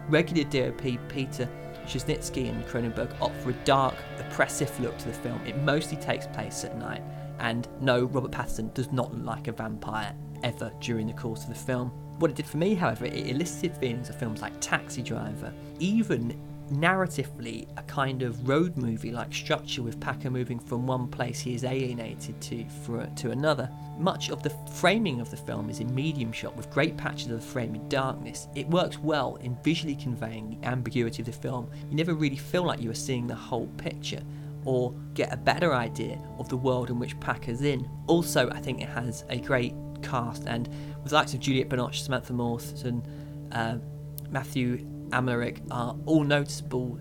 Regular 0.09 0.45
DOP 0.45 0.99
Peter 1.09 1.49
Suschitzky 1.87 2.49
and 2.49 2.65
Cronenberg 2.67 3.15
opt 3.21 3.37
for 3.43 3.51
a 3.51 3.65
dark, 3.65 3.95
oppressive 4.19 4.79
look 4.81 4.97
to 4.99 5.09
the 5.09 5.15
film. 5.15 5.41
It 5.47 5.57
mostly 5.59 5.97
takes 5.97 6.27
place 6.27 6.65
at 6.65 6.77
night, 6.79 7.03
and 7.38 7.69
no, 7.81 8.05
Robert 8.05 8.31
Pattinson 8.31 8.73
does 8.75 8.93
not 8.93 9.12
look 9.12 9.25
like 9.25 9.49
a 9.49 9.53
vampire 9.53 10.15
ever 10.45 10.73
during 10.81 11.07
the 11.07 11.12
course 11.12 11.43
of 11.43 11.49
the 11.49 11.55
film. 11.55 11.91
What 12.19 12.31
it 12.31 12.37
did 12.37 12.47
for 12.47 12.59
me, 12.59 12.75
however, 12.75 13.07
it 13.07 13.29
elicited 13.29 13.77
feelings 13.77 14.09
of 14.09 14.17
films 14.17 14.41
like 14.41 14.53
Taxi 14.61 15.03
Driver, 15.03 15.53
even 15.81 16.38
narratively 16.73 17.67
a 17.77 17.83
kind 17.83 18.23
of 18.23 18.49
road 18.49 18.77
movie 18.77 19.11
like 19.11 19.33
structure 19.33 19.83
with 19.83 20.01
Packer 20.01 20.31
moving 20.31 20.59
from 20.59 20.87
one 20.87 21.09
place 21.09 21.41
he 21.41 21.55
is 21.55 21.65
alienated 21.65 22.41
to 22.41 22.65
for, 22.85 23.07
to 23.17 23.31
another. 23.31 23.71
Much 23.99 24.31
of 24.31 24.43
the 24.43 24.51
framing 24.75 25.21
of 25.21 25.31
the 25.31 25.37
film 25.37 25.71
is 25.71 25.81
in 25.81 25.95
medium 25.95 26.33
shot 26.33 26.57
with 26.57 26.71
great 26.71 26.97
patches 26.97 27.27
of 27.27 27.41
the 27.41 27.47
frame 27.47 27.75
in 27.75 27.89
darkness. 27.89 28.49
It 28.55 28.69
works 28.69 28.99
well 28.99 29.37
in 29.37 29.57
visually 29.63 29.95
conveying 29.95 30.59
the 30.61 30.67
ambiguity 30.67 31.23
of 31.23 31.27
the 31.27 31.33
film. 31.33 31.71
You 31.91 31.97
never 31.97 32.15
really 32.15 32.37
feel 32.37 32.65
like 32.65 32.81
you 32.81 32.91
are 32.91 32.95
seeing 32.95 33.27
the 33.27 33.35
whole 33.35 33.69
picture 33.77 34.23
or 34.65 34.95
get 35.15 35.33
a 35.33 35.37
better 35.37 35.75
idea 35.75 36.19
of 36.39 36.49
the 36.49 36.57
world 36.57 36.91
in 36.91 36.99
which 36.99 37.19
Packer's 37.21 37.63
in. 37.63 37.89
Also, 38.07 38.49
I 38.51 38.61
think 38.61 38.81
it 38.81 38.89
has 38.89 39.25
a 39.29 39.39
great 39.39 39.75
cast 40.03 40.47
and 40.47 40.69
with 41.03 41.11
the 41.11 41.15
likes 41.15 41.35
of 41.35 41.41
Juliette 41.41 41.69
Binoche, 41.69 42.03
Samantha 42.03 42.33
Morton, 42.33 43.03
uh, 43.53 43.79
Matthew 44.31 44.87
Amalric 45.12 45.61
are 45.70 45.96
all 46.07 46.25
noticeable 46.25 46.98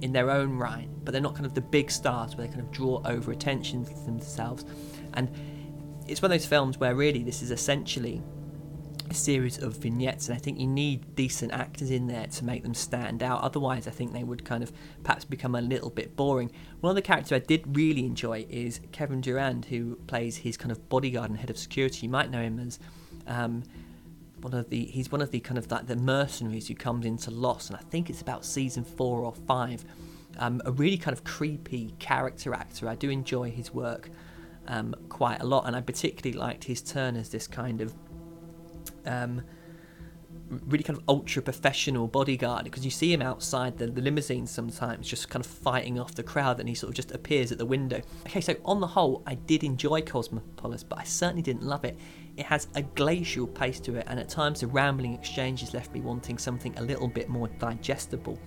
in 0.00 0.12
their 0.12 0.30
own 0.30 0.56
right, 0.56 0.88
but 1.04 1.12
they're 1.12 1.20
not 1.20 1.34
kind 1.34 1.46
of 1.46 1.54
the 1.54 1.60
big 1.60 1.90
stars 1.90 2.36
where 2.36 2.46
they 2.46 2.52
kind 2.52 2.64
of 2.64 2.70
draw 2.70 3.02
over 3.04 3.32
attention 3.32 3.84
to 3.84 3.94
themselves. 4.04 4.64
And 5.14 5.30
it's 6.06 6.22
one 6.22 6.30
of 6.30 6.38
those 6.38 6.46
films 6.46 6.78
where 6.78 6.94
really 6.94 7.22
this 7.22 7.42
is 7.42 7.50
essentially 7.50 8.22
a 9.10 9.14
series 9.14 9.58
of 9.58 9.76
vignettes, 9.76 10.28
and 10.28 10.36
I 10.36 10.40
think 10.40 10.58
you 10.58 10.66
need 10.66 11.14
decent 11.14 11.52
actors 11.52 11.90
in 11.90 12.06
there 12.06 12.26
to 12.26 12.44
make 12.44 12.62
them 12.62 12.74
stand 12.74 13.22
out. 13.22 13.42
Otherwise, 13.42 13.86
I 13.86 13.90
think 13.90 14.12
they 14.12 14.24
would 14.24 14.44
kind 14.44 14.62
of 14.62 14.72
perhaps 15.02 15.24
become 15.24 15.54
a 15.54 15.60
little 15.60 15.90
bit 15.90 16.14
boring. 16.14 16.50
One 16.80 16.90
of 16.90 16.94
the 16.94 17.02
characters 17.02 17.32
I 17.32 17.38
did 17.38 17.76
really 17.76 18.04
enjoy 18.04 18.46
is 18.48 18.80
Kevin 18.92 19.20
Durand, 19.20 19.66
who 19.66 19.96
plays 20.06 20.36
his 20.38 20.56
kind 20.56 20.70
of 20.70 20.88
bodyguard 20.88 21.30
and 21.30 21.38
head 21.38 21.50
of 21.50 21.58
security. 21.58 22.06
You 22.06 22.10
might 22.10 22.30
know 22.30 22.42
him 22.42 22.58
as 22.58 22.78
um, 23.26 23.62
one 24.40 24.54
of 24.54 24.70
the 24.70 24.84
he's 24.86 25.10
one 25.10 25.20
of 25.20 25.30
the 25.30 25.40
kind 25.40 25.58
of 25.58 25.70
like 25.70 25.86
the 25.86 25.96
mercenaries 25.96 26.68
who 26.68 26.74
comes 26.74 27.06
into 27.06 27.30
Lost, 27.30 27.70
and 27.70 27.78
I 27.78 27.82
think 27.90 28.10
it's 28.10 28.20
about 28.20 28.44
season 28.44 28.84
four 28.84 29.20
or 29.20 29.32
five. 29.32 29.84
Um, 30.38 30.62
a 30.64 30.70
really 30.70 30.98
kind 30.98 31.16
of 31.16 31.24
creepy 31.24 31.94
character 31.98 32.54
actor. 32.54 32.88
I 32.88 32.94
do 32.94 33.10
enjoy 33.10 33.50
his 33.50 33.74
work 33.74 34.10
um, 34.68 34.94
quite 35.08 35.40
a 35.40 35.44
lot, 35.44 35.66
and 35.66 35.74
I 35.74 35.80
particularly 35.80 36.38
liked 36.38 36.64
his 36.64 36.80
turn 36.80 37.16
as 37.16 37.30
this 37.30 37.48
kind 37.48 37.80
of 37.80 37.92
um, 39.04 39.42
really 40.66 40.84
kind 40.84 40.98
of 40.98 41.04
ultra 41.08 41.42
professional 41.42 42.06
bodyguard 42.06 42.64
because 42.64 42.84
you 42.84 42.90
see 42.90 43.12
him 43.12 43.20
outside 43.20 43.76
the, 43.76 43.86
the 43.86 44.00
limousine 44.00 44.46
sometimes 44.46 45.06
just 45.06 45.28
kind 45.28 45.44
of 45.44 45.50
fighting 45.50 45.98
off 45.98 46.14
the 46.14 46.22
crowd 46.22 46.58
and 46.58 46.68
he 46.68 46.74
sort 46.74 46.88
of 46.88 46.94
just 46.94 47.12
appears 47.12 47.52
at 47.52 47.58
the 47.58 47.66
window. 47.66 48.00
Okay, 48.26 48.40
so 48.40 48.54
on 48.64 48.80
the 48.80 48.86
whole, 48.86 49.22
I 49.26 49.34
did 49.34 49.62
enjoy 49.62 50.02
Cosmopolis, 50.02 50.84
but 50.84 50.98
I 50.98 51.04
certainly 51.04 51.42
didn't 51.42 51.62
love 51.62 51.84
it. 51.84 51.98
It 52.36 52.46
has 52.46 52.68
a 52.74 52.82
glacial 52.82 53.46
pace 53.46 53.80
to 53.80 53.96
it, 53.96 54.04
and 54.06 54.18
at 54.20 54.28
times 54.28 54.60
the 54.60 54.68
rambling 54.68 55.14
exchanges 55.14 55.74
left 55.74 55.92
me 55.92 56.00
wanting 56.00 56.38
something 56.38 56.76
a 56.78 56.82
little 56.82 57.08
bit 57.08 57.28
more 57.28 57.48
digestible. 57.48 58.38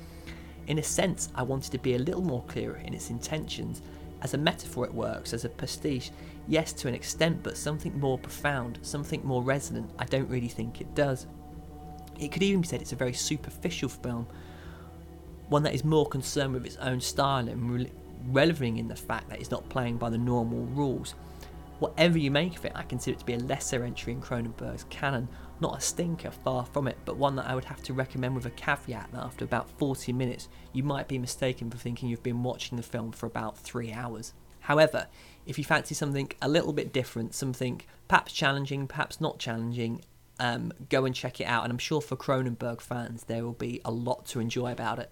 In 0.68 0.80
a 0.80 0.84
sense, 0.84 1.30
I 1.36 1.44
wanted 1.44 1.72
to 1.72 1.78
be 1.78 1.96
a 1.96 2.00
little 2.00 2.22
more 2.22 2.44
clearer 2.46 2.78
in 2.78 2.94
its 2.94 3.10
intentions. 3.10 3.82
As 4.22 4.34
a 4.34 4.38
metaphor, 4.38 4.86
it 4.86 4.94
works, 4.94 5.34
as 5.34 5.44
a 5.44 5.50
pastiche, 5.50 6.12
yes, 6.48 6.72
to 6.74 6.88
an 6.88 6.96
extent, 6.96 7.44
but 7.44 7.58
something 7.58 8.00
more 8.00 8.18
profound, 8.18 8.80
something 8.82 9.26
more 9.26 9.44
resonant, 9.44 9.92
I 10.00 10.06
don't 10.06 10.30
really 10.30 10.48
think 10.48 10.80
it 10.80 10.96
does. 10.96 11.28
It 12.22 12.32
could 12.32 12.44
even 12.44 12.62
be 12.62 12.68
said 12.68 12.82
it's 12.82 12.94
a 12.94 12.96
very 12.96 13.14
superficial 13.14 13.90
film, 13.90 14.28
one 15.50 15.64
that 15.64 15.74
is 15.74 15.84
more 15.84 16.06
concerned 16.06 16.54
with 16.54 16.66
its 16.66 16.78
own 16.78 17.02
style 17.02 17.50
and 17.50 17.72
re- 17.72 17.92
reveling 18.28 18.78
in 18.78 18.88
the 18.88 18.96
fact 18.96 19.28
that 19.30 19.40
it's 19.40 19.50
not 19.50 19.68
playing 19.70 19.98
by 19.98 20.12
the 20.12 20.20
normal 20.20 20.66
rules. 20.68 21.16
Whatever 21.80 22.20
you 22.20 22.30
make 22.30 22.56
of 22.56 22.66
it, 22.66 22.74
I 22.76 22.84
consider 22.84 23.16
it 23.16 23.20
to 23.22 23.26
be 23.26 23.34
a 23.34 23.40
lesser 23.40 23.84
entry 23.84 24.14
in 24.14 24.22
Cronenberg's 24.22 24.86
canon, 24.92 25.28
not 25.60 25.80
a 25.80 25.82
stinker, 25.82 26.30
far 26.30 26.64
from 26.64 26.88
it, 26.88 27.00
but 27.06 27.18
one 27.18 27.36
that 27.38 27.48
I 27.48 27.56
would 27.56 27.66
have 27.66 27.82
to 27.84 27.94
recommend 27.94 28.36
with 28.36 28.46
a 28.46 28.52
caveat 28.52 29.12
that 29.12 29.24
after 29.24 29.44
about 29.44 29.68
40 29.80 30.14
minutes, 30.14 30.48
you 30.74 30.84
might 30.84 31.08
be 31.08 31.18
mistaken 31.18 31.72
for 31.72 31.80
thinking 31.80 32.08
you've 32.08 32.22
been 32.22 32.44
watching 32.44 32.78
the 32.78 32.84
film 32.84 33.14
for 33.14 33.26
about 33.26 33.58
three 33.58 33.92
hours. 33.92 34.34
However, 34.60 35.08
if 35.48 35.58
you 35.58 35.64
fancy 35.64 35.96
something 35.96 36.32
a 36.40 36.48
little 36.48 36.72
bit 36.72 36.94
different, 36.94 37.34
something 37.34 37.82
perhaps 38.08 38.32
challenging, 38.32 38.86
perhaps 38.86 39.20
not 39.20 39.40
challenging, 39.40 40.02
um, 40.42 40.74
go 40.90 41.06
and 41.06 41.14
check 41.14 41.40
it 41.40 41.46
out. 41.46 41.64
And 41.64 41.72
I'm 41.72 41.78
sure 41.78 42.02
for 42.02 42.18
Cronenberg 42.18 42.82
fans, 42.82 43.26
there 43.26 43.44
will 43.46 43.54
be 43.54 43.80
a 43.86 43.92
lot 43.92 44.26
to 44.28 44.40
enjoy 44.40 44.72
about 44.72 44.98
it. 44.98 45.12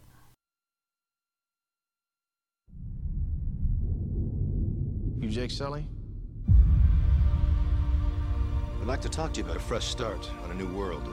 You 5.20 5.30
Jake 5.30 5.52
Sully? 5.52 5.86
I'd 8.82 8.88
like 8.88 9.02
to 9.02 9.10
talk 9.10 9.34
to 9.34 9.40
you 9.40 9.46
about 9.46 9.58
a 9.58 9.60
fresh 9.60 9.86
start 9.86 10.28
on 10.44 10.50
a 10.50 10.56
new 10.56 10.68
world. 10.74 11.08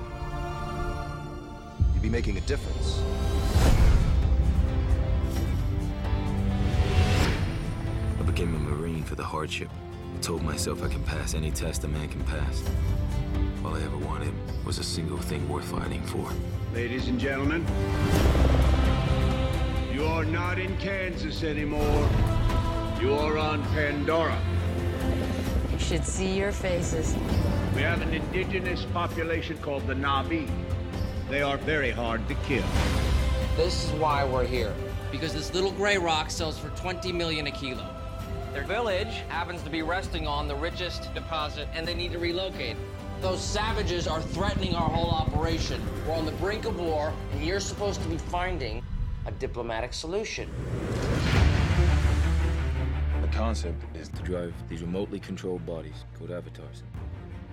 You'd 1.93 2.03
be 2.03 2.09
making 2.09 2.39
a 2.39 2.41
difference. 2.43 3.03
I 8.19 8.23
became 8.23 8.55
a 8.55 8.59
Marine 8.59 9.03
for 9.03 9.14
the 9.14 9.25
hardship. 9.25 9.69
I 10.17 10.19
told 10.21 10.43
myself 10.43 10.83
I 10.83 10.89
can 10.89 11.03
pass 11.03 11.35
any 11.35 11.51
test 11.51 11.85
a 11.85 11.89
man 11.89 12.09
can 12.09 12.25
pass. 12.25 12.64
All 13.62 13.75
I 13.75 13.83
ever 13.83 13.99
wanted 13.99 14.33
was 14.64 14.79
a 14.79 14.83
single 14.83 15.19
thing 15.19 15.47
worth 15.47 15.67
fighting 15.67 16.03
for. 16.05 16.27
Ladies 16.73 17.09
and 17.09 17.21
gentlemen, 17.21 17.67
you 19.93 20.07
are 20.07 20.25
not 20.25 20.59
in 20.59 20.75
Kansas 20.79 21.43
anymore. 21.43 22.09
You 22.99 23.12
are 23.12 23.37
on 23.37 23.62
Pandora. 23.75 24.41
You 25.71 25.79
should 25.79 26.05
see 26.07 26.35
your 26.35 26.51
faces. 26.51 27.14
We 27.75 27.83
have 27.83 28.01
an 28.01 28.14
indigenous 28.14 28.87
population 28.95 29.59
called 29.59 29.87
the 29.87 29.95
Na'vi. 29.95 30.49
They 31.29 31.43
are 31.43 31.59
very 31.59 31.91
hard 31.91 32.27
to 32.29 32.35
kill. 32.47 32.64
This 33.55 33.85
is 33.85 33.91
why 34.01 34.25
we're 34.25 34.47
here. 34.47 34.73
Because 35.12 35.35
this 35.35 35.53
little 35.53 35.73
gray 35.73 35.99
rock 35.99 36.31
sells 36.31 36.59
for 36.59 36.71
20 36.71 37.12
million 37.12 37.49
a 37.49 37.51
kilo. 37.51 37.95
Their 38.57 38.65
village 38.65 39.23
happens 39.29 39.63
to 39.65 39.69
be 39.69 39.83
resting 39.83 40.27
on 40.27 40.49
the 40.49 40.55
richest 40.55 41.13
deposit, 41.13 41.69
and 41.75 41.87
they 41.87 41.93
need 41.93 42.11
to 42.13 42.19
relocate. 42.19 42.75
Those 43.21 43.45
savages 43.45 44.09
are 44.09 44.23
threatening 44.23 44.75
our 44.75 44.89
whole 44.89 45.11
operation. 45.11 45.79
We're 46.07 46.15
on 46.15 46.25
the 46.25 46.33
brink 46.33 46.65
of 46.65 46.81
war, 46.81 47.13
and 47.33 47.45
you're 47.45 47.61
supposed 47.61 48.01
to 48.01 48.09
be 48.09 48.17
finding 48.17 48.83
a 49.27 49.31
diplomatic 49.33 49.93
solution. 49.93 50.49
The 53.21 53.29
concept 53.29 53.95
is 53.95 54.09
to 54.09 54.23
drive 54.23 54.55
these 54.71 54.81
remotely 54.81 55.21
controlled 55.21 55.67
bodies 55.67 56.07
called 56.17 56.31
avatars. 56.31 56.83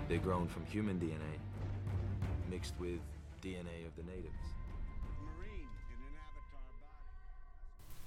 They're 0.07 0.19
grown 0.19 0.47
from 0.47 0.65
human 0.67 1.01
DNA 1.01 1.37
mixed 2.49 2.75
with 2.79 3.01
DNA 3.41 3.85
of 3.85 3.93
the 3.97 4.03
natives. 4.03 4.52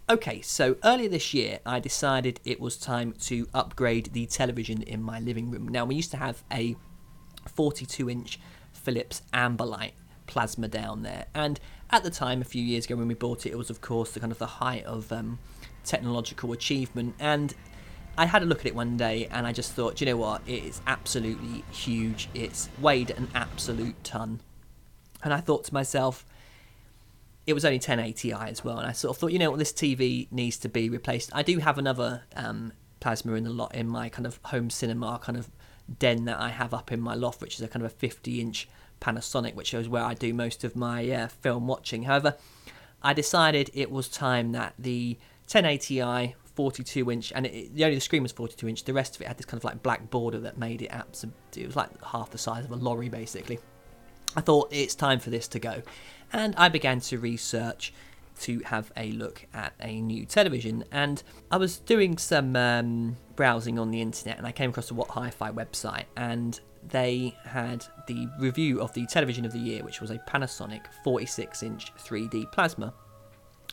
Okay, 0.09 0.41
so 0.41 0.77
earlier 0.85 1.09
this 1.09 1.35
year, 1.35 1.59
I 1.67 1.81
decided 1.81 2.39
it 2.45 2.61
was 2.61 2.77
time 2.77 3.13
to 3.23 3.49
upgrade 3.53 4.11
the 4.13 4.25
television 4.27 4.83
in 4.83 5.03
my 5.03 5.19
living 5.19 5.51
room. 5.51 5.67
Now, 5.67 5.85
we 5.85 5.97
used 5.97 6.13
to 6.13 6.17
have 6.17 6.45
a 6.53 6.77
42 7.53 8.09
inch 8.09 8.39
Philips 8.73 9.23
Ambilight 9.35 9.95
plasma 10.29 10.69
down 10.69 11.03
there, 11.03 11.27
and 11.35 11.59
at 11.91 12.05
the 12.05 12.11
time, 12.11 12.41
a 12.41 12.45
few 12.45 12.63
years 12.63 12.85
ago 12.85 12.95
when 12.95 13.09
we 13.09 13.15
bought 13.15 13.47
it, 13.47 13.51
it 13.51 13.59
was, 13.59 13.69
of 13.69 13.81
course, 13.81 14.13
the 14.13 14.21
kind 14.21 14.31
of 14.31 14.39
the 14.39 14.47
height 14.47 14.85
of 14.85 15.11
um, 15.11 15.41
technological 15.85 16.53
achievement. 16.53 17.17
And 17.19 17.53
I 18.17 18.27
had 18.27 18.45
a 18.45 18.47
look 18.47 18.61
at 18.61 18.67
it 18.67 18.77
one 18.77 18.97
day, 18.97 19.27
and 19.33 19.45
I 19.45 19.51
just 19.51 19.73
thought, 19.73 20.01
you 20.01 20.07
know 20.07 20.17
what, 20.17 20.41
it 20.47 20.63
is 20.63 20.81
absolutely 20.87 21.65
huge. 21.73 22.29
It's 22.33 22.69
weighed 22.81 23.11
an 23.11 23.27
absolute 23.35 24.05
ton. 24.05 24.39
And 25.25 25.35
I 25.35 25.41
thought 25.41 25.65
to 25.65 25.75
myself, 25.75 26.25
it 27.47 27.55
was 27.55 27.65
only 27.65 27.79
1080i 27.79 28.51
as 28.51 28.65
well, 28.65 28.79
and 28.79 28.87
I 28.87 28.93
sort 28.93 29.15
of 29.15 29.21
thought, 29.21 29.33
you 29.33 29.39
know 29.39 29.51
what, 29.51 29.59
this 29.59 29.73
TV 29.73 30.31
needs 30.33 30.57
to 30.59 30.69
be 30.69 30.89
replaced. 30.89 31.31
I 31.33 31.43
do 31.43 31.59
have 31.59 31.79
another 31.79 32.23
um, 32.35 32.73
plasma 33.01 33.35
in 33.35 33.45
the 33.45 33.51
lot 33.51 33.75
in 33.75 33.89
my 33.89 34.09
kind 34.09 34.27
of 34.27 34.41
home 34.45 34.71
cinema 34.71 35.21
kind 35.23 35.39
of 35.39 35.49
den 35.99 36.25
that 36.25 36.41
I 36.41 36.49
have 36.49 36.75
up 36.75 36.91
in 36.91 37.01
my 37.01 37.15
loft, 37.15 37.41
which 37.41 37.55
is 37.55 37.61
a 37.61 37.69
kind 37.69 37.85
of 37.85 37.93
a 37.93 37.95
50 37.95 38.41
inch 38.41 38.69
Panasonic, 39.01 39.55
which 39.55 39.75
is 39.75 39.89
where 39.89 40.03
I 40.03 40.15
do 40.15 40.33
most 40.33 40.65
of 40.65 40.75
my 40.75 41.09
uh, 41.11 41.29
film 41.29 41.67
watching. 41.67 42.05
However, 42.05 42.37
I 43.03 43.13
decided 43.13 43.71
it 43.75 43.91
was 43.91 44.09
time 44.09 44.53
that 44.53 44.75
the 44.79 45.19
1080i 45.49 46.35
42 46.57 47.11
inch, 47.11 47.33
and 47.35 47.47
it, 47.47 47.75
the 47.75 47.85
only 47.85 47.97
the 47.97 48.01
screen 48.01 48.23
was 48.23 48.33
42 48.33 48.69
inch. 48.69 48.85
The 48.85 48.95
rest 48.95 49.15
of 49.15 49.23
it 49.23 49.29
had 49.29 49.37
this 49.37 49.45
kind 49.45 49.61
of 49.61 49.65
like 49.65 49.83
black 49.83 50.11
border 50.11 50.41
that 50.41 50.57
made 50.59 50.83
it 50.83 50.89
absolute. 50.89 51.35
It 51.55 51.67
was 51.67 51.77
like 51.77 51.91
half 52.03 52.31
the 52.31 52.39
size 52.39 52.65
of 52.65 52.73
a 52.73 52.77
lorry, 52.77 53.11
basically. 53.11 53.61
I 54.35 54.41
thought 54.41 54.69
it's 54.73 54.95
time 54.95 55.21
for 55.21 55.31
this 55.31 55.47
to 55.49 55.59
go, 55.59 55.83
and 56.33 56.55
I 56.57 56.69
began 56.69 57.01
to 57.01 57.19
research 57.19 57.93
to 58.41 58.61
have 58.61 58.93
a 58.97 59.13
look 59.13 59.47
at 59.55 59.73
a 59.81 60.01
new 60.01 60.27
television. 60.27 60.85
And 60.93 61.23
I 61.51 61.57
was 61.57 61.79
doing 61.79 62.19
some 62.19 62.55
um, 62.57 63.17
browsing 63.35 63.79
on 63.79 63.91
the 63.91 64.01
internet, 64.01 64.39
and 64.39 64.47
I 64.47 64.53
came 64.53 64.71
across 64.71 64.89
the 64.89 64.95
What 64.95 65.11
Hi-Fi 65.11 65.53
website, 65.53 66.05
and 66.17 66.59
they 66.89 67.37
had 67.45 67.85
the 68.07 68.29
review 68.39 68.81
of 68.81 68.93
the 68.93 69.07
television 69.07 69.45
of 69.45 69.53
the 69.53 69.59
year, 69.59 69.83
which 69.83 70.01
was 70.01 70.11
a 70.11 70.19
Panasonic 70.19 70.83
46-inch 71.05 71.95
3D 71.97 72.53
plasma. 72.53 72.93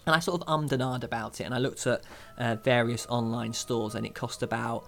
And 0.06 0.16
I 0.16 0.20
sort 0.20 0.41
of 0.41 0.47
ummed 0.47 0.72
and 0.72 0.82
ahed 0.82 1.04
about 1.04 1.39
it, 1.39 1.43
and 1.43 1.54
I 1.54 1.60
looked 1.60 1.86
at 1.88 2.04
uh, 2.38 2.56
various 2.56 3.06
online 3.08 3.54
stores, 3.54 3.95
and 3.95 4.06
it 4.06 4.16
cost 4.16 4.43
about 4.43 4.86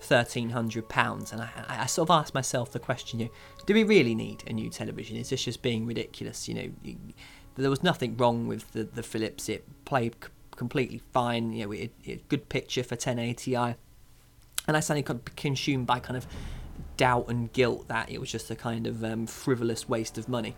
thirteen 0.00 0.50
hundred 0.50 0.88
pounds, 0.88 1.32
and 1.32 1.42
I, 1.42 1.50
I, 1.68 1.86
sort 1.86 2.08
of 2.08 2.16
asked 2.16 2.34
myself 2.34 2.72
the 2.72 2.78
question: 2.78 3.20
you 3.20 3.26
know, 3.26 3.32
Do 3.66 3.74
we 3.74 3.84
really 3.84 4.14
need 4.14 4.44
a 4.46 4.52
new 4.52 4.70
television? 4.70 5.16
Is 5.16 5.30
this 5.30 5.44
just 5.44 5.62
being 5.62 5.86
ridiculous? 5.86 6.48
You 6.48 6.54
know, 6.54 6.96
there 7.56 7.70
was 7.70 7.82
nothing 7.82 8.16
wrong 8.16 8.46
with 8.46 8.72
the 8.72 8.84
the 8.84 9.02
Philips; 9.02 9.48
it 9.48 9.64
played 9.84 10.14
c- 10.22 10.30
completely 10.56 11.02
fine. 11.12 11.52
You 11.52 11.66
know, 11.66 11.72
it, 11.72 11.92
it 12.04 12.28
good 12.28 12.48
picture 12.48 12.82
for 12.82 12.96
1080i, 12.96 13.76
and 14.66 14.76
I 14.76 14.80
suddenly 14.80 15.02
got 15.02 15.36
consumed 15.36 15.86
by 15.86 15.98
kind 16.00 16.16
of 16.16 16.26
doubt 16.96 17.28
and 17.28 17.52
guilt 17.52 17.88
that 17.88 18.10
it 18.10 18.20
was 18.20 18.30
just 18.30 18.50
a 18.50 18.56
kind 18.56 18.86
of 18.86 19.04
um, 19.04 19.26
frivolous 19.26 19.88
waste 19.88 20.18
of 20.18 20.28
money. 20.28 20.54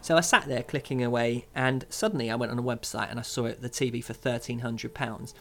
So 0.00 0.16
I 0.16 0.20
sat 0.20 0.46
there 0.46 0.62
clicking 0.64 1.04
away, 1.04 1.46
and 1.54 1.86
suddenly 1.88 2.30
I 2.30 2.34
went 2.34 2.50
on 2.50 2.58
a 2.58 2.62
website 2.62 3.10
and 3.10 3.20
I 3.20 3.22
saw 3.22 3.44
it 3.44 3.62
the 3.62 3.70
TV 3.70 4.02
for 4.02 4.12
thirteen 4.12 4.60
hundred 4.60 4.94
pounds 4.94 5.34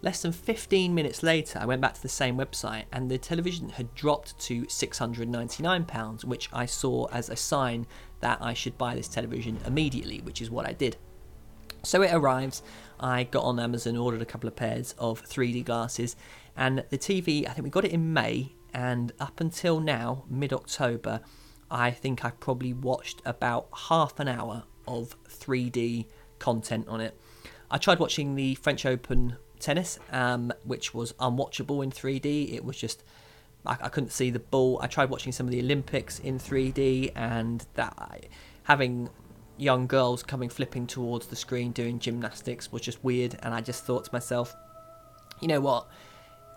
Less 0.00 0.22
than 0.22 0.32
15 0.32 0.94
minutes 0.94 1.24
later, 1.24 1.58
I 1.60 1.66
went 1.66 1.80
back 1.80 1.94
to 1.94 2.02
the 2.02 2.08
same 2.08 2.36
website 2.36 2.84
and 2.92 3.10
the 3.10 3.18
television 3.18 3.70
had 3.70 3.94
dropped 3.94 4.38
to 4.40 4.62
£699, 4.62 6.24
which 6.24 6.48
I 6.52 6.66
saw 6.66 7.06
as 7.06 7.28
a 7.28 7.36
sign 7.36 7.86
that 8.20 8.38
I 8.40 8.54
should 8.54 8.78
buy 8.78 8.94
this 8.94 9.08
television 9.08 9.58
immediately, 9.66 10.20
which 10.20 10.40
is 10.40 10.50
what 10.50 10.66
I 10.66 10.72
did. 10.72 10.96
So 11.82 12.02
it 12.02 12.12
arrives, 12.12 12.62
I 13.00 13.24
got 13.24 13.42
on 13.44 13.58
Amazon, 13.58 13.96
ordered 13.96 14.22
a 14.22 14.26
couple 14.26 14.46
of 14.46 14.54
pairs 14.54 14.94
of 14.98 15.24
3D 15.24 15.64
glasses, 15.64 16.16
and 16.56 16.84
the 16.90 16.98
TV, 16.98 17.48
I 17.48 17.52
think 17.52 17.64
we 17.64 17.70
got 17.70 17.84
it 17.84 17.92
in 17.92 18.12
May, 18.12 18.52
and 18.72 19.12
up 19.18 19.40
until 19.40 19.80
now, 19.80 20.24
mid 20.28 20.52
October, 20.52 21.20
I 21.70 21.90
think 21.90 22.24
I've 22.24 22.38
probably 22.40 22.72
watched 22.72 23.20
about 23.24 23.68
half 23.88 24.18
an 24.20 24.28
hour 24.28 24.64
of 24.86 25.16
3D 25.28 26.06
content 26.38 26.86
on 26.88 27.00
it. 27.00 27.18
I 27.70 27.78
tried 27.78 27.98
watching 27.98 28.34
the 28.34 28.54
French 28.56 28.86
Open 28.86 29.36
tennis, 29.58 29.98
um, 30.12 30.52
which 30.64 30.94
was 30.94 31.12
unwatchable 31.14 31.82
in 31.82 31.90
3D. 31.90 32.52
It 32.54 32.64
was 32.64 32.76
just 32.76 33.04
I, 33.66 33.76
I, 33.82 33.88
couldn't 33.88 34.10
see 34.10 34.30
the 34.30 34.38
ball. 34.38 34.78
I 34.82 34.86
tried 34.86 35.10
watching 35.10 35.32
some 35.32 35.46
of 35.46 35.52
the 35.52 35.60
Olympics 35.60 36.18
in 36.18 36.38
3D, 36.38 37.12
and 37.14 37.64
that 37.74 37.94
I, 37.98 38.20
having 38.64 39.10
young 39.56 39.86
girls 39.86 40.22
coming 40.22 40.48
flipping 40.48 40.86
towards 40.86 41.26
the 41.26 41.36
screen 41.36 41.72
doing 41.72 41.98
gymnastics 41.98 42.70
was 42.70 42.82
just 42.82 43.02
weird. 43.02 43.36
And 43.42 43.52
I 43.52 43.60
just 43.60 43.84
thought 43.84 44.04
to 44.04 44.10
myself, 44.12 44.54
you 45.40 45.48
know 45.48 45.60
what, 45.60 45.88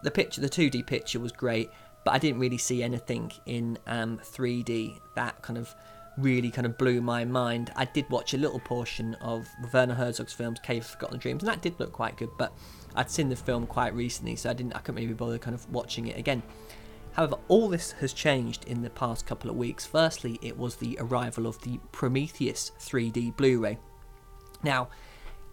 the 0.03 0.11
picture, 0.11 0.41
the 0.41 0.49
2D 0.49 0.85
picture 0.85 1.19
was 1.19 1.31
great, 1.31 1.69
but 2.05 2.11
I 2.11 2.19
didn't 2.19 2.39
really 2.39 2.57
see 2.57 2.83
anything 2.83 3.31
in 3.45 3.77
um, 3.87 4.19
3D 4.23 4.99
that 5.15 5.41
kind 5.41 5.57
of 5.57 5.73
really 6.17 6.51
kind 6.51 6.65
of 6.65 6.77
blew 6.77 7.01
my 7.01 7.25
mind. 7.25 7.71
I 7.75 7.85
did 7.85 8.09
watch 8.09 8.33
a 8.33 8.37
little 8.37 8.59
portion 8.59 9.15
of 9.15 9.47
Werner 9.73 9.93
Herzog's 9.93 10.33
films 10.33 10.59
Cave 10.61 10.83
of 10.83 10.89
Forgotten 10.89 11.19
Dreams, 11.19 11.43
and 11.43 11.51
that 11.51 11.61
did 11.61 11.79
look 11.79 11.91
quite 11.91 12.17
good, 12.17 12.29
but 12.37 12.53
I'd 12.95 13.09
seen 13.09 13.29
the 13.29 13.35
film 13.35 13.67
quite 13.67 13.93
recently, 13.93 14.35
so 14.35 14.49
I 14.49 14.53
didn't 14.53 14.75
I 14.75 14.79
couldn't 14.79 15.01
really 15.01 15.13
bother 15.13 15.37
kind 15.37 15.55
of 15.55 15.69
watching 15.71 16.07
it 16.07 16.17
again. 16.17 16.43
However, 17.13 17.35
all 17.47 17.67
this 17.67 17.91
has 17.93 18.13
changed 18.13 18.65
in 18.65 18.81
the 18.81 18.89
past 18.89 19.25
couple 19.25 19.49
of 19.49 19.57
weeks. 19.57 19.85
Firstly, 19.85 20.39
it 20.41 20.57
was 20.57 20.77
the 20.77 20.97
arrival 20.99 21.45
of 21.45 21.61
the 21.61 21.79
Prometheus 21.91 22.71
3D 22.79 23.35
Blu-ray. 23.35 23.77
Now, 24.63 24.87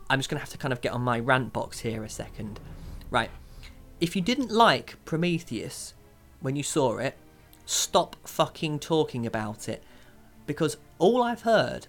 I'm 0.09 0.21
just 0.21 0.31
going 0.31 0.37
to 0.37 0.43
have 0.43 0.51
to 0.51 0.59
kind 0.59 0.73
of 0.73 0.81
get 0.81 0.93
on 0.93 1.03
my 1.03 1.19
rant 1.19 1.53
box 1.53 1.81
here 1.81 2.05
a 2.05 2.09
second. 2.09 2.61
Right. 3.11 3.31
If 4.01 4.15
you 4.15 4.23
didn't 4.23 4.53
like 4.53 5.05
Prometheus 5.05 5.95
when 6.41 6.55
you 6.55 6.63
saw 6.63 6.99
it, 6.99 7.17
stop 7.67 8.17
fucking 8.25 8.79
talking 8.79 9.27
about 9.27 9.69
it 9.69 9.83
because 10.47 10.77
all 10.99 11.23
I've 11.23 11.43
heard 11.43 11.89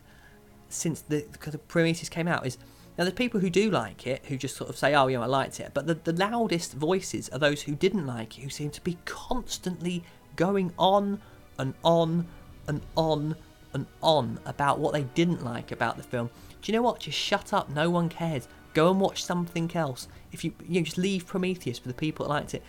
since 0.68 1.02
the, 1.02 1.26
the 1.42 1.58
Prometheus 1.58 2.10
came 2.10 2.28
out 2.28 2.46
is 2.46 2.58
now, 3.00 3.06
there's 3.06 3.16
people 3.16 3.40
who 3.40 3.50
do 3.50 3.72
like 3.72 4.06
it, 4.06 4.26
who 4.26 4.36
just 4.36 4.58
sort 4.58 4.70
of 4.70 4.78
say, 4.78 4.94
oh, 4.94 5.08
know, 5.08 5.22
I 5.22 5.26
liked 5.26 5.62
it. 5.62 5.72
But 5.74 5.88
the, 5.88 5.94
the 5.94 6.12
loudest 6.12 6.74
voices 6.74 7.30
are 7.30 7.40
those 7.40 7.62
who 7.62 7.74
didn't 7.74 8.06
like 8.06 8.38
it, 8.38 8.42
who 8.42 8.50
seem 8.50 8.72
to 8.72 8.82
be 8.82 8.98
constantly 9.06 10.04
going 10.36 10.74
on 10.78 11.22
and 11.58 11.76
on 11.82 12.28
and 12.68 12.82
on 12.98 13.38
and 13.72 13.86
on 14.02 14.38
about 14.46 14.80
what 14.80 14.92
they 14.92 15.04
didn't 15.04 15.46
like 15.46 15.72
about 15.72 15.96
the 15.96 16.04
film. 16.04 16.30
Do 16.62 16.70
you 16.70 16.78
know 16.78 16.82
what? 16.82 17.00
Just 17.00 17.18
shut 17.18 17.54
up. 17.54 17.70
No 17.70 17.90
one 17.90 18.10
cares. 18.10 18.50
Go 18.74 18.92
and 18.92 19.00
watch 19.00 19.24
something 19.24 19.74
else. 19.74 20.10
If 20.34 20.44
you, 20.44 20.52
you 20.68 20.82
know, 20.82 20.84
just 20.84 20.98
leave 20.98 21.26
Prometheus 21.26 21.80
for 21.80 21.88
the 21.88 21.94
people 21.94 22.26
that 22.26 22.34
liked 22.34 22.54
it. 22.54 22.64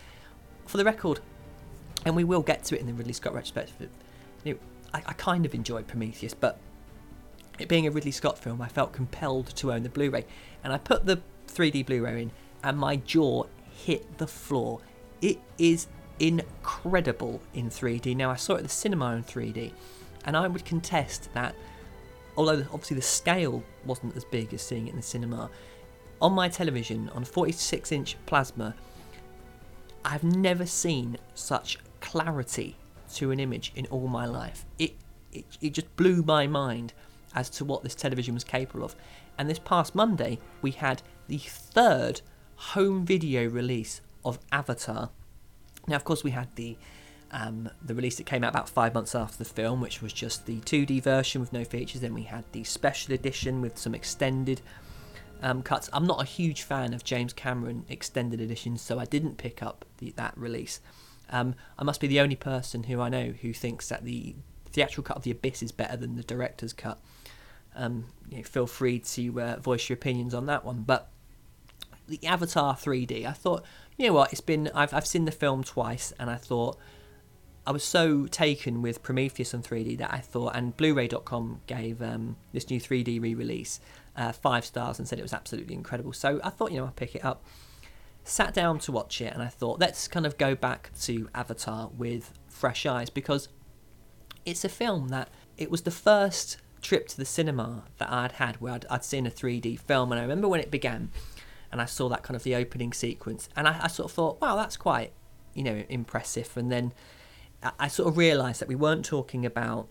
For 0.65 0.77
the 0.77 0.85
record, 0.85 1.19
and 2.07 2.15
we 2.15 2.23
will 2.23 2.43
get 2.43 2.63
to 2.67 2.77
it 2.77 2.81
in 2.81 2.87
the 2.87 2.95
Ridley 2.95 3.15
Scott 3.15 3.35
retrospective. 3.35 3.89
You 4.45 4.55
know, 4.55 4.61
I, 4.95 5.03
I 5.07 5.13
kind 5.15 5.45
of 5.45 5.57
enjoyed 5.57 5.89
Prometheus, 5.89 6.35
but 6.35 6.61
it 7.61 7.69
being 7.69 7.87
a 7.87 7.91
Ridley 7.91 8.11
Scott 8.11 8.39
film, 8.39 8.61
I 8.63 8.69
felt 8.69 8.93
compelled 8.93 9.49
to 9.57 9.73
own 9.73 9.83
the 9.83 9.89
Blu 9.89 10.11
ray. 10.11 10.25
And 10.65 10.73
I 10.73 10.79
put 10.79 11.07
the 11.07 11.21
3D 11.49 11.87
Blu 11.87 12.05
ray 12.05 12.23
in, 12.23 12.31
and 12.63 12.79
my 12.79 12.97
jaw 12.97 13.45
hit 13.85 14.19
the 14.19 14.27
floor. 14.27 14.81
It 15.21 15.39
is 15.59 15.87
incredible 16.19 17.41
in 17.55 17.71
3D. 17.71 18.17
Now, 18.17 18.31
I 18.31 18.37
saw 18.37 18.55
it 18.55 18.59
at 18.59 18.63
the 18.65 18.69
cinema 18.69 19.15
in 19.15 19.25
3D, 19.25 19.73
and 20.25 20.37
I 20.37 20.47
would 20.49 20.65
contest 20.65 21.31
that, 21.35 21.55
although 22.37 22.65
obviously 22.73 22.97
the 22.97 23.03
scale 23.03 23.63
wasn't 23.85 24.17
as 24.17 24.25
big 24.25 24.53
as 24.55 24.63
seeing 24.63 24.87
it 24.87 24.91
in 24.91 24.97
the 24.97 25.03
cinema, 25.03 25.51
on 26.21 26.33
my 26.33 26.49
television, 26.49 27.09
on 27.15 27.25
46 27.25 27.93
inch 27.93 28.17
plasma, 28.27 28.75
I've 30.05 30.25
never 30.25 30.67
seen 30.67 31.17
such 31.35 31.79
clarity 32.01 32.77
to 33.15 33.31
an 33.31 33.41
image 33.41 33.73
in 33.75 33.87
all 33.87 34.07
my 34.07 34.27
life. 34.27 34.65
It, 34.79 34.95
it, 35.33 35.45
it 35.61 35.71
just 35.71 35.95
blew 35.97 36.23
my 36.23 36.47
mind 36.47 36.93
as 37.35 37.51
to 37.51 37.65
what 37.65 37.83
this 37.83 37.95
television 37.95 38.35
was 38.35 38.45
capable 38.45 38.85
of. 38.85 38.97
And 39.39 39.49
this 39.49 39.59
past 39.59 39.95
Monday, 39.95 40.39
we 40.63 40.73
had 40.73 41.03
the 41.29 41.39
third 41.39 42.21
home 42.57 43.05
video 43.05 43.49
release 43.49 44.01
of 44.25 44.39
Avatar. 44.53 45.11
Now, 45.87 45.97
of 45.97 46.05
course, 46.05 46.25
we 46.25 46.33
had 46.33 46.55
the 46.57 46.77
um, 47.33 47.71
the 47.81 47.95
release 47.95 48.17
that 48.17 48.27
came 48.27 48.43
out 48.43 48.51
about 48.51 48.69
five 48.69 48.93
months 48.93 49.15
after 49.15 49.39
the 49.39 49.45
film, 49.45 49.81
which 49.81 50.03
was 50.03 50.13
just 50.13 50.47
the 50.47 50.57
2D 50.61 51.01
version 51.03 51.41
with 51.41 51.53
no 51.53 51.65
features. 51.65 52.01
Then 52.01 52.13
we 52.13 52.25
had 52.25 52.45
the 52.53 52.65
special 52.65 53.15
edition 53.15 53.61
with 53.61 53.79
some 53.79 53.95
extended 53.95 54.61
um, 55.43 55.63
cuts. 55.63 55.89
I'm 55.93 56.07
not 56.07 56.21
a 56.21 56.25
huge 56.25 56.63
fan 56.63 56.93
of 56.93 57.05
James 57.05 57.33
Cameron 57.33 57.85
extended 57.89 58.41
editions, 58.41 58.83
so 58.83 58.99
I 58.99 59.05
didn't 59.05 59.39
pick 59.39 59.63
up 59.63 59.85
the, 59.99 60.11
that 60.17 60.37
release. 60.37 60.81
Um, 61.31 61.55
I 61.79 61.85
must 61.85 62.01
be 62.01 62.09
the 62.09 62.21
only 62.21 62.37
person 62.37 62.85
who 62.85 63.01
I 63.01 63.09
know 63.09 63.33
who 63.41 63.53
thinks 63.53 63.89
that 63.89 64.05
the 64.05 64.35
theatrical 64.73 65.05
cut 65.05 65.17
of 65.17 65.23
The 65.23 65.31
Abyss 65.31 65.63
is 65.63 65.73
better 65.73 65.97
than 65.97 66.17
the 66.17 66.23
director's 66.23 66.73
cut 66.73 67.01
um, 67.75 68.07
you 68.29 68.39
know, 68.39 68.43
feel 68.43 68.67
free 68.67 68.99
to 68.99 69.41
uh, 69.41 69.57
voice 69.61 69.89
your 69.89 69.95
opinions 69.95 70.35
on 70.35 70.47
that 70.47 70.65
one. 70.65 70.83
But 70.83 71.09
the 72.09 72.25
Avatar 72.27 72.75
3D. 72.75 73.27
I 73.27 73.33
thought, 73.33 73.65
you 73.97 74.07
know 74.07 74.13
what, 74.13 74.33
it's 74.33 74.41
been 74.41 74.71
I've 74.75 74.93
I've 74.93 75.07
seen 75.07 75.25
the 75.25 75.33
film 75.33 75.63
twice, 75.63 76.13
and 76.19 76.29
I 76.29 76.37
thought 76.37 76.77
I 77.67 77.71
was 77.71 77.85
so 77.85 78.27
taken 78.27 78.83
with 78.83 79.03
Prometheus 79.03 79.55
on 79.55 79.63
3D 79.63 79.99
that 79.99 80.13
I 80.13 80.19
thought, 80.19 80.57
and 80.57 80.77
Blu-ray.com 80.77 81.61
gave 81.67 82.03
um, 82.03 82.37
this 82.53 82.69
new 82.69 82.81
3D 82.81 83.21
re-release 83.21 83.81
uh, 84.17 84.33
five 84.33 84.65
stars 84.65 84.99
and 84.99 85.07
said 85.07 85.19
it 85.19 85.23
was 85.23 85.33
absolutely 85.33 85.75
incredible. 85.75 86.13
So 86.13 86.41
I 86.43 86.51
thought, 86.51 86.73
you 86.73 86.79
know, 86.79 86.87
I'll 86.87 86.93
pick 86.93 87.15
it 87.15 87.25
up. 87.25 87.45
Sat 88.25 88.53
down 88.53 88.79
to 88.81 88.93
watch 88.93 89.21
it, 89.21 89.33
and 89.33 89.43
I 89.43 89.49
thought, 89.49 89.79
let's 89.81 90.09
kind 90.09 90.27
of 90.27 90.37
go 90.37 90.55
back 90.55 90.91
to 91.03 91.29
Avatar 91.35 91.91
with 91.97 92.33
fresh 92.49 92.87
eyes 92.87 93.09
because 93.09 93.49
it's 94.45 94.65
a 94.65 94.69
film 94.69 95.09
that 95.09 95.29
it 95.57 95.71
was 95.71 95.83
the 95.83 95.91
first 95.91 96.59
trip 96.83 97.09
to 97.09 97.17
the 97.17 97.25
cinema 97.25 97.85
that 97.99 98.11
I'd 98.11 98.33
had 98.33 98.57
where 98.57 98.75
I'd, 98.75 98.87
I'd 98.89 99.05
seen 99.05 99.27
a 99.27 99.31
3D 99.31 99.81
film, 99.81 100.13
and 100.13 100.19
I 100.19 100.23
remember 100.23 100.49
when 100.49 100.61
it 100.61 100.71
began, 100.71 101.11
and 101.71 101.81
I 101.81 101.85
saw 101.85 102.09
that 102.09 102.23
kind 102.23 102.37
of 102.37 102.43
the 102.43 102.55
opening 102.55 102.93
sequence, 102.93 103.49
and 103.57 103.69
I, 103.69 103.81
I 103.83 103.89
sort 103.89 104.11
of 104.11 104.13
thought, 104.13 104.41
wow, 104.41 104.57
that's 104.57 104.77
quite, 104.77 105.13
you 105.55 105.63
know, 105.63 105.85
impressive, 105.89 106.57
and 106.57 106.71
then 106.73 106.93
I 107.79 107.89
sort 107.89 108.09
of 108.09 108.17
realised 108.17 108.61
that 108.61 108.69
we 108.69 108.75
weren't 108.75 109.05
talking 109.05 109.45
about 109.45 109.89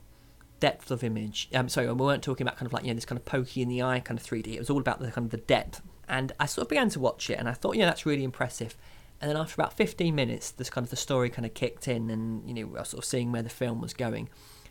depth 0.59 0.91
of 0.91 1.03
image. 1.03 1.49
Um, 1.53 1.69
sorry, 1.69 1.87
we 1.87 1.93
weren't 1.93 2.23
talking 2.23 2.45
about 2.45 2.57
kind 2.57 2.65
of 2.65 2.73
like 2.73 2.83
you 2.83 2.89
know 2.89 2.95
this 2.95 3.05
kind 3.05 3.17
of 3.17 3.25
pokey 3.25 3.61
in 3.61 3.69
the 3.69 3.83
eye 3.83 3.99
kind 3.99 4.19
of 4.19 4.25
3D. 4.25 4.47
It 4.47 4.59
was 4.59 4.69
all 4.69 4.79
about 4.79 4.99
the 4.99 5.11
kind 5.11 5.25
of 5.25 5.31
the 5.31 5.37
depth. 5.37 5.81
And 6.07 6.31
I 6.39 6.47
sort 6.47 6.63
of 6.63 6.69
began 6.69 6.89
to 6.89 6.99
watch 6.99 7.29
it, 7.29 7.37
and 7.37 7.47
I 7.47 7.53
thought, 7.53 7.75
you 7.75 7.81
know, 7.81 7.85
that's 7.85 8.05
really 8.05 8.23
impressive. 8.23 8.75
And 9.21 9.29
then 9.29 9.37
after 9.37 9.53
about 9.55 9.73
15 9.73 10.15
minutes, 10.15 10.51
this 10.51 10.69
kind 10.69 10.83
of 10.85 10.89
the 10.89 10.95
story 10.95 11.29
kind 11.29 11.45
of 11.45 11.53
kicked 11.53 11.87
in, 11.87 12.09
and 12.09 12.47
you 12.47 12.53
know, 12.53 12.75
I 12.77 12.81
was 12.81 12.89
sort 12.89 13.03
of 13.03 13.05
seeing 13.05 13.31
where 13.31 13.41
the 13.41 13.49
film 13.49 13.81
was 13.81 13.93
going. 13.93 14.29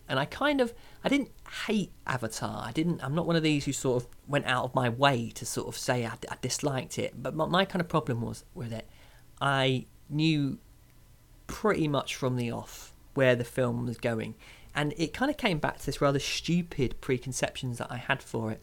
And 0.09 0.19
I 0.19 0.25
kind 0.25 0.63
of, 0.63 0.73
I 1.05 1.11
didn't 1.11 1.31
hate 1.67 1.93
Avatar. 2.07 2.65
I 2.67 2.73
didn't. 2.73 3.05
I'm 3.05 3.15
not 3.15 3.27
one 3.27 3.37
of 3.37 3.43
these 3.43 3.67
who 3.67 3.73
sort 3.73 4.03
of 4.03 4.09
went 4.27 4.47
out 4.47 4.65
of 4.65 4.75
my 4.75 4.89
way 4.89 5.31
to 5.35 5.45
sort 5.45 5.69
of 5.69 5.77
say 5.77 6.07
I, 6.07 6.15
I 6.31 6.37
disliked 6.41 6.99
it. 6.99 7.23
But 7.23 7.35
my, 7.35 7.45
my 7.45 7.65
kind 7.67 7.81
of 7.81 7.89
problem 7.89 8.23
was 8.23 8.45
with 8.55 8.73
it, 8.73 8.89
I 9.41 9.85
knew 10.09 10.59
pretty 11.47 11.89
much 11.89 12.15
from 12.15 12.37
the 12.37 12.51
off 12.51 12.95
where 13.13 13.37
the 13.37 13.45
film 13.45 13.85
was 13.85 13.99
going. 13.99 14.35
And 14.75 14.95
it 14.97 15.13
kind 15.13 15.31
of 15.31 15.37
came 15.37 15.59
back 15.59 15.79
to 15.81 15.87
this 15.87 16.01
rather 16.01 16.21
stupid 16.21 17.01
preconceptions 17.03 17.79
that 17.79 17.91
I 17.91 17.97
had 17.97 18.23
for 18.23 18.51
it. 18.51 18.63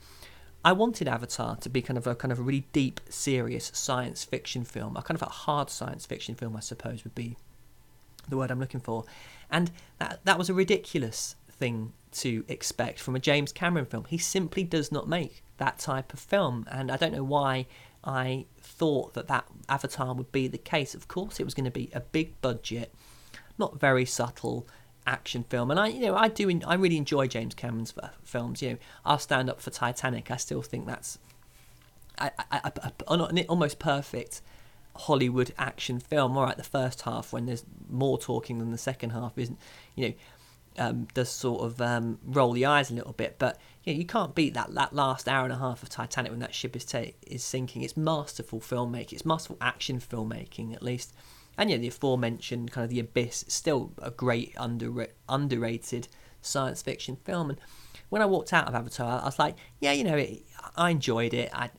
I 0.66 0.72
wanted 0.72 1.08
Avatar 1.08 1.56
to 1.58 1.70
be 1.70 1.84
kind 1.84 1.96
of 1.96 2.08
a 2.08 2.16
kind 2.16 2.32
of 2.32 2.40
a 2.40 2.42
really 2.42 2.66
deep, 2.74 3.00
serious 3.08 3.72
science 3.76 4.24
fiction 4.24 4.64
film, 4.64 4.98
a 4.98 5.04
kind 5.04 5.16
of 5.16 5.22
a 5.22 5.30
hard 5.30 5.70
science 5.70 6.08
fiction 6.08 6.34
film, 6.34 6.58
I 6.58 6.60
suppose 6.60 7.04
would 7.04 7.14
be 7.14 7.38
the 8.28 8.36
word 8.36 8.50
I'm 8.50 8.60
looking 8.60 8.80
for. 8.80 9.06
And 9.52 9.70
that 10.00 10.22
that 10.26 10.40
was 10.40 10.50
a 10.50 10.56
ridiculous 10.56 11.36
thing 11.52 11.94
to 12.14 12.44
expect 12.48 13.00
from 13.00 13.16
a 13.16 13.20
James 13.20 13.52
Cameron 13.52 13.86
film. 13.86 14.06
He 14.10 14.18
simply 14.18 14.64
does 14.64 14.92
not 14.92 15.08
make 15.08 15.44
that 15.58 15.78
type 15.78 16.14
of 16.14 16.20
film, 16.20 16.66
and 16.72 16.92
I 16.92 16.98
don't 16.98 17.14
know 17.14 17.24
why 17.24 17.68
I 18.04 18.46
thought 18.60 19.14
that 19.14 19.28
that 19.28 19.46
Avatar 19.70 20.16
would 20.16 20.32
be 20.32 20.48
the 20.48 20.58
case. 20.58 20.96
Of 20.96 21.08
course, 21.08 21.40
it 21.40 21.44
was 21.44 21.54
going 21.54 21.66
to 21.66 21.72
be 21.72 21.92
a 21.94 22.00
big 22.00 22.42
budget, 22.42 22.92
not 23.60 23.80
very 23.80 24.06
subtle 24.06 24.68
action 25.06 25.44
film. 25.44 25.72
And 25.72 25.80
I, 25.80 25.88
you 25.88 26.02
know, 26.02 26.16
I 26.16 26.28
do, 26.28 26.60
I 26.66 26.76
really 26.76 26.98
enjoy 26.98 27.28
James 27.28 27.54
Cameron's 27.54 27.94
films. 28.24 28.62
You 28.62 28.72
know, 28.72 28.78
I'll 29.06 29.20
stand 29.20 29.50
up 29.50 29.62
for 29.62 29.70
Titanic. 29.70 30.32
I 30.32 30.38
still 30.38 30.62
think 30.62 30.88
that's 30.88 31.20
I, 32.18 32.32
I, 32.52 32.72
an 33.10 33.46
almost 33.50 33.80
perfect 33.80 34.42
Hollywood 34.96 35.54
action 35.58 36.00
film. 36.00 36.38
All 36.38 36.46
right, 36.46 36.58
the 36.58 36.64
first 36.64 37.02
half 37.02 37.34
when 37.34 37.46
there's 37.46 37.66
more 37.90 38.18
talking 38.18 38.60
than 38.60 38.72
the 38.72 38.78
second 38.78 39.12
half 39.12 39.38
isn't, 39.38 39.60
you 39.96 40.10
know, 40.10 40.14
um, 40.78 41.08
does 41.14 41.30
sort 41.30 41.62
of 41.62 41.82
um, 41.82 42.20
roll 42.26 42.52
the 42.52 42.66
eyes 42.66 42.92
a 42.92 42.94
little 42.94 43.14
bit. 43.14 43.38
But 43.40 43.60
you, 43.84 43.94
know, 43.94 44.00
you 44.00 44.06
can't 44.06 44.36
beat 44.36 44.54
that 44.54 44.74
that 44.74 44.94
last 44.94 45.28
hour 45.28 45.44
and 45.44 45.54
a 45.54 45.58
half 45.58 45.84
of 45.84 45.90
Titanic 45.90 46.32
when 46.32 46.40
that 46.40 46.54
ship 46.54 46.76
is 46.76 46.86
ta- 46.86 47.12
is 47.28 47.44
sinking. 47.44 47.82
It's 47.82 47.98
masterful 47.98 48.60
filmmaking. 48.60 49.14
It's 49.14 49.26
masterful 49.26 49.58
action 49.62 50.00
filmmaking, 50.00 50.74
at 50.74 50.84
least. 50.84 51.14
And 51.58 51.70
yeah, 51.70 51.78
the 51.78 51.88
aforementioned 51.88 52.72
kind 52.72 52.84
of 52.84 52.90
the 52.90 53.00
abyss, 53.00 53.46
still 53.48 53.94
a 54.02 54.12
great 54.12 54.54
under 54.58 55.08
underrated 55.30 56.08
science 56.42 56.82
fiction 56.82 57.18
film. 57.24 57.52
And 57.52 57.60
when 58.10 58.22
I 58.22 58.26
walked 58.26 58.54
out 58.54 58.68
of 58.68 58.76
Avatar, 58.76 59.22
I 59.22 59.26
was 59.26 59.40
like, 59.40 59.56
yeah, 59.80 59.92
you 59.92 60.04
know, 60.04 60.16
it, 60.16 60.44
I 60.76 60.90
enjoyed 60.92 61.34
it. 61.34 61.50
I 61.54 61.70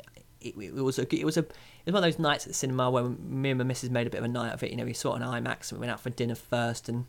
it, 0.40 0.54
it 0.56 0.74
was 0.74 0.98
a 0.98 1.14
it 1.14 1.24
was 1.24 1.36
a 1.36 1.40
it 1.40 1.86
was 1.86 1.94
one 1.94 2.04
of 2.04 2.12
those 2.12 2.18
nights 2.18 2.44
at 2.44 2.48
the 2.48 2.54
cinema 2.54 2.90
where 2.90 3.04
me 3.04 3.50
and 3.50 3.58
my 3.58 3.64
missus 3.64 3.90
made 3.90 4.06
a 4.06 4.10
bit 4.10 4.18
of 4.18 4.24
a 4.24 4.28
night 4.28 4.52
of 4.52 4.62
it. 4.62 4.70
You 4.70 4.76
know, 4.76 4.84
we 4.84 4.92
saw 4.92 5.14
it 5.14 5.22
on 5.22 5.42
IMAX 5.42 5.70
and 5.70 5.78
we 5.78 5.86
went 5.86 5.92
out 5.92 6.00
for 6.00 6.10
dinner 6.10 6.34
first, 6.34 6.88
and 6.88 7.06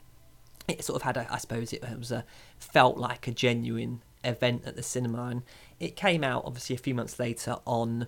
it 0.67 0.83
sort 0.83 0.97
of 0.97 1.01
had 1.03 1.17
a, 1.17 1.31
I 1.31 1.37
suppose 1.37 1.73
it, 1.73 1.83
was 1.97 2.11
a 2.11 2.25
felt 2.59 2.97
like 2.97 3.27
a 3.27 3.31
genuine 3.31 4.01
event 4.23 4.63
at 4.65 4.75
the 4.75 4.83
cinema, 4.83 5.25
and 5.25 5.43
it 5.79 5.95
came 5.95 6.23
out 6.23 6.43
obviously 6.45 6.75
a 6.75 6.79
few 6.79 6.93
months 6.93 7.19
later 7.19 7.57
on 7.65 8.07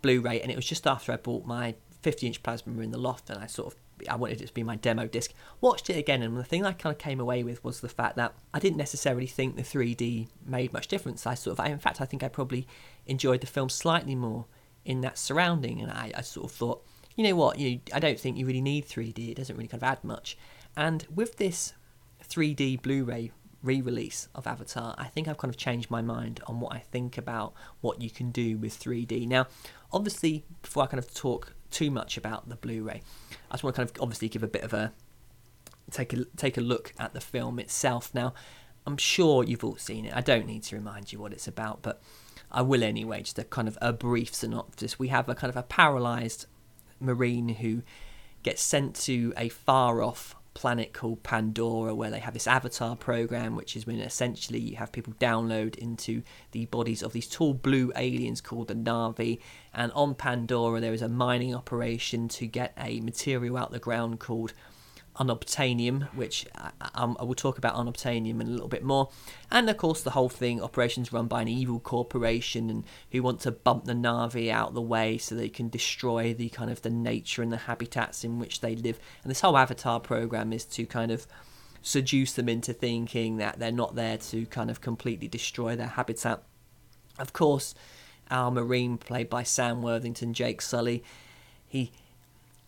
Blu-ray, 0.00 0.40
and 0.40 0.50
it 0.50 0.56
was 0.56 0.66
just 0.66 0.86
after 0.86 1.12
I 1.12 1.16
bought 1.16 1.44
my 1.46 1.74
50-inch 2.02 2.42
plasma 2.42 2.80
in 2.80 2.90
the 2.90 2.98
loft, 2.98 3.30
and 3.30 3.38
I 3.38 3.46
sort 3.46 3.72
of 3.72 3.78
I 4.08 4.16
wanted 4.16 4.40
it 4.40 4.46
to 4.46 4.54
be 4.54 4.62
my 4.62 4.76
demo 4.76 5.06
disc. 5.06 5.32
Watched 5.60 5.90
it 5.90 5.96
again, 5.96 6.22
and 6.22 6.36
the 6.36 6.44
thing 6.44 6.64
I 6.64 6.72
kind 6.72 6.94
of 6.94 6.98
came 6.98 7.20
away 7.20 7.42
with 7.42 7.62
was 7.64 7.80
the 7.80 7.88
fact 7.88 8.16
that 8.16 8.34
I 8.52 8.58
didn't 8.58 8.78
necessarily 8.78 9.26
think 9.26 9.56
the 9.56 9.62
3D 9.62 10.28
made 10.46 10.72
much 10.72 10.88
difference. 10.88 11.26
I 11.26 11.34
sort 11.34 11.58
of, 11.58 11.64
I, 11.64 11.68
in 11.68 11.78
fact, 11.78 12.00
I 12.00 12.04
think 12.04 12.22
I 12.22 12.28
probably 12.28 12.66
enjoyed 13.06 13.40
the 13.40 13.46
film 13.46 13.68
slightly 13.68 14.14
more 14.14 14.46
in 14.84 15.00
that 15.02 15.18
surrounding, 15.18 15.80
and 15.80 15.90
I, 15.90 16.12
I 16.16 16.22
sort 16.22 16.50
of 16.50 16.56
thought, 16.56 16.84
you 17.16 17.24
know 17.24 17.36
what, 17.36 17.58
you, 17.58 17.80
I 17.92 18.00
don't 18.00 18.18
think 18.18 18.36
you 18.36 18.46
really 18.46 18.60
need 18.60 18.86
3D. 18.86 19.30
It 19.30 19.36
doesn't 19.36 19.56
really 19.56 19.68
kind 19.68 19.82
of 19.82 19.88
add 19.88 20.02
much. 20.02 20.36
And 20.76 21.06
with 21.14 21.36
this 21.36 21.74
3D 22.28 22.82
Blu-ray 22.82 23.32
re-release 23.62 24.28
of 24.34 24.46
Avatar, 24.46 24.94
I 24.98 25.04
think 25.04 25.28
I've 25.28 25.38
kind 25.38 25.50
of 25.50 25.56
changed 25.56 25.90
my 25.90 26.02
mind 26.02 26.40
on 26.46 26.60
what 26.60 26.74
I 26.74 26.78
think 26.78 27.18
about 27.18 27.54
what 27.80 28.00
you 28.00 28.10
can 28.10 28.30
do 28.30 28.56
with 28.58 28.78
3D. 28.78 29.28
Now, 29.28 29.46
obviously, 29.92 30.44
before 30.62 30.84
I 30.84 30.86
kind 30.86 30.98
of 30.98 31.12
talk 31.14 31.54
too 31.72 31.90
much 31.90 32.16
about 32.16 32.48
the 32.48 32.56
Blu-ray, 32.56 33.02
I 33.50 33.54
just 33.54 33.64
want 33.64 33.76
to 33.76 33.80
kind 33.82 33.90
of 33.90 34.02
obviously 34.02 34.28
give 34.28 34.42
a 34.42 34.48
bit 34.48 34.62
of 34.62 34.72
a 34.72 34.92
take 35.90 36.12
a 36.12 36.24
take 36.36 36.56
a 36.56 36.60
look 36.60 36.92
at 36.98 37.12
the 37.14 37.20
film 37.20 37.58
itself. 37.58 38.14
Now, 38.14 38.34
I'm 38.86 38.96
sure 38.96 39.44
you've 39.44 39.64
all 39.64 39.76
seen 39.76 40.04
it. 40.04 40.14
I 40.14 40.20
don't 40.20 40.46
need 40.46 40.62
to 40.64 40.76
remind 40.76 41.12
you 41.12 41.18
what 41.18 41.32
it's 41.32 41.48
about, 41.48 41.82
but 41.82 42.02
I 42.50 42.62
will 42.62 42.82
anyway. 42.82 43.22
Just 43.22 43.38
a 43.38 43.44
kind 43.44 43.68
of 43.68 43.78
a 43.80 43.92
brief 43.92 44.34
synopsis. 44.34 44.98
We 44.98 45.08
have 45.08 45.28
a 45.28 45.34
kind 45.34 45.50
of 45.50 45.56
a 45.56 45.62
paralyzed 45.62 46.46
marine 47.00 47.48
who 47.48 47.82
gets 48.42 48.62
sent 48.62 48.94
to 48.96 49.32
a 49.36 49.48
far 49.48 50.02
off 50.02 50.34
planet 50.54 50.92
called 50.92 51.22
Pandora, 51.22 51.94
where 51.94 52.10
they 52.10 52.18
have 52.18 52.34
this 52.34 52.46
avatar 52.46 52.96
program, 52.96 53.56
which 53.56 53.76
is 53.76 53.86
when 53.86 54.00
essentially 54.00 54.58
you 54.58 54.76
have 54.76 54.92
people 54.92 55.14
download 55.14 55.76
into 55.76 56.22
the 56.52 56.66
bodies 56.66 57.02
of 57.02 57.12
these 57.12 57.28
tall 57.28 57.54
blue 57.54 57.92
aliens 57.96 58.40
called 58.40 58.68
the 58.68 58.74
Na'vi. 58.74 59.38
And 59.72 59.92
on 59.92 60.14
Pandora, 60.14 60.80
there 60.80 60.92
is 60.92 61.02
a 61.02 61.08
mining 61.08 61.54
operation 61.54 62.28
to 62.28 62.46
get 62.46 62.72
a 62.76 63.00
material 63.00 63.56
out 63.56 63.70
the 63.70 63.78
ground 63.78 64.20
called 64.20 64.52
unobtainium, 65.16 66.12
which 66.14 66.46
I, 66.54 66.70
I, 66.80 67.14
I, 67.18 67.24
will 67.24 67.34
talk 67.34 67.58
about 67.58 67.74
unobtainium 67.74 68.40
in 68.40 68.46
a 68.46 68.50
little 68.50 68.68
bit 68.68 68.82
more. 68.82 69.10
And 69.50 69.68
of 69.68 69.76
course, 69.76 70.02
the 70.02 70.10
whole 70.10 70.28
thing 70.28 70.62
operations 70.62 71.12
run 71.12 71.26
by 71.26 71.42
an 71.42 71.48
evil 71.48 71.80
corporation 71.80 72.70
and 72.70 72.84
who 73.10 73.22
want 73.22 73.40
to 73.40 73.50
bump 73.50 73.84
the 73.84 73.92
Na'vi 73.92 74.50
out 74.50 74.68
of 74.68 74.74
the 74.74 74.80
way 74.80 75.18
so 75.18 75.34
they 75.34 75.48
can 75.48 75.68
destroy 75.68 76.32
the 76.32 76.48
kind 76.48 76.70
of 76.70 76.82
the 76.82 76.90
nature 76.90 77.42
and 77.42 77.52
the 77.52 77.58
habitats 77.58 78.24
in 78.24 78.38
which 78.38 78.60
they 78.60 78.74
live. 78.74 78.98
And 79.22 79.30
this 79.30 79.40
whole 79.40 79.58
Avatar 79.58 80.00
program 80.00 80.52
is 80.52 80.64
to 80.66 80.86
kind 80.86 81.10
of 81.10 81.26
seduce 81.82 82.32
them 82.32 82.48
into 82.48 82.72
thinking 82.72 83.36
that 83.36 83.58
they're 83.58 83.72
not 83.72 83.94
there 83.94 84.16
to 84.16 84.46
kind 84.46 84.70
of 84.70 84.80
completely 84.80 85.28
destroy 85.28 85.76
their 85.76 85.88
habitat. 85.88 86.42
Of 87.18 87.32
course, 87.32 87.74
our 88.30 88.50
Marine, 88.50 88.96
played 88.96 89.28
by 89.28 89.42
Sam 89.42 89.82
Worthington, 89.82 90.32
Jake 90.32 90.62
Sully, 90.62 91.04
he 91.68 91.92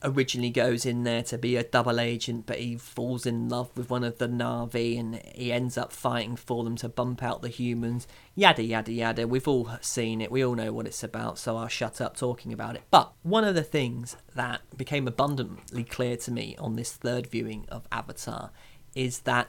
originally 0.05 0.51
goes 0.51 0.85
in 0.85 1.05
there 1.05 1.23
to 1.25 1.39
be 1.39 1.57
a 1.57 1.65
double 1.65 1.99
agent, 1.99 2.45
but 2.47 2.59
he 2.59 2.77
falls 2.77 3.25
in 3.25 3.49
love 3.49 3.77
with 3.77 3.89
one 3.89 4.05
of 4.05 4.19
the 4.19 4.29
Na'vi 4.29 5.01
and 5.01 5.21
he 5.35 5.51
ends 5.51 5.79
up 5.79 5.93
fighting 5.93 6.37
for 6.37 6.63
them 6.63 6.77
to 6.77 6.89
bump 6.89 7.23
out 7.23 7.41
the 7.43 7.49
humans. 7.49 8.07
Yada, 8.35 8.63
yada, 8.63 8.93
yada. 8.93 9.27
We've 9.27 9.49
all 9.49 9.71
seen 9.81 10.21
it. 10.21 10.31
We 10.31 10.45
all 10.45 10.55
know 10.55 10.73
what 10.73 10.87
it's 10.87 11.03
about, 11.03 11.39
so 11.39 11.57
I'll 11.57 11.69
shut 11.69 12.01
up 12.01 12.17
talking 12.17 12.53
about 12.53 12.77
it. 12.77 12.83
But 12.91 13.13
one 13.23 13.45
of 13.45 13.55
the 13.55 13.63
things 13.63 14.17
that 14.35 14.61
became 14.77 15.09
abundantly 15.09 15.85
clear 15.85 16.17
to 16.19 16.31
me 16.31 16.55
on 16.59 16.77
this 16.77 16.93
third 16.93 17.27
viewing 17.27 17.65
of 17.71 17.89
Avatar 17.91 18.51
is 18.95 19.21
that 19.21 19.49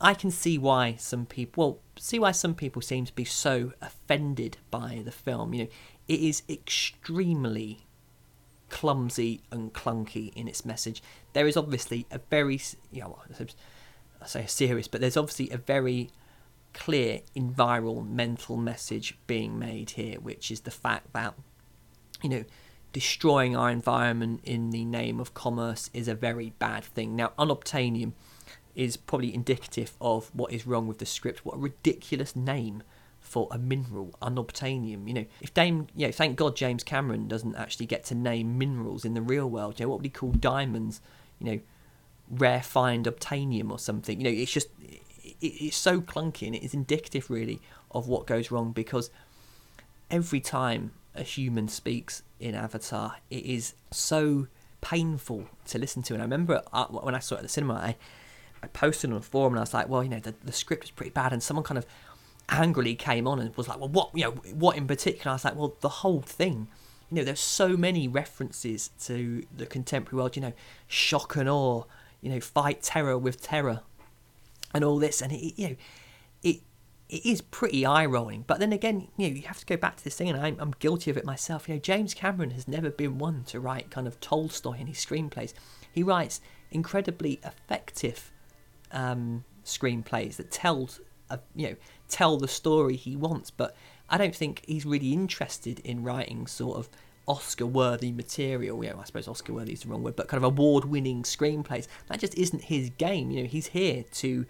I 0.00 0.12
can 0.14 0.30
see 0.30 0.58
why 0.58 0.96
some 0.98 1.24
people, 1.24 1.64
well, 1.64 1.78
see 1.96 2.18
why 2.18 2.32
some 2.32 2.54
people 2.54 2.82
seem 2.82 3.06
to 3.06 3.14
be 3.14 3.24
so 3.24 3.72
offended 3.80 4.58
by 4.70 5.02
the 5.04 5.12
film. 5.12 5.54
You 5.54 5.64
know, 5.64 5.70
it 6.08 6.20
is 6.20 6.42
extremely 6.48 7.83
clumsy 8.74 9.40
and 9.52 9.72
clunky 9.72 10.34
in 10.34 10.48
its 10.48 10.64
message. 10.64 11.00
There 11.32 11.46
is 11.46 11.56
obviously 11.56 12.06
a 12.10 12.18
very, 12.18 12.60
you 12.90 13.02
know, 13.02 13.20
I 14.20 14.26
say 14.26 14.46
serious, 14.46 14.88
but 14.88 15.00
there's 15.00 15.16
obviously 15.16 15.48
a 15.50 15.58
very 15.58 16.10
clear 16.72 17.20
environmental 17.36 18.56
message 18.56 19.16
being 19.28 19.60
made 19.60 19.90
here, 19.90 20.18
which 20.18 20.50
is 20.50 20.62
the 20.62 20.72
fact 20.72 21.12
that, 21.12 21.34
you 22.20 22.28
know, 22.28 22.44
destroying 22.92 23.56
our 23.56 23.70
environment 23.70 24.40
in 24.42 24.70
the 24.70 24.84
name 24.84 25.20
of 25.20 25.34
commerce 25.34 25.88
is 25.94 26.08
a 26.08 26.14
very 26.16 26.52
bad 26.58 26.84
thing. 26.84 27.14
Now, 27.14 27.30
unobtainium 27.38 28.12
is 28.74 28.96
probably 28.96 29.32
indicative 29.32 29.92
of 30.00 30.32
what 30.34 30.52
is 30.52 30.66
wrong 30.66 30.88
with 30.88 30.98
the 30.98 31.06
script. 31.06 31.46
What 31.46 31.54
a 31.54 31.58
ridiculous 31.58 32.34
name 32.34 32.82
for 33.24 33.48
a 33.50 33.58
mineral, 33.58 34.14
unobtainium. 34.22 35.08
You 35.08 35.14
know, 35.14 35.24
if 35.40 35.52
Dame, 35.54 35.88
you 35.96 36.06
know, 36.06 36.12
thank 36.12 36.36
God 36.36 36.54
James 36.54 36.84
Cameron 36.84 37.26
doesn't 37.26 37.56
actually 37.56 37.86
get 37.86 38.04
to 38.04 38.14
name 38.14 38.58
minerals 38.58 39.04
in 39.04 39.14
the 39.14 39.22
real 39.22 39.48
world. 39.50 39.80
You 39.80 39.86
know, 39.86 39.90
what 39.90 39.98
would 39.98 40.04
he 40.04 40.10
call 40.10 40.30
diamonds? 40.32 41.00
You 41.40 41.46
know, 41.46 41.60
rare 42.30 42.62
find 42.62 43.06
obtainium 43.06 43.70
or 43.70 43.78
something. 43.78 44.20
You 44.20 44.24
know, 44.24 44.42
it's 44.42 44.52
just 44.52 44.68
it, 44.78 45.34
it's 45.40 45.76
so 45.76 46.00
clunky 46.00 46.46
and 46.46 46.54
it 46.54 46.62
is 46.62 46.74
indicative 46.74 47.30
really 47.30 47.60
of 47.90 48.06
what 48.06 48.26
goes 48.26 48.50
wrong 48.50 48.72
because 48.72 49.10
every 50.10 50.40
time 50.40 50.92
a 51.14 51.22
human 51.22 51.66
speaks 51.66 52.22
in 52.38 52.54
Avatar, 52.54 53.16
it 53.30 53.44
is 53.44 53.74
so 53.90 54.48
painful 54.80 55.48
to 55.66 55.78
listen 55.78 56.02
to. 56.02 56.12
And 56.12 56.22
I 56.22 56.26
remember 56.26 56.62
when 56.90 57.14
I 57.14 57.20
saw 57.20 57.36
it 57.36 57.38
at 57.38 57.44
the 57.44 57.48
cinema, 57.48 57.74
I, 57.74 57.96
I 58.62 58.66
posted 58.68 59.10
on 59.10 59.16
a 59.16 59.22
forum 59.22 59.54
and 59.54 59.60
I 59.60 59.62
was 59.62 59.74
like, 59.74 59.88
well, 59.88 60.02
you 60.02 60.10
know, 60.10 60.20
the, 60.20 60.34
the 60.44 60.52
script 60.52 60.84
is 60.84 60.90
pretty 60.90 61.10
bad. 61.10 61.32
And 61.32 61.42
someone 61.42 61.64
kind 61.64 61.78
of 61.78 61.86
angrily 62.48 62.94
came 62.94 63.26
on 63.26 63.38
and 63.38 63.56
was 63.56 63.68
like, 63.68 63.78
well, 63.78 63.88
what, 63.88 64.10
you 64.14 64.24
know, 64.24 64.30
what 64.52 64.76
in 64.76 64.86
particular? 64.86 65.30
I 65.30 65.34
was 65.34 65.44
like, 65.44 65.56
well, 65.56 65.76
the 65.80 65.88
whole 65.88 66.20
thing. 66.20 66.68
You 67.10 67.16
know, 67.18 67.24
there's 67.24 67.40
so 67.40 67.76
many 67.76 68.08
references 68.08 68.90
to 69.04 69.44
the 69.56 69.66
contemporary 69.66 70.20
world, 70.20 70.36
you 70.36 70.42
know, 70.42 70.52
shock 70.86 71.36
and 71.36 71.48
awe, 71.48 71.84
you 72.20 72.30
know, 72.30 72.40
fight 72.40 72.82
terror 72.82 73.16
with 73.16 73.42
terror 73.42 73.80
and 74.74 74.82
all 74.82 74.98
this. 74.98 75.20
And, 75.20 75.30
it, 75.32 75.54
you 75.56 75.68
know, 75.68 75.76
it, 76.42 76.60
it 77.08 77.24
is 77.24 77.40
pretty 77.40 77.86
eye 77.86 78.06
rolling. 78.06 78.44
But 78.46 78.58
then 78.58 78.72
again, 78.72 79.08
you 79.16 79.28
know, 79.28 79.36
you 79.36 79.42
have 79.42 79.60
to 79.60 79.66
go 79.66 79.76
back 79.76 79.96
to 79.96 80.04
this 80.04 80.16
thing, 80.16 80.30
and 80.30 80.40
I'm, 80.40 80.56
I'm 80.58 80.74
guilty 80.78 81.10
of 81.10 81.16
it 81.16 81.24
myself. 81.24 81.68
You 81.68 81.74
know, 81.74 81.80
James 81.80 82.14
Cameron 82.14 82.50
has 82.50 82.66
never 82.66 82.90
been 82.90 83.18
one 83.18 83.44
to 83.44 83.60
write 83.60 83.90
kind 83.90 84.06
of 84.06 84.18
Tolstoy 84.20 84.78
in 84.78 84.86
his 84.86 84.96
screenplays. 84.96 85.52
He 85.92 86.02
writes 86.02 86.40
incredibly 86.72 87.40
effective 87.44 88.32
um, 88.90 89.44
screenplays 89.64 90.36
that 90.36 90.50
tells, 90.50 91.00
uh, 91.30 91.38
you 91.54 91.70
know, 91.70 91.76
tell 92.08 92.36
the 92.36 92.48
story 92.48 92.96
he 92.96 93.16
wants. 93.16 93.50
But 93.50 93.76
I 94.08 94.18
don't 94.18 94.34
think 94.34 94.62
he's 94.66 94.86
really 94.86 95.12
interested 95.12 95.80
in 95.80 96.02
writing 96.02 96.46
sort 96.46 96.78
of 96.78 96.88
Oscar-worthy 97.26 98.12
material. 98.12 98.82
You 98.84 98.90
know, 98.90 99.00
I 99.00 99.04
suppose 99.04 99.28
Oscar-worthy 99.28 99.72
is 99.72 99.82
the 99.82 99.88
wrong 99.88 100.02
word, 100.02 100.16
but 100.16 100.28
kind 100.28 100.42
of 100.42 100.44
award-winning 100.44 101.22
screenplays. 101.22 101.86
That 102.08 102.20
just 102.20 102.36
isn't 102.36 102.64
his 102.64 102.90
game. 102.90 103.30
You 103.30 103.42
know, 103.42 103.48
he's 103.48 103.68
here 103.68 104.04
to 104.12 104.46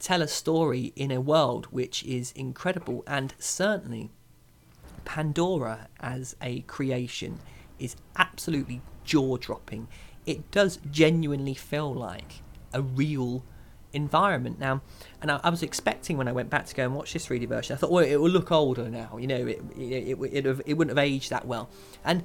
tell 0.00 0.22
a 0.22 0.28
story 0.28 0.92
in 0.96 1.10
a 1.10 1.20
world 1.20 1.66
which 1.66 2.02
is 2.04 2.32
incredible 2.32 3.04
and 3.06 3.34
certainly 3.38 4.10
Pandora 5.04 5.88
as 6.00 6.34
a 6.40 6.60
creation 6.62 7.38
is 7.78 7.96
absolutely 8.16 8.80
jaw 9.04 9.36
dropping. 9.36 9.88
It 10.26 10.50
does 10.50 10.78
genuinely 10.90 11.54
feel 11.54 11.92
like 11.92 12.42
a 12.72 12.82
real 12.82 13.44
environment 13.92 14.58
now. 14.58 14.82
And 15.20 15.30
I, 15.30 15.40
I, 15.42 15.50
was 15.50 15.62
expecting 15.62 16.16
when 16.16 16.28
I 16.28 16.32
went 16.32 16.50
back 16.50 16.66
to 16.66 16.74
go 16.74 16.84
and 16.84 16.94
watch 16.94 17.12
this 17.12 17.26
3D 17.26 17.48
version, 17.48 17.74
I 17.74 17.78
thought, 17.78 17.90
well, 17.90 18.04
it 18.04 18.16
will 18.16 18.30
look 18.30 18.52
older 18.52 18.88
now. 18.88 19.16
You 19.18 19.26
know, 19.26 19.46
it 19.46 19.60
it, 19.76 20.18
it, 20.20 20.46
it, 20.46 20.62
it 20.66 20.74
wouldn't 20.74 20.96
have 20.96 21.04
aged 21.04 21.30
that 21.30 21.46
well. 21.46 21.68
And 22.04 22.24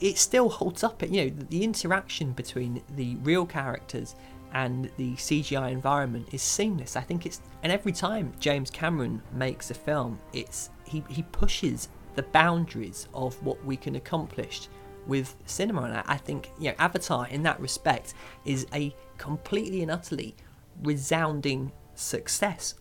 it 0.00 0.18
still 0.18 0.48
holds 0.48 0.82
up. 0.82 1.02
You 1.02 1.26
know, 1.26 1.36
the 1.50 1.62
interaction 1.62 2.32
between 2.32 2.82
the 2.96 3.16
real 3.16 3.46
characters 3.46 4.14
and 4.52 4.90
the 4.96 5.14
CGI 5.14 5.70
environment 5.70 6.28
is 6.32 6.42
seamless. 6.42 6.96
I 6.96 7.00
think 7.00 7.26
it's 7.26 7.40
and 7.62 7.72
every 7.72 7.92
time 7.92 8.32
James 8.40 8.70
Cameron 8.70 9.22
makes 9.32 9.70
a 9.70 9.74
film, 9.74 10.18
it's 10.32 10.70
he, 10.84 11.04
he 11.08 11.22
pushes 11.22 11.88
the 12.14 12.22
boundaries 12.22 13.08
of 13.12 13.40
what 13.44 13.62
we 13.64 13.76
can 13.76 13.96
accomplish 13.96 14.68
with 15.06 15.36
cinema 15.46 15.82
and 15.82 16.02
I 16.06 16.16
think 16.16 16.50
you 16.58 16.70
know 16.70 16.74
Avatar 16.78 17.28
in 17.28 17.42
that 17.44 17.60
respect 17.60 18.14
is 18.44 18.66
a 18.74 18.94
completely 19.18 19.82
and 19.82 19.90
utterly 19.90 20.34
resounding 20.82 21.72
success. 21.94 22.74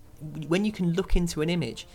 When 0.47 0.65
you 0.65 0.71
can 0.71 0.93
look 0.93 1.15
into 1.15 1.41
an 1.41 1.49
image 1.49 1.87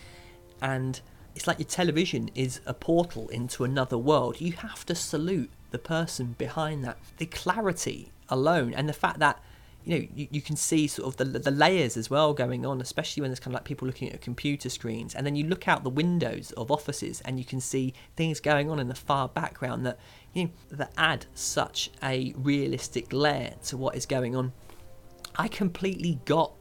and 0.61 1.01
it's 1.35 1.47
like 1.47 1.59
your 1.59 1.69
television 1.69 2.31
is 2.35 2.61
a 2.67 2.75
portal 2.75 3.29
into 3.29 3.65
another 3.65 3.99
world, 3.99 4.41
you 4.41 4.53
have 4.53 4.85
to 4.87 4.95
salute 4.95 5.51
the 5.71 5.79
person 5.79 6.35
behind 6.39 6.85
that. 6.85 6.99
The 7.19 7.27
clarity 7.27 8.13
alone 8.29 8.75
and 8.75 8.89
the 8.89 8.93
fact 8.93 9.19
that 9.19 9.43
you 9.85 9.99
know 9.99 10.07
you, 10.15 10.29
you 10.31 10.41
can 10.41 10.57
see 10.57 10.87
sort 10.87 11.09
of 11.09 11.17
the, 11.17 11.39
the 11.39 11.51
layers 11.51 11.97
as 11.97 12.11
well 12.11 12.35
going 12.35 12.67
on 12.67 12.81
especially 12.81 13.21
when 13.21 13.31
there's 13.31 13.41
kind 13.41 13.55
of 13.55 13.61
like 13.61 13.65
people 13.65 13.87
looking 13.87 14.11
at 14.13 14.21
computer 14.21 14.69
screens 14.69 15.15
and 15.15 15.27
then 15.27 15.35
you 15.35 15.45
look 15.45 15.69
out 15.69 15.83
the 15.85 15.91
windows 15.91 16.53
of 16.53 16.71
offices 16.71 17.21
and 17.23 17.39
you 17.39 17.45
can 17.45 17.61
see 17.61 17.95
things 18.17 18.41
going 18.41 18.71
on 18.71 18.79
in 18.79 18.89
the 18.89 18.95
far 18.95 19.29
background 19.29 19.85
that 19.87 19.99
you 20.33 20.45
know 20.45 20.51
that 20.71 20.93
add 20.97 21.27
such 21.35 21.91
a 22.03 22.33
realistic 22.37 23.13
layer 23.13 23.55
to 23.65 23.77
what 23.77 23.97
is 23.97 24.07
going 24.07 24.37
on 24.37 24.53
i 25.37 25.49
completely 25.49 26.21
got 26.25 26.53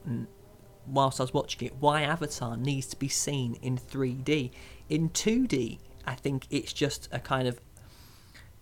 whilst 0.87 1.19
i 1.19 1.23
was 1.23 1.33
watching 1.33 1.67
it 1.67 1.75
why 1.79 2.01
avatar 2.01 2.57
needs 2.57 2.87
to 2.87 2.95
be 2.95 3.07
seen 3.07 3.55
in 3.61 3.77
3d 3.77 4.51
in 4.89 5.09
2d 5.09 5.79
i 6.05 6.15
think 6.15 6.47
it's 6.49 6.73
just 6.73 7.07
a 7.11 7.19
kind 7.19 7.47
of 7.47 7.59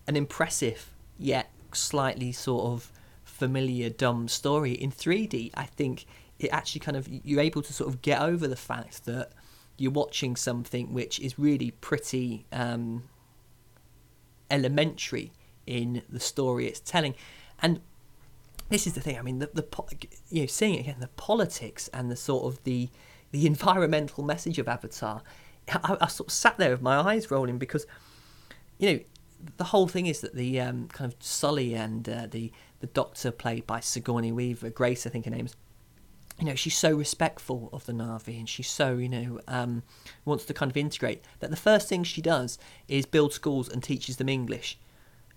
an 0.08 0.16
impressive 0.16 0.92
yet 1.18 1.52
slightly 1.74 2.32
sort 2.32 2.66
of 2.66 2.92
familiar 3.24 3.90
dumb 3.90 4.28
story. 4.28 4.72
In 4.72 4.92
3D 4.92 5.52
I 5.54 5.64
think 5.64 6.06
it 6.40 6.50
actually 6.50 6.80
kind 6.80 6.98
of 6.98 7.08
you're 7.08 7.42
able 7.42 7.62
to 7.62 7.74
sort 7.74 7.90
of 7.90 8.02
get 8.02 8.22
over 8.22 8.48
the 8.48 8.56
fact 8.56 9.06
that 9.06 9.32
you're 9.78 9.92
watching 9.92 10.36
something 10.36 10.94
which 10.94 11.20
is 11.20 11.38
really 11.38 11.72
pretty 11.72 12.46
um, 12.52 13.04
elementary 14.50 15.32
in 15.68 16.02
the 16.10 16.20
story 16.20 16.68
it's 16.68 16.80
telling. 16.80 17.14
And 17.62 17.82
this 18.70 18.88
is 18.88 18.94
the 18.94 19.02
thing 19.02 19.18
I 19.18 19.22
mean 19.22 19.40
the, 19.40 19.50
the 19.54 19.66
you 20.30 20.42
know 20.42 20.48
seeing 20.48 20.80
again 20.80 20.98
the 21.00 21.08
politics 21.10 21.90
and 21.94 22.12
the 22.12 22.16
sort 22.16 22.46
of 22.46 22.64
the 22.64 22.90
the 23.32 23.46
environmental 23.54 24.24
message 24.24 24.60
of 24.60 24.68
Avatar 24.68 25.22
I, 25.70 25.98
I 26.02 26.08
sort 26.08 26.30
of 26.30 26.34
sat 26.34 26.58
there 26.58 26.72
with 26.72 26.82
my 26.82 26.98
eyes 26.98 27.30
rolling 27.30 27.58
because 27.58 27.86
you 28.78 28.92
know 28.92 29.00
the 29.58 29.66
whole 29.66 29.88
thing 29.88 30.08
is 30.08 30.22
that 30.22 30.36
the 30.36 30.60
um, 30.60 30.88
kind 30.88 31.12
of 31.12 31.22
Sully 31.22 31.74
and 31.74 32.08
uh, 32.08 32.28
the 32.30 32.52
the 32.80 32.88
doctor 32.88 33.32
played 33.32 33.66
by 33.66 33.80
Sigourney 33.80 34.32
Weaver, 34.32 34.70
Grace, 34.70 35.08
I 35.08 35.10
think 35.10 35.26
her 35.26 35.32
name 35.32 35.46
is. 35.46 35.56
You 36.40 36.46
know, 36.46 36.56
she's 36.56 36.78
so 36.78 36.96
respectful 36.96 37.68
of 37.74 37.88
the 37.88 37.94
Na'vi, 37.94 38.38
and 38.38 38.48
she's 38.48 38.70
so 38.70 38.98
you 38.98 39.10
know 39.10 39.40
um, 39.48 39.84
wants 40.24 40.46
to 40.46 40.54
kind 40.54 40.72
of 40.72 40.78
integrate 40.78 41.24
that 41.40 41.50
the 41.50 41.56
first 41.56 41.90
thing 41.90 42.04
she 42.04 42.22
does 42.22 42.60
is 42.88 43.08
build 43.08 43.34
schools 43.34 43.68
and 43.68 43.82
teaches 43.82 44.18
them 44.18 44.30
English, 44.30 44.78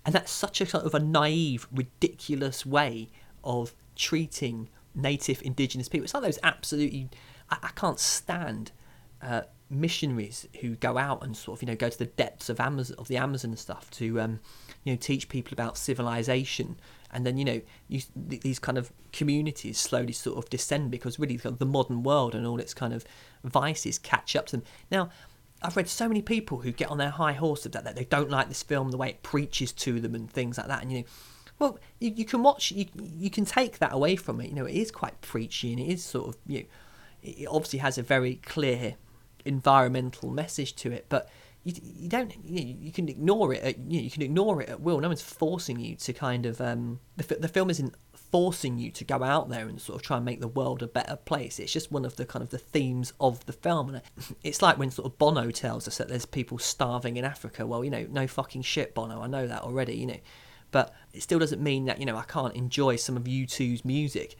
and 0.05 0.13
that's 0.13 0.31
such 0.31 0.61
a 0.61 0.65
sort 0.65 0.85
of 0.85 0.93
a 0.93 0.99
naive, 0.99 1.67
ridiculous 1.71 2.65
way 2.65 3.09
of 3.43 3.73
treating 3.95 4.69
native 4.95 5.41
indigenous 5.43 5.89
people. 5.89 6.05
It's 6.05 6.13
like 6.13 6.23
those 6.23 6.39
absolutely 6.43 7.09
I, 7.49 7.57
I 7.63 7.69
can't 7.75 7.99
stand. 7.99 8.71
Uh, 9.21 9.43
missionaries 9.71 10.47
who 10.59 10.75
go 10.75 10.97
out 10.97 11.23
and 11.23 11.35
sort 11.35 11.57
of 11.57 11.63
you 11.63 11.67
know 11.67 11.75
go 11.75 11.89
to 11.89 11.97
the 11.97 12.05
depths 12.05 12.49
of 12.49 12.59
Amazon 12.59 12.95
of 12.99 13.07
the 13.07 13.15
Amazon 13.15 13.55
stuff 13.55 13.89
to 13.91 14.19
um, 14.19 14.39
you 14.83 14.91
know 14.91 14.97
teach 14.97 15.29
people 15.29 15.53
about 15.53 15.77
civilization 15.77 16.77
and 17.11 17.25
then 17.25 17.37
you 17.37 17.45
know 17.45 17.61
you, 17.87 18.01
these 18.15 18.59
kind 18.59 18.77
of 18.77 18.91
communities 19.13 19.79
slowly 19.79 20.11
sort 20.11 20.37
of 20.37 20.49
descend 20.49 20.91
because 20.91 21.17
really 21.17 21.37
the 21.37 21.65
modern 21.65 22.03
world 22.03 22.35
and 22.35 22.45
all 22.45 22.59
its 22.59 22.73
kind 22.73 22.93
of 22.93 23.05
vices 23.45 23.97
catch 23.97 24.35
up 24.35 24.45
to 24.47 24.57
them 24.57 24.65
now 24.91 25.09
I've 25.63 25.77
read 25.77 25.87
so 25.87 26.07
many 26.07 26.21
people 26.21 26.59
who 26.59 26.71
get 26.71 26.89
on 26.89 26.97
their 26.97 27.11
high 27.11 27.33
horse 27.33 27.65
of 27.65 27.71
that 27.71 27.85
that 27.85 27.95
they 27.95 28.05
don't 28.05 28.29
like 28.29 28.49
this 28.49 28.63
film 28.63 28.91
the 28.91 28.97
way 28.97 29.09
it 29.09 29.23
preaches 29.23 29.71
to 29.73 29.99
them 30.01 30.15
and 30.15 30.29
things 30.29 30.57
like 30.57 30.67
that 30.67 30.81
and 30.81 30.91
you 30.91 30.99
know 30.99 31.05
well 31.61 31.79
you, 31.99 32.11
you 32.13 32.25
can 32.25 32.43
watch 32.43 32.71
you, 32.71 32.85
you 33.01 33.29
can 33.29 33.45
take 33.45 33.79
that 33.79 33.93
away 33.93 34.17
from 34.17 34.41
it 34.41 34.49
you 34.49 34.55
know 34.55 34.65
it 34.65 34.75
is 34.75 34.91
quite 34.91 35.19
preachy 35.21 35.71
and 35.71 35.79
it 35.79 35.87
is 35.87 36.03
sort 36.03 36.27
of 36.27 36.37
you 36.45 36.59
know 36.59 36.65
it 37.23 37.47
obviously 37.47 37.79
has 37.79 37.97
a 37.97 38.03
very 38.03 38.35
clear 38.35 38.95
environmental 39.45 40.29
message 40.29 40.75
to 40.75 40.91
it, 40.91 41.05
but 41.09 41.29
you, 41.63 41.73
you 41.83 42.09
don't 42.09 42.33
you, 42.43 42.65
know, 42.65 42.75
you 42.79 42.91
can 42.91 43.07
ignore 43.09 43.53
it. 43.53 43.61
At, 43.61 43.77
you, 43.77 43.99
know, 43.99 44.03
you 44.03 44.11
can 44.11 44.21
ignore 44.21 44.61
it 44.61 44.69
at 44.69 44.81
will. 44.81 44.99
No 44.99 45.07
one's 45.07 45.21
forcing 45.21 45.79
you 45.79 45.95
to 45.97 46.13
kind 46.13 46.45
of 46.45 46.59
um, 46.59 46.99
the 47.17 47.35
the 47.35 47.47
film 47.47 47.69
isn't 47.69 47.93
forcing 48.13 48.79
you 48.79 48.91
to 48.91 49.03
go 49.03 49.21
out 49.23 49.49
there 49.49 49.67
and 49.67 49.79
sort 49.79 49.97
of 49.97 50.01
try 50.01 50.15
and 50.15 50.25
make 50.25 50.39
the 50.39 50.47
world 50.47 50.81
a 50.81 50.87
better 50.87 51.17
place. 51.17 51.59
It's 51.59 51.71
just 51.71 51.91
one 51.91 52.05
of 52.05 52.15
the 52.15 52.25
kind 52.25 52.41
of 52.41 52.49
the 52.49 52.57
themes 52.57 53.13
of 53.19 53.45
the 53.45 53.53
film, 53.53 53.89
and 53.89 54.01
it's 54.43 54.61
like 54.61 54.77
when 54.77 54.89
sort 54.89 55.05
of 55.05 55.17
Bono 55.17 55.51
tells 55.51 55.87
us 55.87 55.97
that 55.97 56.07
there's 56.07 56.25
people 56.25 56.57
starving 56.57 57.17
in 57.17 57.25
Africa. 57.25 57.67
Well, 57.67 57.83
you 57.83 57.91
know, 57.91 58.07
no 58.09 58.25
fucking 58.25 58.63
shit, 58.63 58.95
Bono. 58.95 59.21
I 59.21 59.27
know 59.27 59.45
that 59.45 59.61
already. 59.61 59.95
You 59.95 60.07
know, 60.07 60.19
but 60.71 60.93
it 61.13 61.21
still 61.21 61.39
doesn't 61.39 61.61
mean 61.61 61.85
that 61.85 61.99
you 61.99 62.05
know 62.05 62.17
I 62.17 62.23
can't 62.23 62.55
enjoy 62.55 62.95
some 62.95 63.17
of 63.17 63.23
U2's 63.23 63.85
music. 63.85 64.35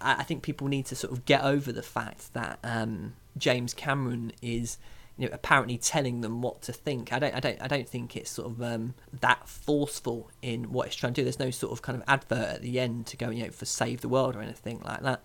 I, 0.00 0.16
I 0.16 0.22
think 0.22 0.42
people 0.42 0.68
need 0.68 0.86
to 0.86 0.96
sort 0.96 1.12
of 1.12 1.24
get 1.24 1.42
over 1.42 1.72
the 1.72 1.82
fact 1.82 2.32
that. 2.34 2.58
Um, 2.64 3.14
James 3.38 3.72
Cameron 3.74 4.32
is 4.42 4.78
you 5.16 5.26
know 5.26 5.34
apparently 5.34 5.78
telling 5.78 6.20
them 6.20 6.42
what 6.42 6.62
to 6.62 6.72
think. 6.72 7.12
I 7.12 7.18
don't 7.18 7.34
I 7.34 7.40
don't 7.40 7.62
I 7.62 7.68
don't 7.68 7.88
think 7.88 8.16
it's 8.16 8.30
sort 8.30 8.50
of 8.50 8.62
um, 8.62 8.94
that 9.20 9.48
forceful 9.48 10.30
in 10.42 10.72
what 10.72 10.88
it's 10.88 10.96
trying 10.96 11.14
to 11.14 11.20
do. 11.20 11.24
There's 11.24 11.38
no 11.38 11.50
sort 11.50 11.72
of 11.72 11.82
kind 11.82 11.96
of 11.96 12.04
advert 12.06 12.56
at 12.56 12.62
the 12.62 12.78
end 12.78 13.06
to 13.06 13.16
go 13.16 13.30
you 13.30 13.44
know 13.44 13.50
for 13.50 13.64
save 13.64 14.00
the 14.00 14.08
world 14.08 14.36
or 14.36 14.42
anything 14.42 14.80
like 14.84 15.02
that. 15.02 15.22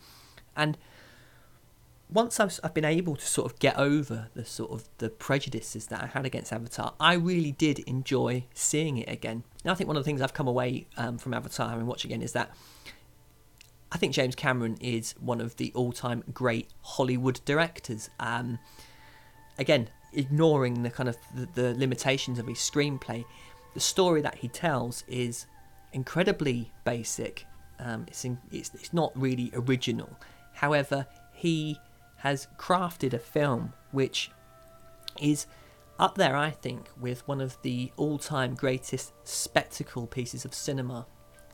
And 0.55 0.77
once 2.09 2.39
I've, 2.39 2.59
I've 2.63 2.73
been 2.73 2.85
able 2.85 3.15
to 3.15 3.25
sort 3.25 3.51
of 3.51 3.59
get 3.59 3.77
over 3.77 4.29
the 4.35 4.45
sort 4.45 4.71
of 4.71 4.87
the 4.99 5.09
prejudices 5.09 5.87
that 5.87 6.03
I 6.03 6.07
had 6.07 6.25
against 6.25 6.53
Avatar, 6.53 6.93
I 6.99 7.13
really 7.13 7.51
did 7.51 7.79
enjoy 7.79 8.45
seeing 8.53 8.97
it 8.97 9.09
again. 9.09 9.43
Now 9.65 9.71
I 9.71 9.75
think 9.75 9.87
one 9.87 9.97
of 9.97 10.03
the 10.03 10.05
things 10.05 10.21
I've 10.21 10.33
come 10.33 10.47
away 10.47 10.87
um, 10.97 11.17
from 11.17 11.33
Avatar 11.33 11.73
and 11.73 11.87
watch 11.87 12.05
again 12.05 12.21
is 12.21 12.33
that 12.33 12.51
I 13.91 13.97
think 13.97 14.13
James 14.13 14.35
Cameron 14.35 14.77
is 14.81 15.13
one 15.19 15.39
of 15.39 15.57
the 15.57 15.71
all-time 15.75 16.23
great 16.33 16.69
Hollywood 16.81 17.39
directors. 17.45 18.09
Um, 18.19 18.59
again, 19.57 19.89
ignoring 20.13 20.83
the 20.83 20.89
kind 20.89 21.09
of 21.09 21.17
the, 21.35 21.47
the 21.53 21.73
limitations 21.75 22.39
of 22.39 22.47
his 22.47 22.57
screenplay, 22.57 23.23
the 23.73 23.79
story 23.79 24.21
that 24.21 24.35
he 24.35 24.47
tells 24.47 25.03
is 25.07 25.45
incredibly 25.93 26.71
basic. 26.85 27.45
Um, 27.79 28.05
it's, 28.07 28.25
in, 28.25 28.37
it's 28.51 28.71
it's 28.73 28.93
not 28.93 29.11
really 29.15 29.51
original. 29.53 30.09
However, 30.53 31.05
he 31.33 31.79
has 32.23 32.47
crafted 32.57 33.11
a 33.13 33.19
film 33.19 33.73
which 33.91 34.31
is 35.21 35.45
up 35.99 36.15
there, 36.15 36.37
I 36.37 36.51
think, 36.51 36.89
with 36.97 37.27
one 37.27 37.41
of 37.41 37.61
the 37.63 37.91
all-time 37.97 38.55
greatest 38.55 39.11
spectacle 39.27 40.07
pieces 40.07 40.45
of 40.45 40.53
cinema 40.53 41.05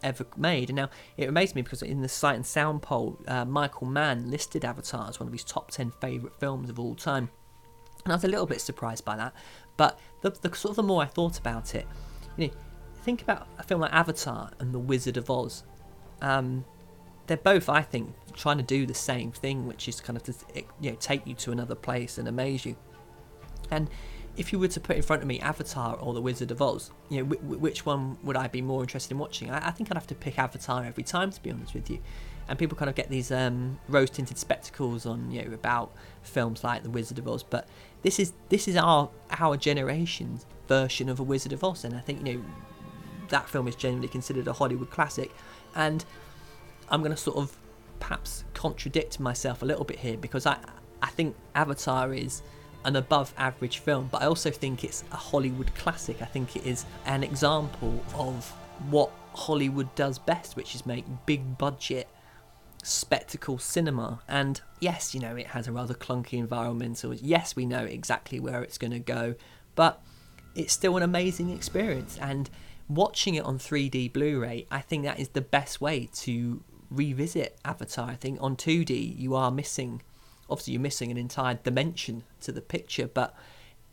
ever 0.03 0.27
made. 0.37 0.69
And 0.69 0.77
now 0.77 0.89
it 1.17 1.27
amazed 1.27 1.55
me 1.55 1.63
because 1.63 1.81
in 1.81 2.01
the 2.03 2.07
Sight 2.07 2.35
and 2.35 2.45
Sound 2.45 2.83
poll, 2.83 3.19
uh, 3.27 3.45
Michael 3.45 3.87
Mann 3.87 4.29
listed 4.29 4.63
Avatar 4.63 5.09
as 5.09 5.19
one 5.19 5.25
of 5.25 5.33
his 5.33 5.43
top 5.43 5.71
ten 5.71 5.91
favourite 5.99 6.35
films 6.39 6.69
of 6.69 6.79
all 6.79 6.93
time, 6.93 7.29
and 8.03 8.13
I 8.13 8.15
was 8.15 8.23
a 8.23 8.29
little 8.29 8.45
bit 8.45 8.61
surprised 8.61 9.03
by 9.03 9.17
that. 9.17 9.33
But 9.75 9.99
the, 10.21 10.29
the 10.29 10.55
sort 10.55 10.71
of 10.73 10.75
the 10.75 10.83
more 10.83 11.01
I 11.01 11.07
thought 11.07 11.39
about 11.39 11.73
it, 11.73 11.87
you 12.37 12.47
know, 12.47 12.53
think 13.01 13.23
about 13.23 13.47
a 13.57 13.63
film 13.63 13.81
like 13.81 13.91
Avatar 13.91 14.51
and 14.59 14.71
The 14.71 14.79
Wizard 14.79 15.17
of 15.17 15.31
Oz. 15.31 15.63
Um, 16.21 16.63
they're 17.29 17.37
both, 17.37 17.69
I 17.69 17.81
think, 17.81 18.13
trying 18.33 18.57
to 18.57 18.63
do 18.63 18.85
the 18.85 18.93
same 18.93 19.31
thing, 19.31 19.67
which 19.67 19.87
is 19.87 20.01
kind 20.01 20.17
of 20.17 20.23
to 20.23 20.33
you 20.81 20.91
know 20.91 20.97
take 20.99 21.25
you 21.25 21.35
to 21.35 21.51
another 21.51 21.75
place 21.75 22.17
and 22.17 22.27
amaze 22.27 22.65
you. 22.65 22.75
And 23.71 23.89
if 24.35 24.51
you 24.51 24.59
were 24.59 24.67
to 24.69 24.79
put 24.79 24.95
in 24.95 25.01
front 25.01 25.21
of 25.21 25.27
me 25.27 25.39
Avatar 25.39 25.95
or 25.97 26.13
The 26.13 26.21
Wizard 26.21 26.51
of 26.51 26.61
Oz, 26.61 26.91
you 27.09 27.17
know, 27.19 27.35
w- 27.35 27.59
which 27.59 27.85
one 27.85 28.17
would 28.23 28.35
I 28.35 28.47
be 28.47 28.61
more 28.61 28.81
interested 28.81 29.11
in 29.11 29.19
watching? 29.19 29.51
I-, 29.51 29.67
I, 29.67 29.71
think 29.71 29.91
I'd 29.91 29.95
have 29.95 30.07
to 30.07 30.15
pick 30.15 30.39
Avatar 30.39 30.85
every 30.85 31.03
time, 31.03 31.31
to 31.31 31.43
be 31.43 31.51
honest 31.51 31.73
with 31.73 31.89
you. 31.89 31.99
And 32.47 32.57
people 32.57 32.77
kind 32.77 32.89
of 32.89 32.95
get 32.95 33.09
these 33.09 33.31
um, 33.31 33.79
rose-tinted 33.89 34.37
spectacles 34.37 35.05
on, 35.05 35.29
you 35.29 35.43
know, 35.43 35.53
about 35.53 35.93
films 36.23 36.63
like 36.63 36.83
The 36.83 36.89
Wizard 36.89 37.19
of 37.19 37.27
Oz, 37.27 37.43
but 37.43 37.67
this 38.01 38.19
is 38.19 38.33
this 38.47 38.67
is 38.67 38.75
our 38.75 39.09
our 39.29 39.57
generation's 39.57 40.45
version 40.67 41.09
of 41.09 41.19
A 41.19 41.23
Wizard 41.23 41.53
of 41.53 41.63
Oz, 41.63 41.83
and 41.83 41.93
I 41.95 41.99
think 41.99 42.25
you 42.25 42.37
know 42.37 42.45
that 43.27 43.47
film 43.49 43.67
is 43.67 43.75
generally 43.75 44.07
considered 44.07 44.47
a 44.47 44.53
Hollywood 44.53 44.89
classic. 44.89 45.31
And 45.75 46.03
I'm 46.91 47.01
going 47.01 47.11
to 47.11 47.17
sort 47.17 47.37
of 47.37 47.55
perhaps 47.99 48.45
contradict 48.53 49.19
myself 49.19 49.61
a 49.61 49.65
little 49.65 49.85
bit 49.85 49.99
here 49.99 50.17
because 50.17 50.45
I 50.45 50.57
I 51.01 51.07
think 51.07 51.35
Avatar 51.55 52.13
is 52.13 52.41
an 52.85 52.95
above 52.95 53.33
average 53.37 53.79
film, 53.79 54.09
but 54.11 54.21
I 54.21 54.25
also 54.25 54.51
think 54.51 54.83
it's 54.83 55.03
a 55.11 55.17
Hollywood 55.17 55.73
classic. 55.75 56.21
I 56.21 56.25
think 56.25 56.55
it 56.55 56.65
is 56.65 56.85
an 57.05 57.23
example 57.23 58.03
of 58.15 58.49
what 58.89 59.11
Hollywood 59.33 59.93
does 59.95 60.17
best, 60.17 60.55
which 60.55 60.75
is 60.75 60.85
make 60.85 61.05
big 61.25 61.57
budget 61.57 62.07
spectacle 62.83 63.57
cinema. 63.57 64.21
And 64.27 64.61
yes, 64.79 65.13
you 65.13 65.19
know, 65.19 65.35
it 65.35 65.47
has 65.47 65.67
a 65.67 65.71
rather 65.71 65.93
clunky 65.93 66.33
environmental. 66.33 67.13
Yes, 67.13 67.55
we 67.55 67.65
know 67.65 67.83
exactly 67.83 68.39
where 68.39 68.63
it's 68.63 68.77
going 68.77 68.91
to 68.91 68.99
go, 68.99 69.35
but 69.75 70.01
it's 70.55 70.73
still 70.73 70.97
an 70.97 71.03
amazing 71.03 71.49
experience. 71.49 72.17
And 72.21 72.49
watching 72.87 73.35
it 73.35 73.43
on 73.43 73.59
3D 73.59 74.13
Blu 74.13 74.39
ray, 74.39 74.65
I 74.71 74.79
think 74.79 75.03
that 75.03 75.19
is 75.19 75.29
the 75.29 75.41
best 75.41 75.81
way 75.81 76.09
to 76.13 76.63
revisit 76.89 77.57
Avatar. 77.63 78.09
I 78.09 78.15
think 78.15 78.41
on 78.41 78.55
2D, 78.55 79.17
you 79.17 79.35
are 79.35 79.51
missing 79.51 80.01
obviously 80.49 80.73
you're 80.73 80.81
missing 80.81 81.11
an 81.11 81.17
entire 81.17 81.55
dimension 81.55 82.23
to 82.41 82.51
the 82.51 82.61
picture, 82.61 83.07
but 83.07 83.35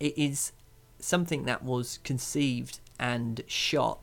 it 0.01 0.17
is 0.17 0.53
something 0.99 1.45
that 1.45 1.63
was 1.63 1.99
conceived 2.03 2.81
and 2.99 3.43
shot 3.47 4.01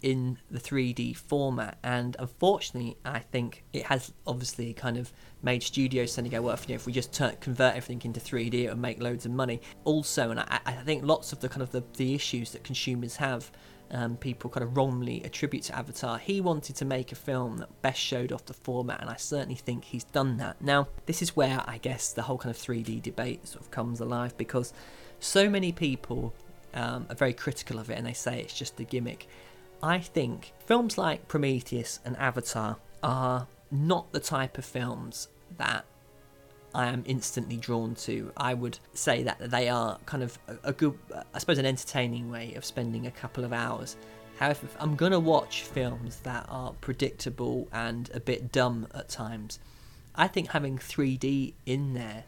in 0.00 0.38
the 0.50 0.58
3D 0.58 1.16
format, 1.16 1.78
and 1.84 2.16
unfortunately, 2.18 2.96
I 3.04 3.20
think 3.20 3.62
it 3.72 3.86
has 3.86 4.12
obviously 4.26 4.72
kind 4.74 4.96
of 4.96 5.12
made 5.44 5.62
studios 5.62 6.12
suddenly 6.12 6.30
go, 6.30 6.42
well, 6.42 6.54
if, 6.54 6.68
you 6.68 6.74
know, 6.74 6.76
if 6.76 6.86
we 6.86 6.92
just 6.92 7.12
turn, 7.12 7.36
convert 7.40 7.76
everything 7.76 8.02
into 8.04 8.18
3D, 8.18 8.64
it 8.64 8.68
would 8.68 8.78
make 8.78 9.00
loads 9.00 9.26
of 9.26 9.30
money. 9.30 9.60
Also, 9.84 10.30
and 10.32 10.40
I, 10.40 10.60
I 10.66 10.72
think 10.72 11.04
lots 11.04 11.32
of 11.32 11.38
the 11.38 11.48
kind 11.48 11.62
of 11.62 11.70
the, 11.70 11.84
the 11.96 12.14
issues 12.14 12.50
that 12.50 12.64
consumers 12.64 13.16
have 13.16 13.52
um, 13.92 14.16
people 14.16 14.48
kind 14.50 14.64
of 14.64 14.76
wrongly 14.76 15.22
attribute 15.22 15.64
to 15.64 15.76
Avatar. 15.76 16.18
He 16.18 16.40
wanted 16.40 16.76
to 16.76 16.84
make 16.84 17.12
a 17.12 17.14
film 17.14 17.58
that 17.58 17.82
best 17.82 18.00
showed 18.00 18.32
off 18.32 18.46
the 18.46 18.54
format, 18.54 19.00
and 19.00 19.10
I 19.10 19.16
certainly 19.16 19.54
think 19.54 19.84
he's 19.84 20.04
done 20.04 20.38
that. 20.38 20.60
Now, 20.60 20.88
this 21.06 21.22
is 21.22 21.36
where 21.36 21.62
I 21.66 21.78
guess 21.78 22.12
the 22.12 22.22
whole 22.22 22.38
kind 22.38 22.54
of 22.54 22.60
3D 22.60 23.02
debate 23.02 23.46
sort 23.46 23.62
of 23.62 23.70
comes 23.70 24.00
alive 24.00 24.36
because 24.38 24.72
so 25.20 25.48
many 25.48 25.72
people 25.72 26.34
um, 26.74 27.06
are 27.10 27.14
very 27.14 27.34
critical 27.34 27.78
of 27.78 27.90
it 27.90 27.98
and 27.98 28.06
they 28.06 28.14
say 28.14 28.40
it's 28.40 28.58
just 28.58 28.80
a 28.80 28.84
gimmick. 28.84 29.28
I 29.82 29.98
think 29.98 30.52
films 30.64 30.96
like 30.96 31.28
Prometheus 31.28 32.00
and 32.04 32.16
Avatar 32.16 32.76
are 33.02 33.46
not 33.70 34.12
the 34.12 34.20
type 34.20 34.58
of 34.58 34.64
films 34.64 35.28
that 35.58 35.84
I 36.74 36.86
am 36.86 37.02
instantly 37.06 37.56
drawn 37.56 37.94
to. 37.96 38.32
I 38.36 38.54
would 38.54 38.78
say 38.94 39.22
that 39.24 39.50
they 39.50 39.68
are 39.68 39.98
kind 40.06 40.22
of 40.22 40.38
a, 40.48 40.56
a 40.64 40.72
good, 40.72 40.98
I 41.34 41.38
suppose, 41.38 41.58
an 41.58 41.66
entertaining 41.66 42.30
way 42.30 42.54
of 42.54 42.64
spending 42.64 43.06
a 43.06 43.10
couple 43.10 43.44
of 43.44 43.52
hours. 43.52 43.96
However, 44.38 44.66
I'm 44.80 44.96
going 44.96 45.12
to 45.12 45.20
watch 45.20 45.62
films 45.62 46.20
that 46.20 46.46
are 46.48 46.72
predictable 46.80 47.68
and 47.72 48.10
a 48.14 48.20
bit 48.20 48.50
dumb 48.50 48.88
at 48.94 49.08
times. 49.08 49.58
I 50.14 50.28
think 50.28 50.50
having 50.50 50.78
3D 50.78 51.54
in 51.66 51.94
there 51.94 52.24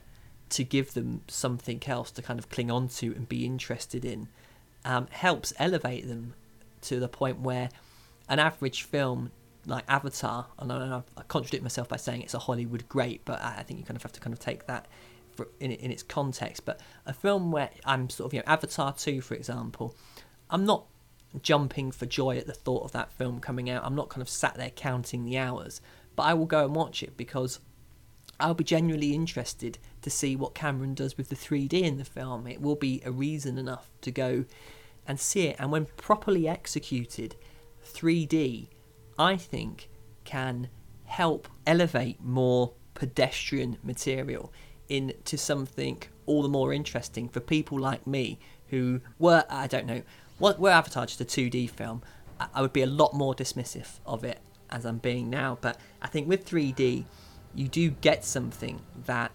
to 0.50 0.64
give 0.64 0.94
them 0.94 1.22
something 1.26 1.82
else 1.86 2.10
to 2.12 2.22
kind 2.22 2.38
of 2.38 2.48
cling 2.50 2.70
on 2.70 2.88
to 2.88 3.06
and 3.06 3.28
be 3.28 3.44
interested 3.44 4.04
in 4.04 4.28
um, 4.84 5.08
helps 5.10 5.52
elevate 5.58 6.06
them 6.06 6.34
to 6.82 7.00
the 7.00 7.08
point 7.08 7.40
where 7.40 7.70
an 8.28 8.38
average 8.38 8.82
film 8.82 9.32
like 9.66 9.84
Avatar, 9.88 10.46
and 10.58 10.72
I, 10.72 11.02
I 11.16 11.22
contradict 11.22 11.62
myself 11.62 11.88
by 11.88 11.96
saying 11.96 12.22
it's 12.22 12.34
a 12.34 12.38
Hollywood 12.38 12.88
great, 12.88 13.24
but 13.24 13.40
I 13.42 13.62
think 13.62 13.78
you 13.80 13.84
kind 13.84 13.96
of 13.96 14.02
have 14.02 14.12
to 14.12 14.20
kind 14.20 14.32
of 14.32 14.40
take 14.40 14.66
that 14.66 14.86
for, 15.32 15.48
in 15.60 15.70
in 15.72 15.90
its 15.90 16.02
context. 16.02 16.64
But 16.64 16.80
a 17.06 17.12
film 17.12 17.50
where 17.52 17.70
I'm 17.84 18.10
sort 18.10 18.26
of 18.26 18.34
you 18.34 18.40
know 18.40 18.44
Avatar 18.46 18.92
two, 18.92 19.20
for 19.20 19.34
example, 19.34 19.96
I'm 20.50 20.64
not 20.64 20.86
jumping 21.42 21.90
for 21.90 22.06
joy 22.06 22.36
at 22.36 22.46
the 22.46 22.52
thought 22.52 22.84
of 22.84 22.92
that 22.92 23.12
film 23.12 23.40
coming 23.40 23.68
out. 23.68 23.84
I'm 23.84 23.94
not 23.94 24.08
kind 24.08 24.22
of 24.22 24.28
sat 24.28 24.54
there 24.56 24.70
counting 24.70 25.24
the 25.24 25.38
hours, 25.38 25.80
but 26.16 26.24
I 26.24 26.34
will 26.34 26.46
go 26.46 26.64
and 26.64 26.74
watch 26.74 27.02
it 27.02 27.16
because 27.16 27.60
I'll 28.38 28.54
be 28.54 28.64
genuinely 28.64 29.14
interested 29.14 29.78
to 30.02 30.10
see 30.10 30.36
what 30.36 30.54
Cameron 30.54 30.94
does 30.94 31.16
with 31.16 31.28
the 31.28 31.36
3D 31.36 31.72
in 31.72 31.98
the 31.98 32.04
film. 32.04 32.46
It 32.46 32.60
will 32.60 32.76
be 32.76 33.02
a 33.04 33.10
reason 33.10 33.58
enough 33.58 33.90
to 34.02 34.10
go 34.10 34.44
and 35.06 35.20
see 35.20 35.48
it. 35.48 35.56
And 35.58 35.70
when 35.70 35.86
properly 35.96 36.48
executed, 36.48 37.36
3D 37.84 38.68
I 39.18 39.36
think 39.36 39.88
can 40.24 40.68
help 41.04 41.48
elevate 41.66 42.22
more 42.22 42.72
pedestrian 42.94 43.78
material 43.82 44.52
into 44.88 45.36
something 45.36 46.02
all 46.26 46.42
the 46.42 46.48
more 46.48 46.72
interesting 46.72 47.28
for 47.28 47.40
people 47.40 47.78
like 47.78 48.06
me 48.06 48.38
who 48.68 49.00
were, 49.18 49.44
I 49.48 49.66
don't 49.66 49.86
know, 49.86 50.02
what 50.38 50.58
were 50.58 50.82
just 50.82 51.20
a 51.20 51.24
2D 51.24 51.70
film, 51.70 52.02
I 52.38 52.60
would 52.60 52.72
be 52.72 52.82
a 52.82 52.86
lot 52.86 53.14
more 53.14 53.34
dismissive 53.34 54.00
of 54.04 54.24
it 54.24 54.40
as 54.70 54.84
I'm 54.84 54.98
being 54.98 55.30
now. 55.30 55.58
But 55.60 55.78
I 56.02 56.08
think 56.08 56.28
with 56.28 56.44
3D, 56.44 57.04
you 57.54 57.68
do 57.68 57.90
get 57.90 58.24
something 58.24 58.80
that 59.06 59.30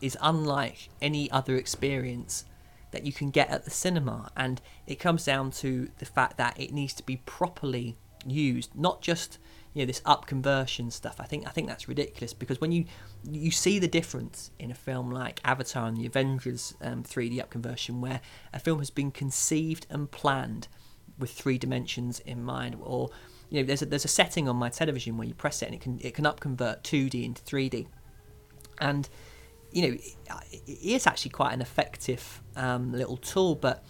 is 0.00 0.16
unlike 0.20 0.88
any 1.02 1.30
other 1.30 1.56
experience 1.56 2.44
that 2.92 3.04
you 3.04 3.12
can 3.12 3.30
get 3.30 3.50
at 3.50 3.64
the 3.64 3.70
cinema. 3.70 4.30
And 4.36 4.60
it 4.86 4.96
comes 4.96 5.24
down 5.24 5.50
to 5.52 5.88
the 5.98 6.04
fact 6.04 6.36
that 6.36 6.58
it 6.60 6.72
needs 6.72 6.94
to 6.94 7.02
be 7.02 7.16
properly 7.26 7.96
used, 8.30 8.74
not 8.74 9.02
just 9.02 9.38
you 9.76 9.82
know 9.82 9.86
this 9.86 10.00
up 10.06 10.26
conversion 10.26 10.90
stuff. 10.90 11.16
I 11.20 11.24
think 11.24 11.46
I 11.46 11.50
think 11.50 11.68
that's 11.68 11.86
ridiculous 11.86 12.32
because 12.32 12.62
when 12.62 12.72
you 12.72 12.86
you 13.22 13.50
see 13.50 13.78
the 13.78 13.86
difference 13.86 14.50
in 14.58 14.70
a 14.70 14.74
film 14.74 15.10
like 15.10 15.38
Avatar 15.44 15.86
and 15.86 15.98
the 15.98 16.06
Avengers 16.06 16.74
um, 16.80 17.02
3D 17.02 17.40
up 17.40 17.50
conversion, 17.50 18.00
where 18.00 18.22
a 18.54 18.58
film 18.58 18.78
has 18.78 18.88
been 18.88 19.10
conceived 19.10 19.86
and 19.90 20.10
planned 20.10 20.68
with 21.18 21.30
three 21.30 21.58
dimensions 21.58 22.20
in 22.20 22.42
mind, 22.42 22.78
or 22.80 23.10
you 23.50 23.60
know 23.60 23.66
there's 23.66 23.82
a, 23.82 23.86
there's 23.86 24.06
a 24.06 24.08
setting 24.08 24.48
on 24.48 24.56
my 24.56 24.70
television 24.70 25.18
where 25.18 25.28
you 25.28 25.34
press 25.34 25.60
it 25.60 25.66
and 25.66 25.74
it 25.74 25.82
can 25.82 25.98
it 26.00 26.14
can 26.14 26.24
up 26.24 26.40
convert 26.40 26.82
2D 26.82 27.22
into 27.22 27.42
3D, 27.42 27.86
and 28.80 29.10
you 29.72 29.82
know 29.82 29.98
it 29.98 30.78
is 30.82 31.06
actually 31.06 31.32
quite 31.32 31.52
an 31.52 31.60
effective 31.60 32.40
um, 32.56 32.92
little 32.92 33.18
tool, 33.18 33.54
but 33.54 33.84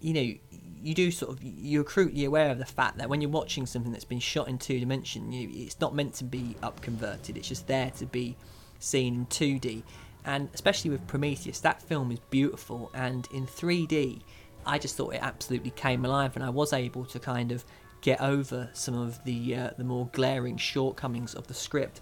you 0.00 0.12
know 0.12 0.34
you 0.82 0.94
do 0.94 1.10
sort 1.10 1.32
of 1.32 1.42
you're 1.42 1.82
acutely 1.82 2.24
aware 2.24 2.50
of 2.50 2.58
the 2.58 2.64
fact 2.64 2.98
that 2.98 3.08
when 3.08 3.20
you're 3.20 3.30
watching 3.30 3.66
something 3.66 3.92
that's 3.92 4.04
been 4.04 4.20
shot 4.20 4.48
in 4.48 4.58
two 4.58 4.80
dimension, 4.80 5.32
you, 5.32 5.48
it's 5.52 5.80
not 5.80 5.94
meant 5.94 6.14
to 6.14 6.24
be 6.24 6.56
up 6.62 6.80
converted. 6.80 7.36
It's 7.36 7.48
just 7.48 7.66
there 7.66 7.90
to 7.98 8.06
be 8.06 8.36
seen 8.78 9.14
in 9.14 9.26
2D, 9.26 9.82
and 10.24 10.48
especially 10.54 10.90
with 10.90 11.06
Prometheus, 11.06 11.60
that 11.60 11.82
film 11.82 12.10
is 12.12 12.18
beautiful, 12.30 12.90
and 12.94 13.28
in 13.32 13.46
3D, 13.46 14.20
I 14.66 14.78
just 14.78 14.96
thought 14.96 15.14
it 15.14 15.22
absolutely 15.22 15.70
came 15.70 16.04
alive, 16.04 16.34
and 16.34 16.44
I 16.44 16.50
was 16.50 16.72
able 16.72 17.04
to 17.06 17.18
kind 17.18 17.52
of 17.52 17.64
get 18.00 18.20
over 18.20 18.70
some 18.72 18.96
of 18.96 19.22
the 19.24 19.54
uh, 19.54 19.70
the 19.76 19.84
more 19.84 20.08
glaring 20.12 20.56
shortcomings 20.56 21.34
of 21.34 21.46
the 21.46 21.54
script. 21.54 22.00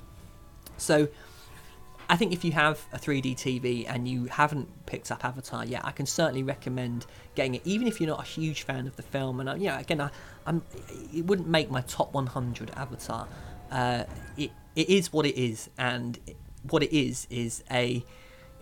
So 0.76 1.09
I 2.11 2.17
think 2.17 2.33
if 2.33 2.43
you 2.45 2.53
have 2.53 2.87
a 2.93 2.99
3D 2.99 3.37
TV 3.37 3.85
and 3.87 4.09
you 4.09 4.27
haven't 4.27 4.87
picked 4.87 5.11
up 5.11 5.25
Avatar 5.25 5.65
yet, 5.67 5.85
I 5.85 5.91
can 5.91 6.07
certainly 6.07 6.43
recommend 6.43 7.05
getting 7.35 7.57
it, 7.57 7.63
even 7.65 7.87
if 7.87 8.01
you're 8.01 8.09
not 8.09 8.21
a 8.21 8.27
huge 8.27 8.63
fan 8.63 8.87
of 8.87 8.97
the 8.97 9.03
film. 9.03 9.41
And 9.41 9.49
uh, 9.49 9.55
you 9.55 9.67
know, 9.67 9.79
again, 9.79 10.01
I, 10.01 10.11
am 10.47 10.63
it 11.15 11.27
wouldn't 11.27 11.49
make 11.49 11.71
my 11.71 11.83
top 11.83 12.15
100 12.15 12.71
Avatar. 12.77 13.29
Uh, 13.71 14.05
it 14.39 14.51
it 14.75 14.89
is 14.89 15.13
what 15.13 15.27
it 15.27 15.37
is, 15.37 15.69
and 15.77 16.19
what 16.71 16.83
it 16.83 16.97
is 16.97 17.27
is 17.29 17.63
a 17.71 18.03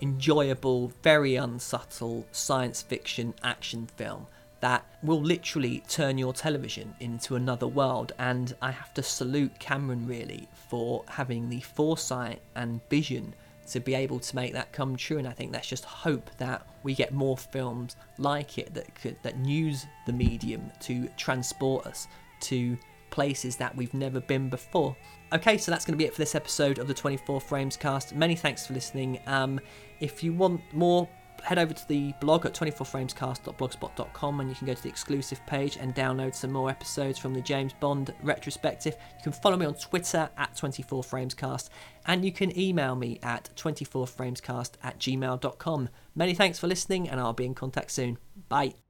enjoyable, 0.02 0.92
very 1.02 1.36
unsubtle 1.36 2.26
science 2.32 2.82
fiction 2.82 3.34
action 3.42 3.88
film 3.96 4.26
that 4.60 4.84
will 5.02 5.20
literally 5.20 5.82
turn 5.88 6.18
your 6.18 6.32
television 6.32 6.94
into 7.00 7.36
another 7.36 7.66
world. 7.66 8.12
And 8.18 8.54
I 8.62 8.70
have 8.70 8.94
to 8.94 9.02
salute 9.02 9.58
Cameron 9.58 10.06
really 10.06 10.48
for 10.68 11.04
having 11.08 11.48
the 11.48 11.60
foresight 11.60 12.40
and 12.54 12.80
vision 12.88 13.34
to 13.68 13.80
be 13.80 13.94
able 13.94 14.20
to 14.20 14.36
make 14.36 14.52
that 14.52 14.72
come 14.72 14.96
true. 14.96 15.18
And 15.18 15.28
I 15.28 15.32
think 15.32 15.52
let's 15.52 15.68
just 15.68 15.84
hope 15.84 16.30
that 16.38 16.66
we 16.82 16.94
get 16.94 17.12
more 17.12 17.36
films 17.36 17.96
like 18.18 18.58
it 18.58 18.74
that 18.74 18.94
could 18.94 19.16
that 19.22 19.36
use 19.44 19.86
the 20.06 20.12
medium 20.12 20.70
to 20.80 21.08
transport 21.16 21.86
us 21.86 22.06
to 22.42 22.78
places 23.10 23.56
that 23.56 23.74
we've 23.76 23.94
never 23.94 24.20
been 24.20 24.48
before. 24.48 24.96
Okay, 25.32 25.58
so 25.58 25.70
that's 25.70 25.84
going 25.84 25.94
to 25.94 25.98
be 25.98 26.04
it 26.04 26.12
for 26.12 26.20
this 26.20 26.34
episode 26.34 26.78
of 26.78 26.86
the 26.86 26.94
24 26.94 27.40
Frames 27.40 27.76
cast. 27.76 28.14
Many 28.14 28.36
thanks 28.36 28.66
for 28.66 28.74
listening. 28.74 29.18
Um, 29.26 29.60
if 30.00 30.22
you 30.22 30.32
want 30.32 30.60
more 30.72 31.08
head 31.42 31.58
over 31.58 31.72
to 31.74 31.88
the 31.88 32.12
blog 32.20 32.46
at 32.46 32.54
24framescast.blogspot.com 32.54 34.40
and 34.40 34.48
you 34.48 34.56
can 34.56 34.66
go 34.66 34.74
to 34.74 34.82
the 34.82 34.88
exclusive 34.88 35.44
page 35.46 35.76
and 35.76 35.94
download 35.94 36.34
some 36.34 36.52
more 36.52 36.70
episodes 36.70 37.18
from 37.18 37.34
the 37.34 37.40
James 37.40 37.72
Bond 37.80 38.14
retrospective. 38.22 38.94
You 39.18 39.22
can 39.22 39.32
follow 39.32 39.56
me 39.56 39.66
on 39.66 39.74
Twitter 39.74 40.28
at 40.36 40.54
24framescast 40.54 41.68
and 42.06 42.24
you 42.24 42.32
can 42.32 42.56
email 42.58 42.94
me 42.94 43.18
at 43.22 43.50
24framescast 43.56 44.72
at 44.82 44.98
gmail.com. 44.98 45.88
Many 46.14 46.34
thanks 46.34 46.58
for 46.58 46.66
listening 46.66 47.08
and 47.08 47.20
I'll 47.20 47.32
be 47.32 47.46
in 47.46 47.54
contact 47.54 47.90
soon. 47.90 48.18
Bye. 48.48 48.85